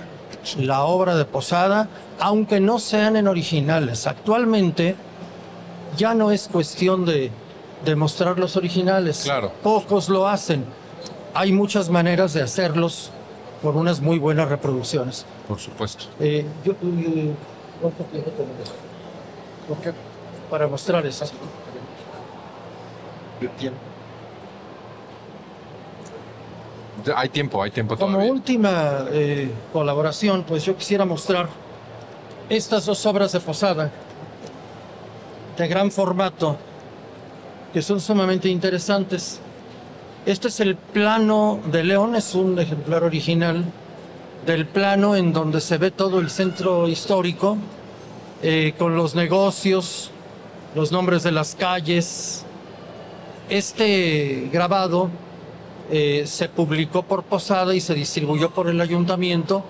la 0.58 0.84
obra 0.84 1.16
de 1.16 1.24
Posada, 1.24 1.88
aunque 2.20 2.60
no 2.60 2.78
sean 2.78 3.16
en 3.16 3.28
originales. 3.28 4.06
Actualmente 4.06 4.96
ya 5.96 6.14
no 6.14 6.30
es 6.30 6.48
cuestión 6.48 7.04
de, 7.04 7.30
de 7.84 7.96
mostrar 7.96 8.38
los 8.38 8.56
originales. 8.56 9.22
Claro. 9.24 9.52
Pocos 9.62 10.08
lo 10.08 10.28
hacen. 10.28 10.64
Hay 11.34 11.52
muchas 11.52 11.90
maneras 11.90 12.32
de 12.32 12.42
hacerlos 12.42 13.10
por 13.62 13.76
unas 13.76 14.00
muy 14.00 14.18
buenas 14.18 14.48
reproducciones. 14.48 15.26
Por 15.46 15.58
supuesto. 15.58 16.04
Eh, 16.20 16.46
yo, 16.64 16.72
eh, 16.72 17.34
¿cuánto 17.80 18.04
tiempo 18.04 18.30
tenemos? 18.30 18.72
Porque- 19.68 19.92
Para 20.50 20.66
mostrar 20.66 21.04
eso. 21.04 21.26
Hay 27.14 27.28
tiempo, 27.28 27.62
hay 27.62 27.70
tiempo 27.70 27.96
Como 27.96 28.12
todavía. 28.12 28.32
última 28.32 29.06
eh, 29.10 29.50
colaboración, 29.72 30.44
pues 30.46 30.64
yo 30.64 30.76
quisiera 30.76 31.04
mostrar 31.04 31.48
estas 32.48 32.86
dos 32.86 33.04
obras 33.06 33.32
de 33.32 33.40
Posada 33.40 33.90
de 35.56 35.68
gran 35.68 35.90
formato 35.90 36.56
que 37.72 37.82
son 37.82 38.00
sumamente 38.00 38.48
interesantes. 38.48 39.40
Este 40.24 40.48
es 40.48 40.60
el 40.60 40.76
plano 40.76 41.60
de 41.70 41.84
León, 41.84 42.14
es 42.14 42.34
un 42.34 42.58
ejemplar 42.58 43.02
original 43.04 43.64
del 44.46 44.66
plano 44.66 45.16
en 45.16 45.32
donde 45.32 45.60
se 45.60 45.78
ve 45.78 45.90
todo 45.90 46.20
el 46.20 46.30
centro 46.30 46.88
histórico 46.88 47.56
eh, 48.42 48.74
con 48.78 48.96
los 48.96 49.14
negocios, 49.14 50.10
los 50.74 50.92
nombres 50.92 51.22
de 51.22 51.32
las 51.32 51.54
calles. 51.54 52.44
Este 53.48 54.48
grabado 54.52 55.10
eh, 55.90 56.24
se 56.26 56.48
publicó 56.48 57.02
por 57.02 57.24
Posada 57.24 57.74
y 57.74 57.80
se 57.80 57.94
distribuyó 57.94 58.50
por 58.50 58.68
el 58.68 58.80
ayuntamiento 58.80 59.64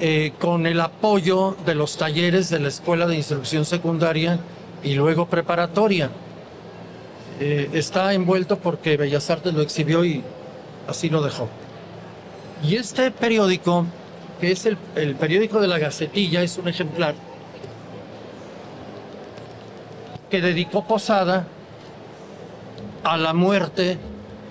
eh, 0.00 0.32
con 0.40 0.66
el 0.66 0.80
apoyo 0.80 1.56
de 1.64 1.74
los 1.74 1.96
talleres 1.96 2.50
de 2.50 2.58
la 2.58 2.68
Escuela 2.68 3.06
de 3.06 3.16
Instrucción 3.16 3.64
Secundaria 3.64 4.40
y 4.82 4.94
luego 4.94 5.26
preparatoria. 5.26 6.10
Eh, 7.38 7.70
está 7.74 8.12
envuelto 8.12 8.58
porque 8.58 8.96
Bellas 8.96 9.30
Artes 9.30 9.54
lo 9.54 9.62
exhibió 9.62 10.04
y 10.04 10.22
así 10.88 11.08
lo 11.08 11.22
dejó. 11.22 11.48
Y 12.64 12.74
este 12.74 13.10
periódico, 13.12 13.86
que 14.40 14.50
es 14.50 14.66
el, 14.66 14.76
el 14.96 15.14
periódico 15.14 15.60
de 15.60 15.68
la 15.68 15.78
Gacetilla, 15.78 16.42
es 16.42 16.58
un 16.58 16.68
ejemplar 16.68 17.14
que 20.28 20.40
dedicó 20.40 20.84
Posada 20.84 21.46
a 23.04 23.16
la 23.16 23.32
muerte 23.32 23.96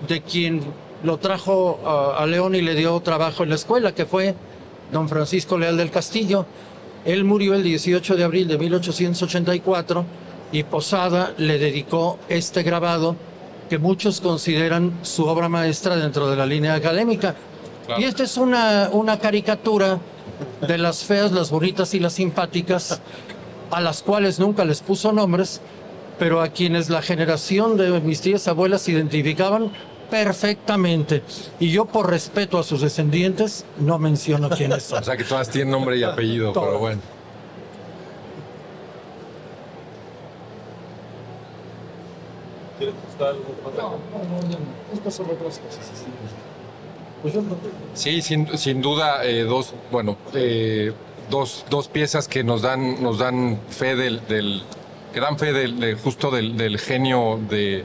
de 0.08 0.22
quien 0.22 0.62
lo 1.02 1.18
trajo 1.18 1.80
a, 1.84 2.22
a 2.22 2.26
León 2.26 2.54
y 2.54 2.62
le 2.62 2.74
dio 2.74 2.98
trabajo 3.00 3.42
en 3.42 3.50
la 3.50 3.54
escuela, 3.54 3.94
que 3.94 4.06
fue 4.06 4.34
don 4.92 5.08
Francisco 5.08 5.58
Leal 5.58 5.76
del 5.76 5.90
Castillo. 5.90 6.46
Él 7.04 7.24
murió 7.24 7.54
el 7.54 7.62
18 7.62 8.16
de 8.16 8.24
abril 8.24 8.48
de 8.48 8.58
1884 8.58 10.04
y 10.52 10.62
Posada 10.64 11.34
le 11.38 11.58
dedicó 11.58 12.18
este 12.28 12.62
grabado 12.62 13.16
que 13.68 13.78
muchos 13.78 14.20
consideran 14.20 14.98
su 15.02 15.24
obra 15.26 15.48
maestra 15.48 15.96
dentro 15.96 16.28
de 16.28 16.36
la 16.36 16.46
línea 16.46 16.74
académica. 16.74 17.34
Claro. 17.86 18.00
Y 18.00 18.04
esta 18.04 18.22
es 18.22 18.36
una, 18.36 18.90
una 18.92 19.18
caricatura 19.18 19.98
de 20.66 20.78
las 20.78 21.04
feas, 21.04 21.32
las 21.32 21.50
bonitas 21.50 21.94
y 21.94 22.00
las 22.00 22.14
simpáticas, 22.14 23.00
a 23.70 23.80
las 23.80 24.02
cuales 24.02 24.38
nunca 24.38 24.64
les 24.64 24.80
puso 24.80 25.12
nombres, 25.12 25.60
pero 26.18 26.40
a 26.40 26.48
quienes 26.48 26.88
la 26.88 27.02
generación 27.02 27.76
de 27.76 28.00
mis 28.00 28.20
tías 28.20 28.46
abuelas 28.48 28.88
identificaban 28.88 29.70
perfectamente. 30.10 31.22
Y 31.60 31.70
yo, 31.70 31.84
por 31.86 32.10
respeto 32.10 32.58
a 32.58 32.62
sus 32.62 32.80
descendientes, 32.80 33.64
no 33.78 33.98
menciono 33.98 34.48
quiénes 34.50 34.82
son. 34.84 35.00
O 35.00 35.04
sea 35.04 35.16
que 35.16 35.24
todas 35.24 35.48
tienen 35.50 35.70
nombre 35.70 35.96
y 35.98 36.02
apellido, 36.02 36.52
pero 36.52 36.78
bueno. 36.78 37.00
Estas 44.92 45.14
son 45.14 45.26
otras 45.26 45.58
cosas. 45.58 45.80
Pues 47.22 47.34
yo 47.34 47.42
no- 47.42 47.56
Sí, 47.94 48.22
sin, 48.22 48.56
sin 48.58 48.82
duda, 48.82 49.24
eh, 49.24 49.42
dos, 49.42 49.74
bueno, 49.90 50.16
eh, 50.34 50.92
dos, 51.30 51.64
dos 51.70 51.88
piezas 51.88 52.28
que 52.28 52.44
nos 52.44 52.62
dan, 52.62 53.02
nos 53.02 53.18
dan 53.18 53.58
fe 53.70 53.96
del, 53.96 54.20
del- 54.28 54.62
que 55.12 55.20
dan 55.20 55.38
fe 55.38 55.52
del, 55.52 55.80
de- 55.80 55.94
justo 55.94 56.30
del, 56.30 56.56
del 56.56 56.78
genio 56.78 57.40
de, 57.48 57.84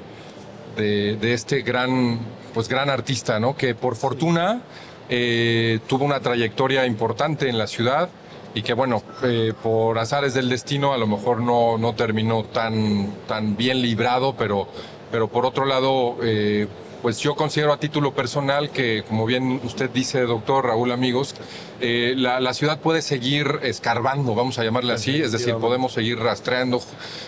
de, 0.76 1.18
de 1.18 1.34
este 1.34 1.62
gran, 1.62 2.20
pues 2.54 2.68
gran 2.68 2.90
artista, 2.90 3.40
¿no? 3.40 3.56
Que 3.56 3.76
por 3.76 3.96
fortuna 3.96 4.62
eh, 5.10 5.80
tuvo 5.88 6.06
una 6.06 6.22
trayectoria 6.22 6.86
importante 6.86 7.50
en 7.50 7.58
la 7.58 7.68
ciudad 7.68 8.10
y 8.54 8.62
que 8.62 8.74
bueno, 8.74 9.04
eh, 9.24 9.54
por 9.62 9.98
azares 9.98 10.34
del 10.34 10.48
destino 10.50 10.94
a 10.94 10.98
lo 10.98 11.08
mejor 11.08 11.42
no, 11.42 11.78
no 11.78 11.96
terminó 11.96 12.44
tan, 12.46 13.12
tan 13.28 13.58
bien 13.58 13.82
librado, 13.82 14.36
pero, 14.38 14.68
pero 15.12 15.28
por 15.28 15.46
otro 15.46 15.66
lado, 15.66 16.18
eh, 16.24 16.68
pues 17.02 17.20
yo 17.20 17.36
considero 17.36 17.74
a 17.74 17.78
título 17.78 18.14
personal 18.14 18.70
que, 18.70 19.04
como 19.08 19.26
bien 19.26 19.60
usted 19.64 19.90
dice, 19.90 20.22
doctor 20.22 20.66
Raúl, 20.66 20.92
amigos, 20.92 21.36
eh, 21.80 22.14
la, 22.16 22.40
la 22.40 22.54
ciudad 22.54 22.80
puede 22.80 23.02
seguir 23.02 23.60
escarbando, 23.64 24.36
vamos 24.36 24.60
a 24.60 24.64
llamarle 24.64 24.94
así, 24.94 25.22
es 25.22 25.32
decir, 25.32 25.56
podemos 25.56 25.94
seguir 25.94 26.20
rastreando, 26.20 26.82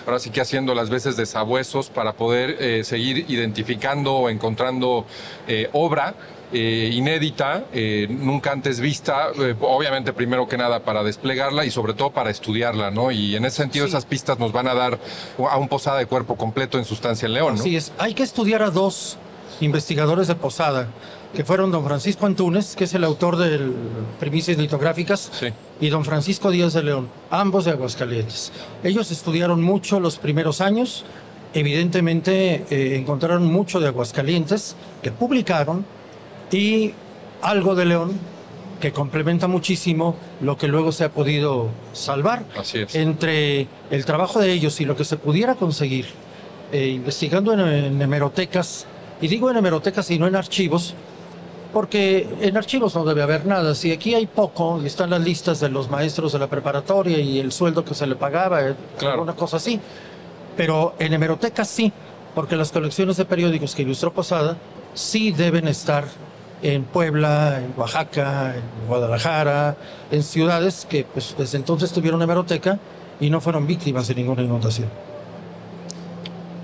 ahora 0.06 0.20
sí 0.20 0.30
que 0.30 0.42
haciendo 0.42 0.76
las 0.76 0.90
veces 0.90 1.18
de 1.18 1.26
sabuesos 1.26 1.90
para 1.90 2.14
poder 2.14 2.58
eh, 2.60 2.84
seguir 2.84 3.26
identificando 3.30 4.14
o 4.14 4.30
encontrando 4.30 5.06
eh, 5.48 5.70
obra 5.74 6.14
eh, 6.56 6.92
inédita, 6.94 7.64
eh, 7.74 8.06
nunca 8.08 8.52
antes 8.52 8.80
vista, 8.80 9.30
eh, 9.40 9.56
obviamente 9.60 10.14
primero 10.14 10.48
que 10.48 10.56
nada 10.56 10.82
para 10.82 11.02
desplegarla 11.02 11.66
y 11.66 11.72
sobre 11.72 11.96
todo 11.96 12.12
para 12.12 12.30
estudiarla, 12.30 12.92
¿no? 12.92 13.10
Y 13.10 13.36
en 13.36 13.46
ese 13.46 13.58
sentido 13.58 13.88
esas 13.88 14.06
pistas 14.06 14.38
nos 14.38 14.52
van 14.52 14.68
a 14.68 14.76
dar 14.76 15.00
a 15.50 15.58
un 15.58 15.68
posada 15.68 15.98
de 15.98 16.06
cuerpo 16.06 16.36
completo 16.36 16.78
en 16.78 16.86
sustancia 16.86 17.26
en 17.26 17.34
León, 17.34 17.56
¿no? 17.56 17.60
Así 17.60 17.76
es. 17.76 17.92
Hay 17.98 18.14
que 18.14 18.22
estudiar 18.22 18.62
a 18.62 18.70
dos 18.70 19.18
investigadores 19.62 20.28
de 20.28 20.36
Posada, 20.36 20.88
que 21.34 21.44
fueron 21.44 21.72
don 21.72 21.84
Francisco 21.84 22.26
Antunes, 22.26 22.76
que 22.76 22.84
es 22.84 22.94
el 22.94 23.04
autor 23.04 23.38
de 23.38 23.60
Primicias 24.20 24.58
Litográficas, 24.58 25.32
Sí. 25.40 25.48
y 25.82 25.90
don 25.90 26.06
Francisco 26.06 26.52
Díaz 26.52 26.74
de 26.74 26.84
León, 26.84 27.08
ambos 27.32 27.66
de 27.66 27.72
Aguascalientes. 27.72 28.52
Ellos 28.84 29.10
estudiaron 29.12 29.62
mucho 29.64 30.00
los 30.00 30.18
primeros 30.18 30.62
años, 30.62 31.06
evidentemente 31.54 32.66
eh, 32.70 32.98
encontraron 32.98 33.46
mucho 33.52 33.80
de 33.80 33.88
Aguascalientes, 33.88 34.76
que 35.02 35.12
publicaron, 35.12 35.86
y 36.52 36.94
algo 37.42 37.74
de 37.76 37.86
León, 37.86 38.12
que 38.80 38.92
complementa 38.92 39.48
muchísimo 39.48 40.16
lo 40.42 40.58
que 40.58 40.68
luego 40.68 40.92
se 40.92 41.04
ha 41.06 41.10
podido 41.10 41.70
salvar. 41.94 42.44
Así 42.58 42.80
es. 42.80 42.94
Entre 42.96 43.68
el 43.90 44.06
trabajo 44.06 44.40
de 44.40 44.52
ellos 44.52 44.80
y 44.82 44.86
lo 44.86 44.96
que 44.96 45.06
se 45.06 45.18
pudiera 45.18 45.56
conseguir 45.56 46.06
eh, 46.72 46.90
investigando 46.90 47.54
en, 47.54 47.60
en 47.62 48.02
hemerotecas, 48.02 48.86
y 49.24 49.28
digo 49.30 49.50
en 49.50 49.58
hemerotecas 49.58 50.12
y 50.12 50.20
no 50.20 50.28
en 50.28 50.36
archivos, 50.36 50.94
Porque 51.72 52.28
en 52.42 52.56
archivos 52.56 52.94
no 52.94 53.04
debe 53.04 53.24
haber 53.24 53.48
nada. 53.48 53.74
Si 53.74 53.92
aquí 53.92 54.14
hay 54.14 54.28
poco, 54.28 54.80
y 54.84 54.86
están 54.86 55.10
las 55.10 55.22
listas 55.22 55.60
de 55.60 55.70
los 55.70 55.90
maestros 55.90 56.32
de 56.34 56.38
la 56.38 56.46
preparatoria 56.48 57.18
y 57.18 57.40
el 57.40 57.52
sueldo 57.52 57.84
que 57.84 57.96
se 57.96 58.06
le 58.06 58.16
pagaba, 58.16 58.62
eh, 58.62 58.76
Claro. 59.00 59.24
una 59.24 59.34
cosa 59.34 59.58
así. 59.58 59.80
Pero 60.56 60.94
en 61.00 61.14
hemerotecas 61.14 61.68
sí, 61.68 61.92
porque 62.36 62.56
las 62.56 62.72
colecciones 62.72 63.18
de 63.18 63.26
periódicos 63.26 63.74
que 63.74 63.82
ilustró 63.82 64.14
Posada 64.14 64.56
sí 64.94 65.32
deben 65.32 65.68
estar 65.68 66.06
en 66.62 66.84
Puebla, 66.84 67.60
en 67.66 67.74
Oaxaca, 67.76 68.54
en 68.56 68.88
Guadalajara, 68.88 69.76
en 70.12 70.22
ciudades 70.22 70.86
que 70.88 71.06
pues, 71.12 71.34
desde 71.36 71.58
entonces 71.58 71.92
tuvieron 71.92 72.22
hemeroteca 72.22 72.78
y 73.20 73.32
no 73.32 73.42
fueron 73.42 73.66
víctimas 73.66 74.08
de 74.08 74.14
ninguna 74.14 74.44
inundación. 74.44 74.90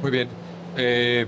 Muy 0.03 0.11
bien. 0.11 0.29
Eh, 0.77 1.25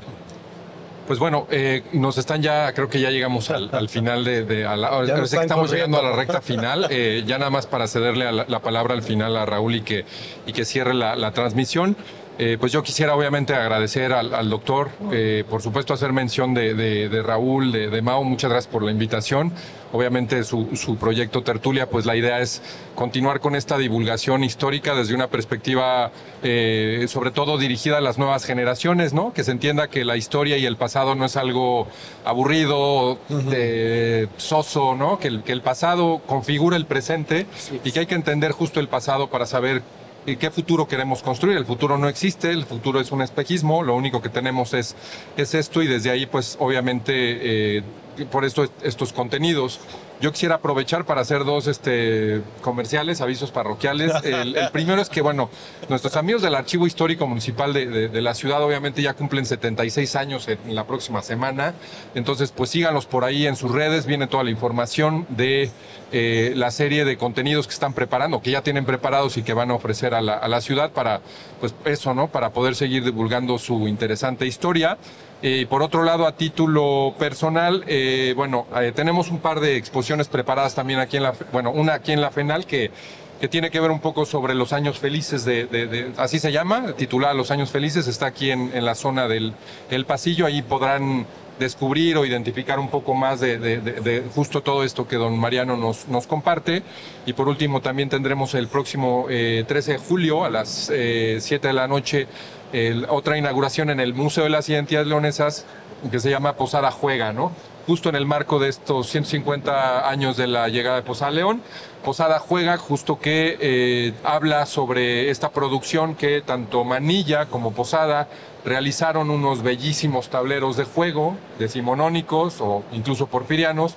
pues 1.07 1.19
bueno, 1.19 1.47
eh, 1.51 1.83
nos 1.93 2.17
están 2.17 2.41
ya, 2.41 2.71
creo 2.73 2.87
que 2.89 2.99
ya 2.99 3.09
llegamos 3.09 3.49
al, 3.49 3.69
al 3.73 3.89
final 3.89 4.23
de, 4.23 4.43
de- 4.45 4.65
a 4.65 4.75
la- 4.77 4.87
ahora 4.89 5.07
que 5.15 5.21
estamos 5.43 5.71
llegando 5.71 5.97
a 5.99 6.03
la 6.03 6.15
recta 6.15 6.41
final. 6.41 6.87
eh, 6.89 7.23
ya 7.25 7.37
nada 7.37 7.49
más 7.51 7.67
para 7.67 7.87
cederle 7.87 8.27
a 8.27 8.31
la, 8.31 8.45
la 8.47 8.59
palabra 8.59 8.93
al 8.93 9.03
final 9.03 9.35
a 9.35 9.45
Raúl 9.45 9.75
y 9.75 9.81
que, 9.81 10.05
y 10.45 10.53
que 10.53 10.63
cierre 10.65 10.93
la, 10.93 11.15
la 11.15 11.31
transmisión. 11.31 11.95
Eh, 12.39 12.57
pues 12.59 12.71
yo 12.71 12.81
quisiera 12.81 13.15
obviamente 13.15 13.53
agradecer 13.53 14.13
al, 14.13 14.33
al 14.33 14.49
doctor, 14.49 14.89
eh, 15.11 15.43
por 15.47 15.61
supuesto 15.61 15.93
hacer 15.93 16.11
mención 16.11 16.55
de, 16.55 16.73
de- 16.73 17.07
de 17.07 17.21
Raúl, 17.21 17.71
de, 17.71 17.89
de 17.89 18.01
Mao, 18.01 18.23
muchas 18.23 18.49
gracias 18.49 18.71
por 18.71 18.81
la 18.83 18.89
invitación. 18.89 19.51
Obviamente 19.93 20.43
su, 20.43 20.69
su 20.75 20.95
proyecto 20.95 21.43
Tertulia, 21.43 21.87
pues 21.89 22.05
la 22.05 22.15
idea 22.15 22.39
es 22.39 22.61
continuar 22.95 23.41
con 23.41 23.55
esta 23.55 23.77
divulgación 23.77 24.43
histórica 24.43 24.95
desde 24.95 25.13
una 25.13 25.27
perspectiva 25.27 26.11
eh, 26.41 27.05
sobre 27.09 27.29
todo 27.31 27.57
dirigida 27.57 27.97
a 27.97 28.01
las 28.01 28.17
nuevas 28.17 28.45
generaciones, 28.45 29.13
¿no? 29.13 29.33
Que 29.33 29.43
se 29.43 29.51
entienda 29.51 29.89
que 29.89 30.03
la 30.05 30.15
historia 30.17 30.57
y 30.57 30.65
el 30.65 30.77
pasado 30.77 31.13
no 31.13 31.25
es 31.25 31.35
algo 31.37 31.87
aburrido, 32.25 33.19
de 33.29 34.29
soso, 34.37 34.95
¿no? 34.95 35.19
Que 35.19 35.27
el, 35.27 35.43
que 35.43 35.51
el 35.51 35.61
pasado 35.61 36.21
configura 36.25 36.77
el 36.77 36.85
presente 36.85 37.45
y 37.83 37.91
que 37.91 37.99
hay 37.99 38.05
que 38.07 38.15
entender 38.15 38.51
justo 38.53 38.79
el 38.79 38.87
pasado 38.87 39.27
para 39.29 39.45
saber 39.45 39.83
¿Y 40.00 40.00
qué 40.25 40.51
futuro 40.51 40.87
queremos 40.87 41.23
construir? 41.23 41.57
El 41.57 41.65
futuro 41.65 41.97
no 41.97 42.07
existe, 42.07 42.51
el 42.51 42.65
futuro 42.65 42.99
es 42.99 43.11
un 43.11 43.21
espejismo, 43.21 43.83
lo 43.83 43.95
único 43.95 44.21
que 44.21 44.29
tenemos 44.29 44.73
es, 44.73 44.95
es 45.37 45.53
esto 45.55 45.81
y 45.81 45.87
desde 45.87 46.11
ahí 46.11 46.25
pues 46.25 46.57
obviamente 46.59 47.77
eh, 47.77 47.83
por 48.31 48.45
esto 48.45 48.67
estos 48.83 49.13
contenidos. 49.13 49.79
Yo 50.19 50.31
quisiera 50.31 50.55
aprovechar 50.55 51.05
para 51.05 51.21
hacer 51.21 51.45
dos 51.45 51.65
este, 51.65 52.41
comerciales, 52.61 53.21
avisos 53.21 53.49
parroquiales. 53.49 54.11
El, 54.23 54.55
el 54.55 54.69
primero 54.69 55.01
es 55.01 55.09
que, 55.09 55.21
bueno, 55.21 55.49
nuestros 55.89 56.15
amigos 56.15 56.43
del 56.43 56.53
Archivo 56.53 56.85
Histórico 56.85 57.25
Municipal 57.25 57.73
de, 57.73 57.87
de- 57.87 58.07
de 58.09 58.21
la 58.21 58.35
ciudad 58.35 58.63
obviamente 58.63 59.01
ya 59.01 59.15
cumplen 59.15 59.45
76 59.47 60.15
años 60.15 60.47
en, 60.47 60.59
en 60.67 60.75
la 60.75 60.85
próxima 60.85 61.23
semana. 61.23 61.73
Entonces, 62.13 62.51
pues 62.55 62.69
síganlos 62.69 63.07
por 63.07 63.23
ahí 63.23 63.47
en 63.47 63.55
sus 63.55 63.71
redes, 63.71 64.05
viene 64.05 64.27
toda 64.27 64.43
la 64.43 64.51
información 64.51 65.25
de 65.29 65.71
eh, 66.11 66.53
la 66.55 66.69
serie 66.69 67.03
de 67.03 67.17
contenidos 67.17 67.65
que 67.65 67.73
están 67.73 67.93
preparando, 67.93 68.41
que 68.43 68.51
ya 68.51 68.61
tienen 68.61 68.85
preparados 68.85 69.37
y 69.37 69.43
que 69.43 69.53
van 69.53 69.71
a 69.71 69.73
ofrecer 69.73 70.13
a 70.13 70.21
la, 70.21 70.33
a 70.33 70.47
la 70.47 70.61
ciudad 70.61 70.91
para, 70.91 71.21
pues 71.59 71.73
eso, 71.85 72.13
¿no? 72.13 72.27
Para 72.27 72.51
poder 72.51 72.75
seguir 72.75 73.03
divulgando 73.03 73.57
su 73.57 73.87
interesante 73.87 74.45
historia. 74.45 74.97
Eh, 75.43 75.65
por 75.67 75.81
otro 75.81 76.03
lado, 76.03 76.27
a 76.27 76.33
título 76.33 77.15
personal, 77.17 77.83
eh, 77.87 78.33
bueno, 78.35 78.67
eh, 78.79 78.91
tenemos 78.95 79.29
un 79.29 79.39
par 79.39 79.59
de 79.59 79.75
exposiciones 79.75 80.27
preparadas 80.27 80.75
también 80.75 80.99
aquí 80.99 81.17
en 81.17 81.23
la, 81.23 81.33
bueno, 81.51 81.71
una 81.71 81.93
aquí 81.95 82.11
en 82.11 82.21
la 82.21 82.29
FENAL 82.29 82.67
que, 82.67 82.91
que 83.39 83.47
tiene 83.47 83.71
que 83.71 83.79
ver 83.79 83.89
un 83.89 84.01
poco 84.01 84.25
sobre 84.25 84.53
los 84.53 84.71
años 84.71 84.99
felices 84.99 85.43
de, 85.43 86.11
así 86.17 86.37
se 86.37 86.51
llama, 86.51 86.93
titulada 86.93 87.33
Los 87.33 87.49
años 87.49 87.71
felices, 87.71 88.07
está 88.07 88.27
aquí 88.27 88.51
en, 88.51 88.69
en 88.75 88.85
la 88.85 88.93
zona 88.93 89.27
del 89.27 89.53
el 89.89 90.05
pasillo, 90.05 90.45
ahí 90.45 90.61
podrán 90.61 91.25
descubrir 91.61 92.17
o 92.17 92.25
identificar 92.25 92.79
un 92.79 92.89
poco 92.89 93.13
más 93.13 93.39
de, 93.39 94.23
justo 94.35 94.61
todo 94.61 94.83
esto 94.83 95.07
que 95.07 95.15
don 95.15 95.37
Mariano 95.39 95.77
nos, 95.77 96.07
nos 96.07 96.27
comparte. 96.27 96.83
Y 97.25 97.33
por 97.33 97.47
último, 97.47 97.81
también 97.81 98.09
tendremos 98.09 98.53
el 98.55 98.67
próximo 98.67 99.27
eh, 99.29 99.63
13 99.67 99.93
de 99.93 99.97
julio 99.99 100.43
a 100.43 100.49
las 100.49 100.91
eh, 100.93 101.37
7 101.39 101.67
de 101.67 101.73
la 101.73 101.87
noche 101.87 102.27
el- 102.73 103.05
otra 103.09 103.37
inauguración 103.37 103.89
en 103.89 103.99
el 103.99 104.13
Museo 104.13 104.43
de 104.45 104.49
las 104.49 104.67
Identidades 104.69 105.07
Leonesas 105.07 105.65
que 106.09 106.19
se 106.19 106.29
llama 106.29 106.53
Posada 106.53 106.89
Juega, 106.91 107.31
¿no? 107.31 107.51
Justo 107.85 108.09
en 108.09 108.15
el 108.15 108.25
marco 108.25 108.59
de 108.59 108.69
estos 108.69 109.07
150 109.07 110.07
años 110.09 110.37
de 110.37 110.47
la 110.47 110.67
llegada 110.69 110.97
de 110.97 111.01
Posada 111.03 111.31
León. 111.31 111.61
Posada 112.03 112.39
Juega, 112.39 112.77
justo 112.77 113.19
que 113.19 113.57
eh, 113.59 114.13
habla 114.23 114.65
sobre 114.65 115.29
esta 115.29 115.49
producción 115.49 116.15
que 116.15 116.41
tanto 116.41 116.83
Manilla 116.83 117.45
como 117.47 117.71
Posada 117.73 118.27
realizaron 118.65 119.29
unos 119.31 119.61
bellísimos 119.63 120.29
tableros 120.29 120.77
de 120.77 120.83
juego 120.85 121.35
decimonónicos 121.59 122.61
o 122.61 122.83
incluso 122.91 123.27
porfirianos 123.27 123.95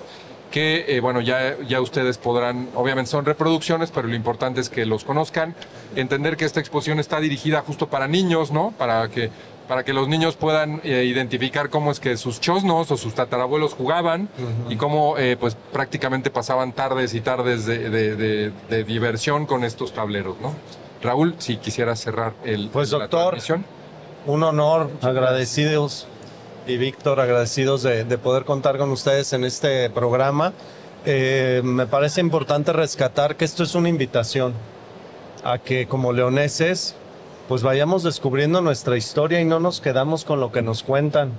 que, 0.51 0.85
eh, 0.87 0.99
bueno, 1.01 1.21
ya, 1.21 1.55
ya 1.67 1.81
ustedes 1.81 2.17
podrán, 2.17 2.69
obviamente 2.75 3.11
son 3.11 3.25
reproducciones, 3.25 3.91
pero 3.91 4.07
lo 4.07 4.15
importante 4.15 4.61
es 4.61 4.69
que 4.69 4.85
los 4.85 5.03
conozcan, 5.03 5.53
entender 5.95 6.37
que 6.37 6.45
esta 6.45 6.59
exposición 6.59 6.99
está 6.99 7.19
dirigida 7.19 7.61
justo 7.61 7.87
para 7.87 8.07
niños, 8.07 8.51
¿no? 8.51 8.73
Para 8.77 9.09
que, 9.09 9.29
para 9.67 9.83
que 9.83 9.91
los 9.93 10.07
niños 10.07 10.35
puedan 10.35 10.79
eh, 10.83 11.03
identificar 11.05 11.69
cómo 11.69 11.91
es 11.91 11.99
que 11.99 12.15
sus 12.17 12.39
chosnos 12.39 12.89
o 12.91 12.97
sus 12.97 13.15
tatarabuelos 13.15 13.73
jugaban 13.73 14.29
y 14.69 14.75
cómo, 14.77 15.17
eh, 15.17 15.35
pues, 15.39 15.57
prácticamente 15.73 16.29
pasaban 16.29 16.71
tardes 16.71 17.13
y 17.15 17.21
tardes 17.21 17.65
de, 17.65 17.89
de- 17.89 18.15
de- 18.15 18.51
de 18.69 18.83
diversión 18.83 19.45
con 19.45 19.63
estos 19.63 19.91
tableros, 19.93 20.35
¿no? 20.41 20.53
Raúl, 21.01 21.35
si 21.39 21.57
quisiera 21.57 21.95
cerrar 21.95 22.33
el, 22.45 22.69
Pues, 22.71 22.91
la 22.91 22.99
doctor. 22.99 23.37
Un 24.27 24.41
honor, 24.43 24.89
agradecidos 25.01 26.07
y 26.67 26.77
Víctor, 26.77 27.19
agradecidos 27.19 27.83
de, 27.83 28.03
de 28.03 28.17
poder 28.17 28.45
contar 28.45 28.77
con 28.77 28.89
ustedes 28.91 29.33
en 29.33 29.43
este 29.43 29.89
programa. 29.89 30.53
Eh, 31.05 31.61
me 31.63 31.85
parece 31.85 32.21
importante 32.21 32.73
rescatar 32.73 33.35
que 33.35 33.45
esto 33.45 33.63
es 33.63 33.75
una 33.75 33.89
invitación 33.89 34.53
a 35.43 35.59
que 35.59 35.87
como 35.87 36.13
leoneses 36.13 36.95
pues 37.47 37.61
vayamos 37.61 38.01
descubriendo 38.01 38.61
nuestra 38.61 38.97
historia 38.97 39.39
y 39.39 39.45
no 39.45 39.59
nos 39.59 39.81
quedamos 39.81 40.25
con 40.25 40.39
lo 40.39 40.51
que 40.51 40.63
nos 40.63 40.81
cuentan 40.81 41.33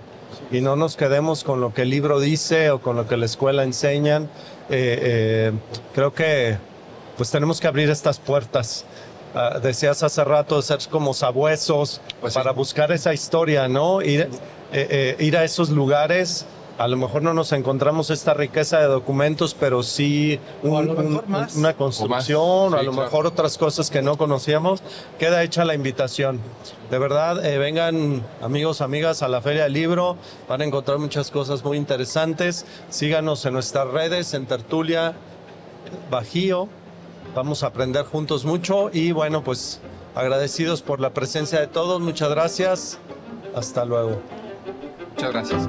y 0.53 0.61
no 0.61 0.77
nos 0.77 0.97
quedemos 0.97 1.43
con 1.43 1.61
lo 1.61 1.75
que 1.75 1.83
el 1.83 1.91
libro 1.91 2.21
dice 2.21 2.71
o 2.71 2.81
con 2.81 2.95
lo 2.95 3.09
que 3.09 3.17
la 3.17 3.27
escuela 3.27 3.65
enseñan. 3.65 4.25
Eh, 4.71 4.99
eh, 5.03 5.53
creo 5.95 6.15
que 6.15 6.59
pues 7.17 7.33
tenemos 7.33 7.61
que 7.61 7.67
abrir 7.67 7.91
estas 7.91 8.21
puertas. 8.21 8.85
Ah, 9.35 9.59
decías 9.63 10.03
hace 10.03 10.25
rato 10.25 10.63
ser 10.63 10.79
como 10.91 11.13
sabuesos 11.13 12.01
Pues 12.21 12.33
sí. 12.33 12.39
para 12.39 12.53
buscar 12.53 12.91
esa 12.93 13.13
historia, 13.13 13.69
¿no? 13.69 14.01
Ir, 14.01 14.23
eh, 14.23 14.29
eh, 14.73 15.17
ir 15.25 15.37
a 15.37 15.45
esos 15.45 15.69
lugares. 15.71 16.47
A 16.79 16.89
lo 16.89 16.99
mejor 16.99 17.23
no 17.23 17.33
nos 17.33 17.53
encontramos 17.53 18.11
esta 18.11 18.35
riqueza 18.35 18.79
de 18.81 18.85
documentos, 18.87 19.55
pero 19.59 19.83
sí 19.83 20.39
un- 20.63 20.91
un- 20.91 21.23
una 21.57 21.73
construcción, 21.75 22.39
O 22.43 22.71
más. 22.71 22.75
a 22.75 22.81
Sí, 22.81 22.85
lo 22.87 22.93
claro. 22.93 23.05
mejor 23.05 23.27
otras 23.27 23.57
cosas 23.57 23.91
que 23.91 24.03
no 24.03 24.19
conocíamos. 24.19 24.83
Queda 25.19 25.43
hecha 25.43 25.65
la 25.65 25.75
invitación. 25.75 26.39
De 26.91 26.99
verdad, 26.99 27.45
eh, 27.47 27.57
vengan 27.57 28.23
amigos, 28.43 28.83
amigas 28.83 29.23
a 29.23 29.29
la 29.29 29.41
Feria 29.41 29.65
del 29.65 29.73
Libro. 29.73 30.17
Van 30.49 30.61
a 30.61 30.65
encontrar 30.67 30.99
muchas 30.99 31.31
cosas 31.31 31.65
muy 31.65 31.79
interesantes. 31.79 32.67
Síganos 32.91 33.45
en 33.47 33.55
nuestras 33.55 33.89
redes, 33.89 34.35
en 34.35 34.45
Tertulia, 34.47 35.15
Bajío. 36.11 36.69
Vamos 37.37 37.63
a 37.63 37.67
aprender 37.67 38.07
juntos 38.07 38.47
mucho 38.47 38.89
y 38.91 39.13
bueno, 39.13 39.45
pues 39.45 39.79
agradecidos 40.15 40.81
por 40.81 41.01
la 41.01 41.13
presencia 41.13 41.61
de 41.61 41.67
todos. 41.67 42.01
Muchas 42.01 42.31
gracias. 42.31 42.99
Hasta 43.55 43.85
luego. 43.85 44.23
Muchas 45.11 45.33
gracias. 45.33 45.69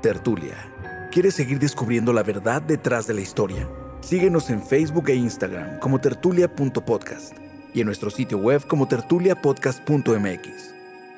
Tertulia. 0.00 1.08
¿Quieres 1.10 1.34
seguir 1.34 1.58
descubriendo 1.58 2.12
la 2.12 2.22
verdad 2.22 2.62
detrás 2.62 3.08
de 3.08 3.14
la 3.14 3.22
historia? 3.22 3.68
Síguenos 4.02 4.50
en 4.50 4.62
Facebook 4.62 5.08
e 5.08 5.16
Instagram 5.16 5.80
como 5.80 5.98
tertulia.podcast 5.98 7.45
y 7.76 7.80
en 7.80 7.86
nuestro 7.86 8.08
sitio 8.08 8.38
web 8.38 8.66
como 8.66 8.88
tertuliapodcast.mx. 8.88 10.74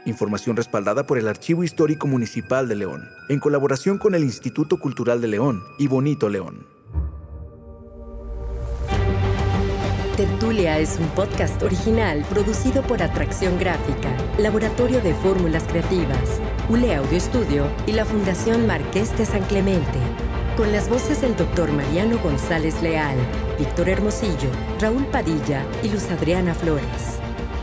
Información 0.06 0.56
respaldada 0.56 1.06
por 1.06 1.16
el 1.16 1.28
Archivo 1.28 1.62
Histórico 1.62 2.08
Municipal 2.08 2.66
de 2.66 2.74
León, 2.74 3.08
en 3.28 3.38
colaboración 3.38 3.96
con 3.96 4.16
el 4.16 4.24
Instituto 4.24 4.80
Cultural 4.80 5.20
de 5.20 5.28
León 5.28 5.62
y 5.78 5.86
Bonito 5.86 6.28
León. 6.28 6.66
Tertulia 10.16 10.80
es 10.80 10.98
un 10.98 11.06
podcast 11.10 11.62
original 11.62 12.24
producido 12.28 12.82
por 12.82 13.04
Atracción 13.04 13.56
Gráfica, 13.56 14.12
Laboratorio 14.36 15.00
de 15.00 15.14
Fórmulas 15.14 15.62
Creativas, 15.62 16.40
ULE 16.68 16.96
Audio 16.96 17.16
Estudio 17.16 17.70
y 17.86 17.92
la 17.92 18.04
Fundación 18.04 18.66
Marqués 18.66 19.16
de 19.16 19.26
San 19.26 19.44
Clemente. 19.44 20.00
Con 20.58 20.72
las 20.72 20.88
voces 20.88 21.20
del 21.20 21.36
Dr. 21.36 21.70
Mariano 21.70 22.18
González 22.18 22.82
Leal, 22.82 23.16
Víctor 23.60 23.88
Hermosillo, 23.88 24.50
Raúl 24.80 25.06
Padilla 25.06 25.64
y 25.84 25.88
Luz 25.88 26.10
Adriana 26.10 26.52
Flores. 26.52 27.20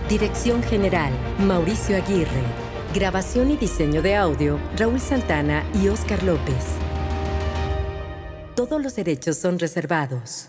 Dirección 0.08 0.64
General, 0.64 1.12
Mauricio 1.40 1.98
Aguirre. 1.98 2.44
Grabación 2.94 3.52
y 3.52 3.58
diseño 3.58 4.02
de 4.02 4.16
audio, 4.16 4.58
Raúl 4.78 5.02
Santana 5.02 5.66
y 5.74 5.90
Óscar 5.90 6.24
López. 6.24 6.56
Todos 8.56 8.82
los 8.82 8.96
derechos 8.96 9.36
son 9.36 9.60
reservados. 9.60 10.48